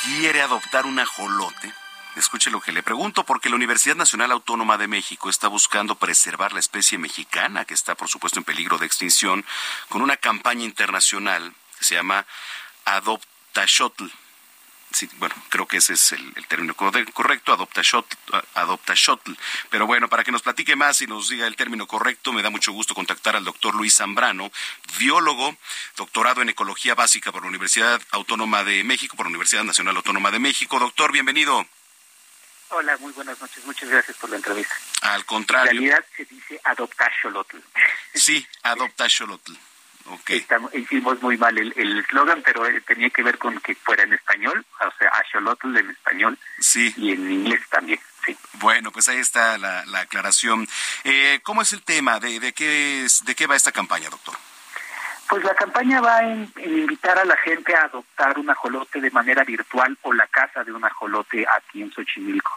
[0.03, 1.73] quiere adoptar un ajolote.
[2.15, 6.53] Escuche lo que le pregunto, porque la Universidad Nacional Autónoma de México está buscando preservar
[6.53, 9.45] la especie mexicana, que está por supuesto en peligro de extinción,
[9.89, 12.25] con una campaña internacional que se llama
[12.85, 14.09] Adopta Shuttle.
[14.91, 18.17] Sí, bueno, creo que ese es el, término correcto, adopta shuttle,
[18.53, 18.93] adopta.
[19.69, 22.49] Pero bueno, para que nos platique más y nos diga el término correcto, me da
[22.49, 24.49] mucho gusto contactar al doctor Luis Zambrano,
[24.97, 25.57] biólogo,
[25.97, 30.31] doctorado en ecología básica por la Universidad Autónoma de México, por la Universidad Nacional Autónoma
[30.31, 30.79] de México.
[30.79, 31.67] Doctor, bienvenido.
[32.69, 33.65] Hola, muy buenas noches.
[33.65, 34.75] Muchas gracias por la entrevista.
[35.01, 35.71] Al contrario.
[35.71, 37.57] En realidad se dice adopta xolotl.
[38.13, 39.53] Sí, adopta xolotl.
[40.07, 40.37] Okay.
[40.37, 44.63] Estamos, hicimos muy mal el eslogan, pero tenía que ver con que fuera en español,
[44.79, 46.93] o sea, axolotl en español sí.
[46.95, 47.99] y en inglés también.
[48.23, 48.37] Sí.
[48.53, 50.67] Bueno, pues ahí está la, la aclaración.
[51.03, 52.19] Eh, ¿Cómo es el tema?
[52.19, 54.35] ¿De, de, qué es, ¿De qué va esta campaña, doctor?
[55.27, 59.43] Pues la campaña va en, invitar a la gente a adoptar un ajolote de manera
[59.43, 62.51] virtual o la casa de un ajolote aquí en Xochimilco.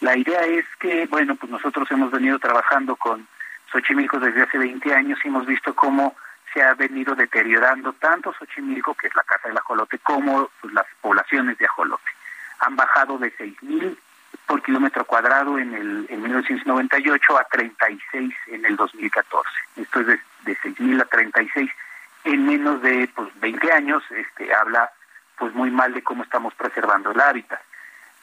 [0.00, 3.26] La idea es que, bueno, pues nosotros hemos venido trabajando con
[3.72, 6.14] Xochimilco desde hace 20 años y hemos visto cómo
[6.52, 10.86] se ha venido deteriorando tanto Xochimilco, que es la casa del ajolote, como pues, las
[11.00, 12.10] poblaciones de ajolote.
[12.60, 13.96] Han bajado de 6.000
[14.46, 19.48] por kilómetro cuadrado en el en 1998 a 36 en el 2014.
[19.76, 21.70] Esto es de, de 6.000 a 36
[22.24, 24.90] en menos de pues 20 años, este habla
[25.38, 27.60] pues muy mal de cómo estamos preservando el hábitat.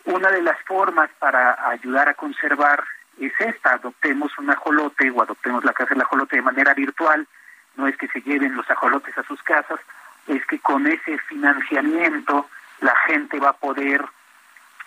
[0.05, 2.83] Una de las formas para ayudar a conservar
[3.19, 7.27] es esta, adoptemos un ajolote o adoptemos la casa del ajolote de manera virtual,
[7.75, 9.79] no es que se lleven los ajolotes a sus casas,
[10.27, 12.49] es que con ese financiamiento
[12.79, 14.03] la gente va a poder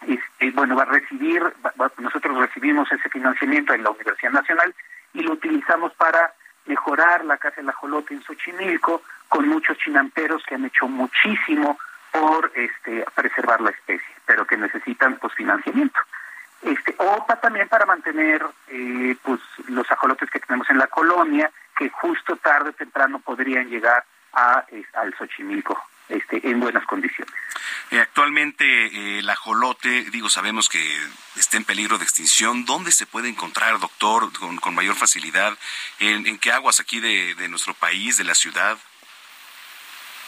[0.06, 1.42] este, bueno, va a recibir,
[1.98, 4.74] nosotros recibimos ese financiamiento en la Universidad Nacional
[5.14, 6.34] y lo utilizamos para
[6.66, 11.78] mejorar la Casa del Ajolote en Xochimilco con muchos chinamperos que han hecho muchísimo
[12.12, 15.98] por este, preservar la especie, pero que necesitan pues financiamiento.
[16.62, 21.90] Este, o también para mantener eh, pues los ajolotes que tenemos en la colonia, que
[21.90, 24.64] justo tarde o temprano podrían llegar a,
[24.94, 25.78] al Xochimilco
[26.08, 27.34] este, en buenas condiciones.
[27.90, 30.80] Eh, actualmente eh, el ajolote, digo, sabemos que
[31.36, 32.64] está en peligro de extinción.
[32.64, 35.56] ¿Dónde se puede encontrar, doctor, con, mayor facilidad?
[36.00, 38.78] ¿En, qué aguas aquí de, nuestro país, de la ciudad?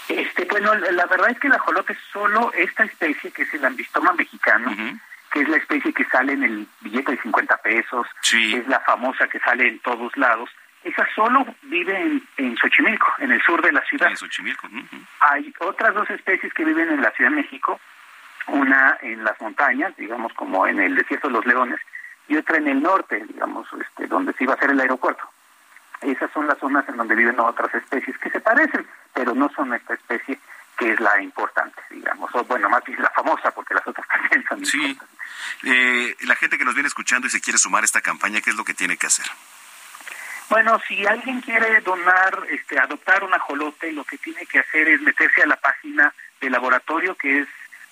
[0.08, 3.64] Este, bueno, la verdad es que el ajolote es solo esta especie que es el
[3.64, 5.00] ambistoma mexicano,
[5.32, 9.26] que es la especie que sale en el billete de 50 pesos, es la famosa
[9.26, 10.48] que sale en todos lados
[10.86, 14.08] esa solo vive en, en Xochimilco, en el sur de la ciudad.
[14.08, 14.68] En Xochimilco.
[15.20, 17.80] Hay otras dos especies que viven en la Ciudad de México,
[18.46, 21.80] una en las montañas, digamos como en el desierto de los leones,
[22.28, 25.28] y otra en el norte, digamos, este, donde se iba a hacer el aeropuerto.
[26.02, 29.74] Esas son las zonas en donde viven otras especies que se parecen, pero no son
[29.74, 30.38] esta especie
[30.78, 34.44] que es la importante, digamos, o bueno, más bien la famosa, porque las otras también
[34.48, 34.98] son sí.
[35.64, 38.50] Eh, la gente que nos viene escuchando y se quiere sumar a esta campaña, ¿qué
[38.50, 39.26] es lo que tiene que hacer?
[40.48, 45.00] Bueno, si alguien quiere donar, este, adoptar un ajolote, lo que tiene que hacer es
[45.00, 47.48] meterse a la página del laboratorio que es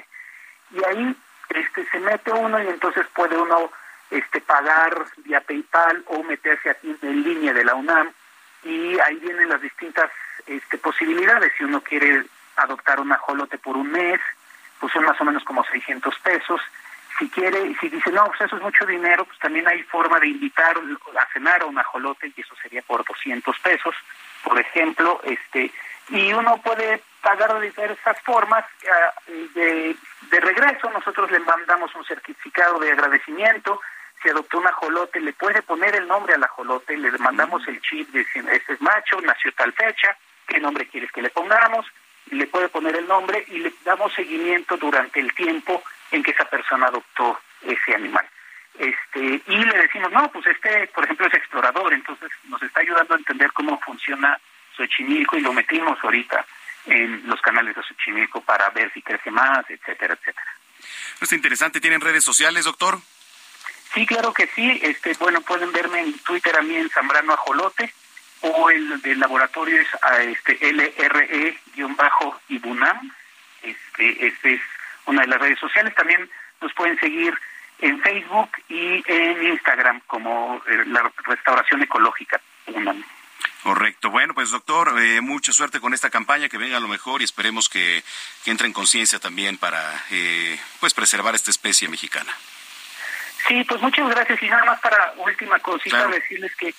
[0.72, 1.16] Y ahí
[1.50, 3.72] este, se mete uno y entonces puede uno
[4.10, 8.12] este, pagar vía PayPal o meterse aquí en línea de la UNAM
[8.64, 10.10] y ahí vienen las distintas
[10.48, 11.54] este, posibilidades.
[11.56, 12.26] Si uno quiere
[12.64, 14.20] adoptar un ajolote por un mes,
[14.80, 16.62] pues son más o menos como 600 pesos.
[17.18, 20.28] Si quiere, si dice, no, pues eso es mucho dinero, pues también hay forma de
[20.28, 23.94] invitar a cenar a un ajolote y eso sería por 200 pesos,
[24.44, 25.72] por ejemplo, este,
[26.10, 28.66] y uno puede pagar de diversas formas.
[29.28, 29.96] Eh, de,
[30.32, 33.80] de regreso, nosotros le mandamos un certificado de agradecimiento.
[34.22, 38.10] Si adoptó un ajolote, le puede poner el nombre al ajolote, le mandamos el chip
[38.10, 41.86] de este es macho, nació tal fecha, qué nombre quieres que le pongamos,
[42.32, 46.46] le puede poner el nombre y le damos seguimiento durante el tiempo en que esa
[46.46, 48.26] persona adoptó ese animal.
[48.78, 53.14] Este, y le decimos, no, pues este, por ejemplo, es explorador, entonces nos está ayudando
[53.14, 54.40] a entender cómo funciona
[54.78, 56.46] Xochimilco y lo metimos ahorita
[56.86, 60.56] en los canales de Xochimilco para ver si crece más, etcétera, etcétera.
[61.20, 63.00] Es interesante, ¿tienen redes sociales, doctor?
[63.94, 64.80] Sí, claro que sí.
[64.82, 67.94] Este, bueno, pueden verme en Twitter a mí en Zambrano Ajolote
[68.42, 71.52] o el del laboratorio es a este LRE-IBUNAM.
[73.62, 74.62] Este, este es
[75.06, 75.94] una de las redes sociales.
[75.96, 76.30] También
[76.62, 77.34] nos pueden seguir
[77.80, 83.04] en Facebook y en Instagram como eh, la Restauración Ecológica UNAM.
[83.64, 84.10] Correcto.
[84.10, 87.26] Bueno, pues doctor, eh, mucha suerte con esta campaña, que venga a lo mejor y
[87.26, 88.04] esperemos que,
[88.46, 92.34] entre en conciencia también para eh, pues preservar esta especie mexicana.
[93.48, 94.42] Sí, pues muchas gracias.
[94.42, 96.74] Y nada más para última cosita, decirles que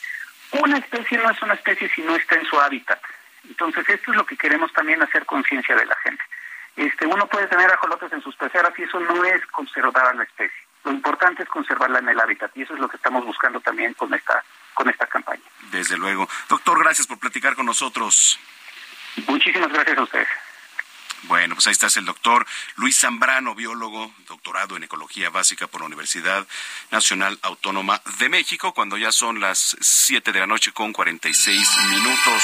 [0.52, 3.00] una especie no es una especie si no está en su hábitat.
[3.48, 6.22] Entonces, esto es lo que queremos también hacer conciencia de la gente.
[6.76, 10.24] Este, uno puede tener ajolotes en sus peceras y eso no es conservar a la
[10.24, 10.60] especie.
[10.84, 13.94] Lo importante es conservarla en el hábitat y eso es lo que estamos buscando también
[13.94, 15.42] con esta con esta campaña.
[15.70, 16.26] Desde luego.
[16.48, 18.38] Doctor, gracias por platicar con nosotros.
[19.26, 20.28] Muchísimas gracias a ustedes.
[21.24, 25.86] Bueno, pues ahí está el doctor Luis Zambrano, biólogo, doctorado en ecología básica por la
[25.86, 26.46] Universidad
[26.90, 32.42] Nacional Autónoma de México, cuando ya son las 7 de la noche con 46 minutos.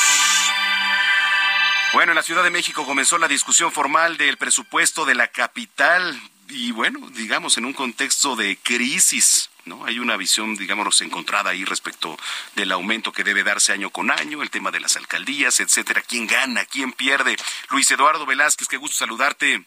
[1.94, 6.20] Bueno, en la Ciudad de México comenzó la discusión formal del presupuesto de la capital
[6.48, 9.84] y bueno, digamos en un contexto de crisis ¿no?
[9.84, 12.16] Hay una visión, digamos, encontrada ahí respecto
[12.54, 16.26] del aumento que debe darse año con año, el tema de las alcaldías, etcétera, quién
[16.26, 17.36] gana, quién pierde.
[17.70, 19.64] Luis Eduardo Velázquez, qué gusto saludarte.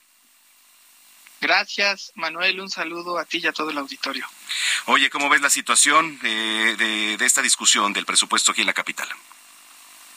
[1.42, 2.60] Gracias, Manuel.
[2.60, 4.28] Un saludo a ti y a todo el auditorio.
[4.86, 8.74] Oye, ¿cómo ves la situación eh, de, de esta discusión del presupuesto aquí en la
[8.74, 9.08] capital?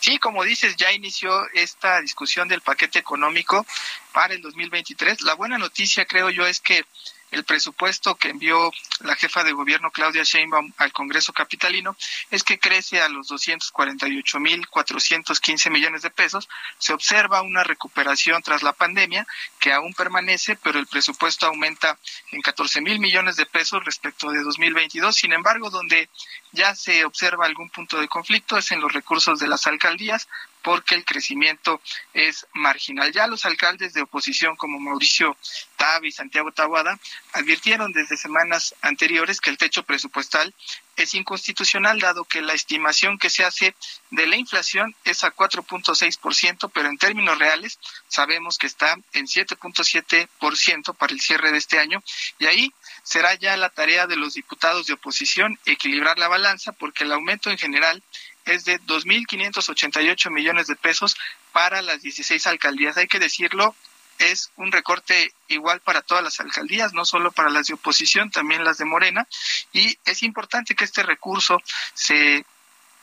[0.00, 3.64] Sí, como dices, ya inició esta discusión del paquete económico
[4.12, 5.22] para el 2023.
[5.22, 6.84] La buena noticia, creo yo, es que
[7.32, 11.96] el presupuesto que envió la jefa de gobierno Claudia Sheinbaum al Congreso capitalino
[12.30, 16.50] es que crece a los 248.415 millones de pesos.
[16.78, 19.26] Se observa una recuperación tras la pandemia
[19.59, 21.98] que aún permanece, pero el presupuesto aumenta
[22.30, 25.16] en 14 mil millones de pesos respecto de 2022.
[25.16, 26.10] Sin embargo, donde
[26.52, 30.28] ya se observa algún punto de conflicto es en los recursos de las alcaldías,
[30.62, 31.80] porque el crecimiento
[32.14, 33.12] es marginal.
[33.12, 35.36] Ya los alcaldes de oposición como Mauricio
[35.76, 36.98] Tabi y Santiago Tabuada
[37.32, 40.55] advirtieron desde semanas anteriores que el techo presupuestal
[40.97, 43.74] es inconstitucional dado que la estimación que se hace
[44.10, 47.78] de la inflación es a 4.6%, pero en términos reales
[48.09, 52.02] sabemos que está en 7.7% para el cierre de este año
[52.39, 52.72] y ahí
[53.02, 57.51] será ya la tarea de los diputados de oposición equilibrar la balanza porque el aumento
[57.51, 58.02] en general
[58.44, 61.16] es de 2.588 millones de pesos
[61.52, 62.97] para las 16 alcaldías.
[62.97, 63.74] Hay que decirlo,
[64.19, 68.64] es un recorte igual para todas las alcaldías, no solo para las de oposición, también
[68.64, 69.27] las de Morena.
[69.73, 71.60] Y es importante que este recurso
[71.94, 72.44] se,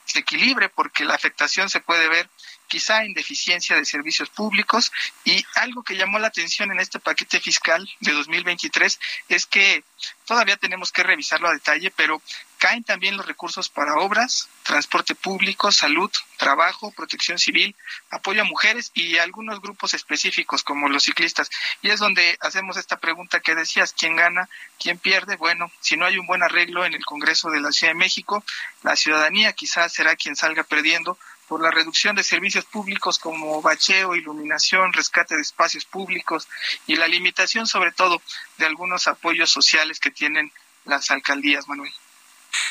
[0.06, 2.30] se equilibre porque la afectación se puede ver
[2.70, 4.94] quizá en deficiencia de servicios públicos
[5.26, 9.84] y algo que llamó la atención en este paquete fiscal de 2023 es que
[10.26, 12.22] todavía tenemos que revisarlo a detalle, pero
[12.60, 17.76] caen también los recursos para obras, transporte público, salud, trabajo, protección civil,
[18.12, 21.50] apoyo a mujeres y algunos grupos específicos como los ciclistas.
[21.82, 24.50] Y es donde hacemos esta pregunta que decías, ¿quién gana?
[24.78, 25.38] ¿Quién pierde?
[25.38, 28.44] Bueno, si no hay un buen arreglo en el Congreso de la Ciudad de México,
[28.84, 31.18] la ciudadanía quizás será quien salga perdiendo
[31.50, 36.48] por la reducción de servicios públicos como bacheo, iluminación, rescate de espacios públicos
[36.86, 38.22] y la limitación sobre todo
[38.58, 40.52] de algunos apoyos sociales que tienen
[40.86, 41.92] las alcaldías, Manuel.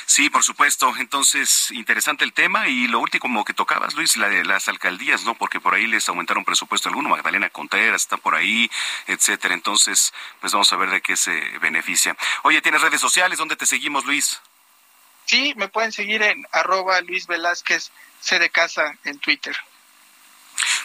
[0.07, 0.95] Sí, por supuesto.
[0.97, 5.35] Entonces, interesante el tema y lo último que tocabas, Luis, la de las alcaldías, ¿no?
[5.35, 8.71] Porque por ahí les aumentaron presupuesto alguno, Magdalena Contreras está por ahí,
[9.09, 9.55] etcétera.
[9.55, 12.17] Entonces, pues vamos a ver de qué se beneficia.
[12.45, 13.39] Oye, ¿tienes redes sociales?
[13.39, 14.41] ¿Dónde te seguimos, Luis?
[15.27, 19.57] Sí, me pueden seguir en arroba Luis Velázquez C de casa en Twitter.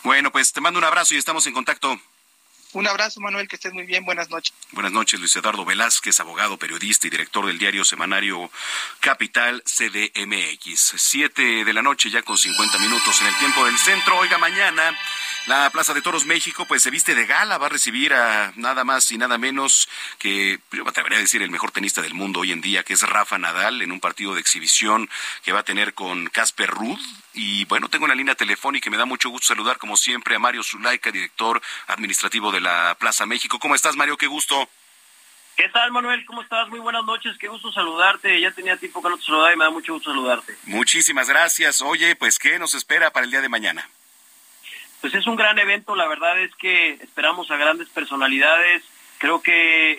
[0.03, 1.99] Bueno, pues te mando un abrazo y estamos en contacto.
[2.73, 4.03] Un abrazo, Manuel, que estés muy bien.
[4.03, 4.53] Buenas noches.
[4.71, 8.49] Buenas noches, Luis Eduardo Velázquez, abogado, periodista y director del diario semanario
[8.99, 10.95] Capital CDMX.
[10.97, 14.17] Siete de la noche, ya con 50 minutos en el tiempo del centro.
[14.17, 14.97] Oiga, mañana
[15.45, 18.85] la Plaza de Toros México, pues se viste de gala, va a recibir a nada
[18.85, 22.39] más y nada menos que, yo me atrevería a decir, el mejor tenista del mundo
[22.39, 25.09] hoy en día, que es Rafa Nadal, en un partido de exhibición
[25.43, 26.99] que va a tener con Casper Ruud,
[27.33, 30.39] y bueno, tengo una línea telefónica y me da mucho gusto saludar, como siempre, a
[30.39, 33.59] Mario Zulaika, director administrativo de la Plaza México.
[33.59, 34.17] ¿Cómo estás, Mario?
[34.17, 34.67] Qué gusto.
[35.55, 36.25] ¿Qué tal, Manuel?
[36.25, 36.67] ¿Cómo estás?
[36.69, 37.37] Muy buenas noches.
[37.37, 38.41] Qué gusto saludarte.
[38.41, 40.55] Ya tenía tiempo que no te saludaba y me da mucho gusto saludarte.
[40.63, 41.81] Muchísimas gracias.
[41.81, 43.87] Oye, pues, ¿qué nos espera para el día de mañana?
[45.01, 45.95] Pues es un gran evento.
[45.95, 48.83] La verdad es que esperamos a grandes personalidades
[49.23, 49.51] creo que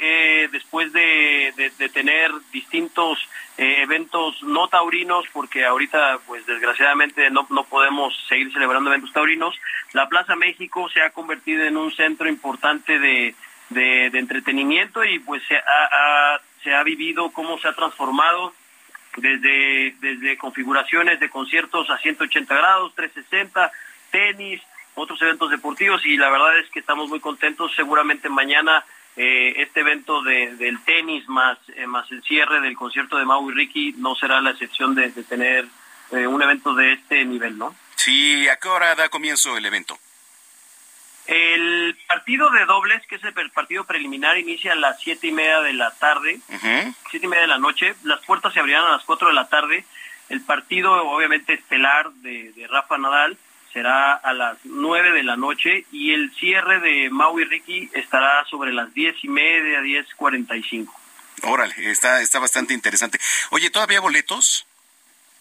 [0.02, 1.54] eh, después de,
[1.94, 3.18] tener distintos
[3.56, 9.58] eh, eventos no taurinos, porque ahorita pues desgraciadamente no, no podemos seguir celebrando eventos taurinos,
[9.94, 13.34] la Plaza México se ha convertido en un centro importante de,
[13.70, 18.52] de, entretenimiento y pues se ha, se ha vivido cómo se ha transformado
[19.16, 23.72] desde, desde configuraciones de conciertos a 180 grados, 360,
[24.10, 24.60] tenis,
[24.96, 27.72] otros eventos deportivos y la verdad es que estamos muy contentos.
[27.74, 28.84] Seguramente mañana
[29.16, 33.48] eh, este evento de, del tenis más, eh, más el cierre del concierto de Mau
[33.48, 35.66] y Ricky no será la excepción de, tener
[36.10, 37.76] eh, un evento de este nivel, ¿no?
[37.94, 39.96] Sí, ¿a qué hora da comienzo el evento?
[41.26, 45.60] El partido de dobles, que es el partido preliminar, inicia a las siete y media
[45.60, 46.40] de la tarde,
[47.10, 47.94] siete y media de la noche.
[48.02, 49.86] Las puertas se abrirán a las cuatro de la tarde.
[50.28, 53.38] El partido, obviamente, estelar de, de Rafa Nadal
[53.74, 58.46] será a las 9 de la noche y el cierre de Mau y Ricky estará
[58.48, 60.88] sobre las diez y media, 10.45.
[61.42, 63.18] Órale, está, está bastante interesante.
[63.50, 64.64] Oye, ¿todavía boletos?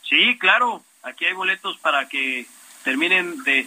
[0.01, 2.47] Sí, claro, aquí hay boletos para que
[2.83, 3.63] terminen de,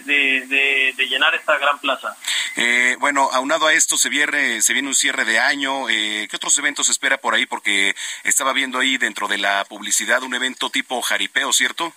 [0.95, 2.15] de, llenar esta gran plaza.
[2.57, 5.89] Eh, bueno, aunado a esto se viene, se viene un cierre de año.
[5.89, 7.45] Eh, ¿Qué otros eventos espera por ahí?
[7.45, 11.93] Porque estaba viendo ahí dentro de la publicidad un evento tipo jaripeo, ¿cierto?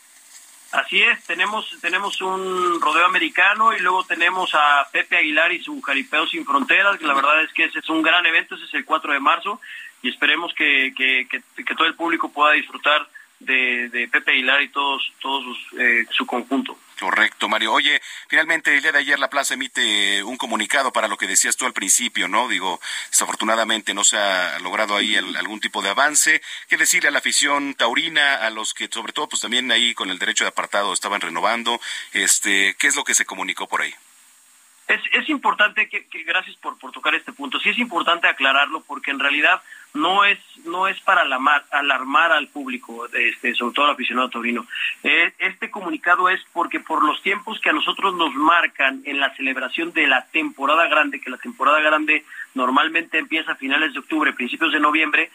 [0.73, 5.81] Así es, tenemos, tenemos un rodeo americano y luego tenemos a Pepe Aguilar y su
[5.81, 8.75] Jaripeo Sin Fronteras, que la verdad es que ese es un gran evento, ese es
[8.75, 9.61] el 4 de marzo
[10.03, 13.09] y esperemos que, que, que, todo el público pueda disfrutar
[13.41, 15.45] de, de Pepe Aguilar y todos, todos
[15.77, 16.79] eh, su conjunto.
[17.01, 17.73] Correcto, Mario.
[17.73, 21.57] Oye, finalmente el día de ayer la plaza emite un comunicado para lo que decías
[21.57, 22.47] tú al principio, ¿no?
[22.47, 22.79] Digo,
[23.09, 26.43] desafortunadamente no se ha logrado ahí algún tipo de avance.
[26.69, 30.11] ¿Qué decirle a la afición taurina, a los que sobre todo pues también ahí con
[30.11, 31.81] el derecho de apartado estaban renovando?
[32.13, 33.95] Este, ¿qué es lo que se comunicó por ahí?
[34.87, 37.59] Es, es importante que, gracias por, por tocar este punto.
[37.61, 39.63] Sí es importante aclararlo porque en realidad
[39.95, 44.67] no es no es para alarmar, al público, este, sobre todo al aficionado taurino.
[45.03, 49.35] Eh, este comunicado es porque por los tiempos que a nosotros nos marcan en la
[49.35, 54.33] celebración de la temporada grande, que la temporada grande normalmente empieza a finales de octubre,
[54.33, 55.31] principios de noviembre,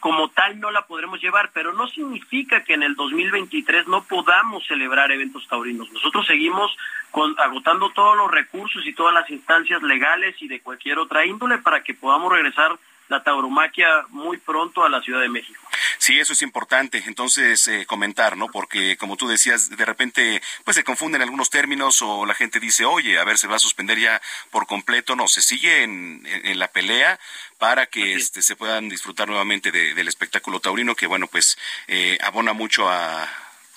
[0.00, 4.66] como tal no la podremos llevar, pero no significa que en el 2023 no podamos
[4.66, 5.92] celebrar eventos taurinos.
[5.92, 6.74] Nosotros seguimos
[7.10, 11.58] con, agotando todos los recursos y todas las instancias legales y de cualquier otra índole
[11.58, 12.78] para que podamos regresar
[13.10, 15.60] la tauromaquia muy pronto a la Ciudad de México.
[15.98, 18.46] Sí, eso es importante, entonces eh, comentar, ¿no?
[18.46, 22.84] Porque como tú decías, de repente pues se confunden algunos términos o la gente dice,
[22.84, 25.16] oye, a ver, se va a suspender ya por completo.
[25.16, 26.22] No, se sigue en,
[26.58, 27.18] la pelea
[27.58, 31.58] para que este, se puedan disfrutar nuevamente del espectáculo taurino, que bueno, pues
[31.88, 33.28] eh, abona mucho a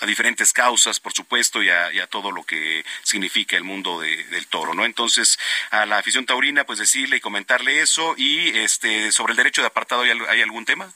[0.03, 4.73] a diferentes causas, por supuesto, y a, todo lo que significa el mundo del toro,
[4.73, 4.83] ¿no?
[4.83, 5.39] Entonces,
[5.71, 9.67] a la afición taurina, pues decirle y comentarle eso, y este sobre el derecho de
[9.67, 10.91] apartado, ¿hay, algún tema?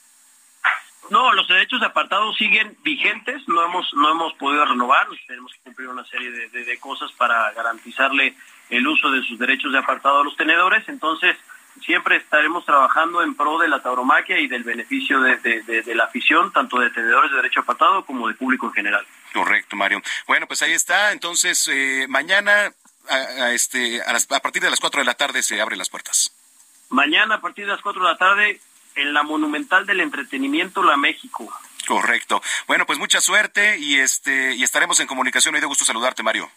[1.08, 5.60] No, los derechos de apartado siguen vigentes, no hemos no hemos podido renovar, tenemos que
[5.60, 8.36] cumplir una serie de, de cosas para garantizarle
[8.68, 11.34] el uso de sus derechos de apartado a los tenedores, entonces
[11.80, 16.78] siempre estaremos trabajando en pro de la tauromaquia y del beneficio de, la afición, tanto
[16.78, 19.06] de tenedores de derecho apartado como de público en general.
[19.32, 20.02] Correcto, Mario.
[20.26, 21.12] Bueno, pues ahí está.
[21.12, 22.72] Entonces, eh, mañana
[23.08, 26.32] a, este, a, partir de las 4 de la tarde se abren las puertas.
[26.90, 28.60] Mañana a partir de las 4 de la tarde
[28.94, 31.52] en la Monumental del Entretenimiento La México.
[31.86, 32.42] Correcto.
[32.66, 35.54] Bueno, pues mucha suerte y este y estaremos en comunicación.
[35.54, 36.50] Hoy de gusto saludarte, Mario.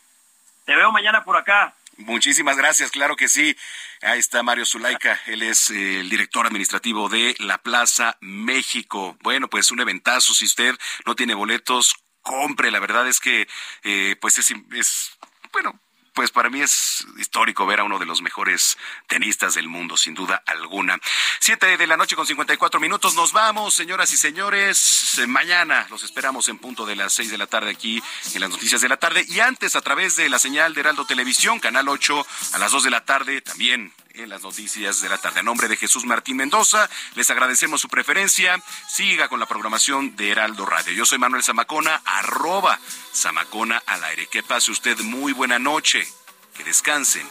[0.66, 1.74] Te veo mañana por acá.
[2.06, 3.56] Muchísimas gracias, claro que sí.
[4.02, 9.18] Ahí está Mario Zulaika, él es eh, el director administrativo de la Plaza México.
[9.22, 10.76] Bueno, pues un eventazo, si usted
[11.06, 12.72] no tiene boletos, compre.
[12.72, 13.48] La verdad es que,
[13.84, 15.12] eh, pues es, es,
[15.52, 15.80] bueno,
[16.14, 18.78] pues para mí es histórico ver a uno de los mejores
[19.08, 21.00] tenistas del mundo, sin duda alguna.
[21.40, 23.16] Siete de la noche con 54 minutos.
[23.16, 25.22] Nos vamos, señoras y señores.
[25.28, 28.02] Mañana los esperamos en punto de las seis de la tarde aquí
[28.34, 29.26] en las noticias de la tarde.
[29.28, 32.84] Y antes, a través de la señal de Heraldo Televisión, Canal 8, a las dos
[32.84, 35.40] de la tarde, también en las noticias de la tarde.
[35.40, 38.62] A nombre de Jesús Martín Mendoza, les agradecemos su preferencia.
[38.90, 40.94] Siga con la programación de Heraldo Radio.
[40.94, 42.80] Yo soy Manuel Zamacona, arroba
[43.14, 44.28] Zamacona al aire.
[44.28, 46.08] Que pase usted muy buena noche,
[46.56, 47.28] que descansen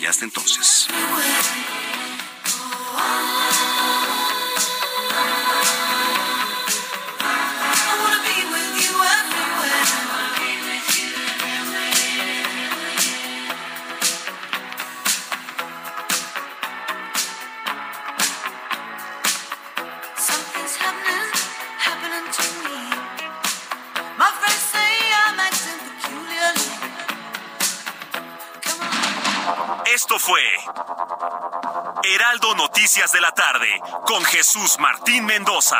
[0.00, 0.88] y hasta entonces.
[30.24, 30.40] Fue
[32.14, 33.68] Heraldo Noticias de la tarde
[34.06, 35.76] con Jesús Martín Mendoza.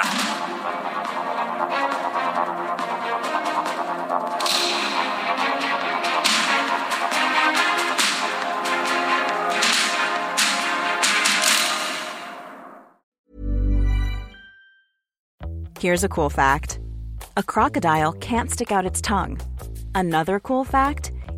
[15.81, 16.81] Here's a cool fact.
[17.39, 19.41] A crocodile can't stick out its tongue.
[19.95, 21.13] Another cool fact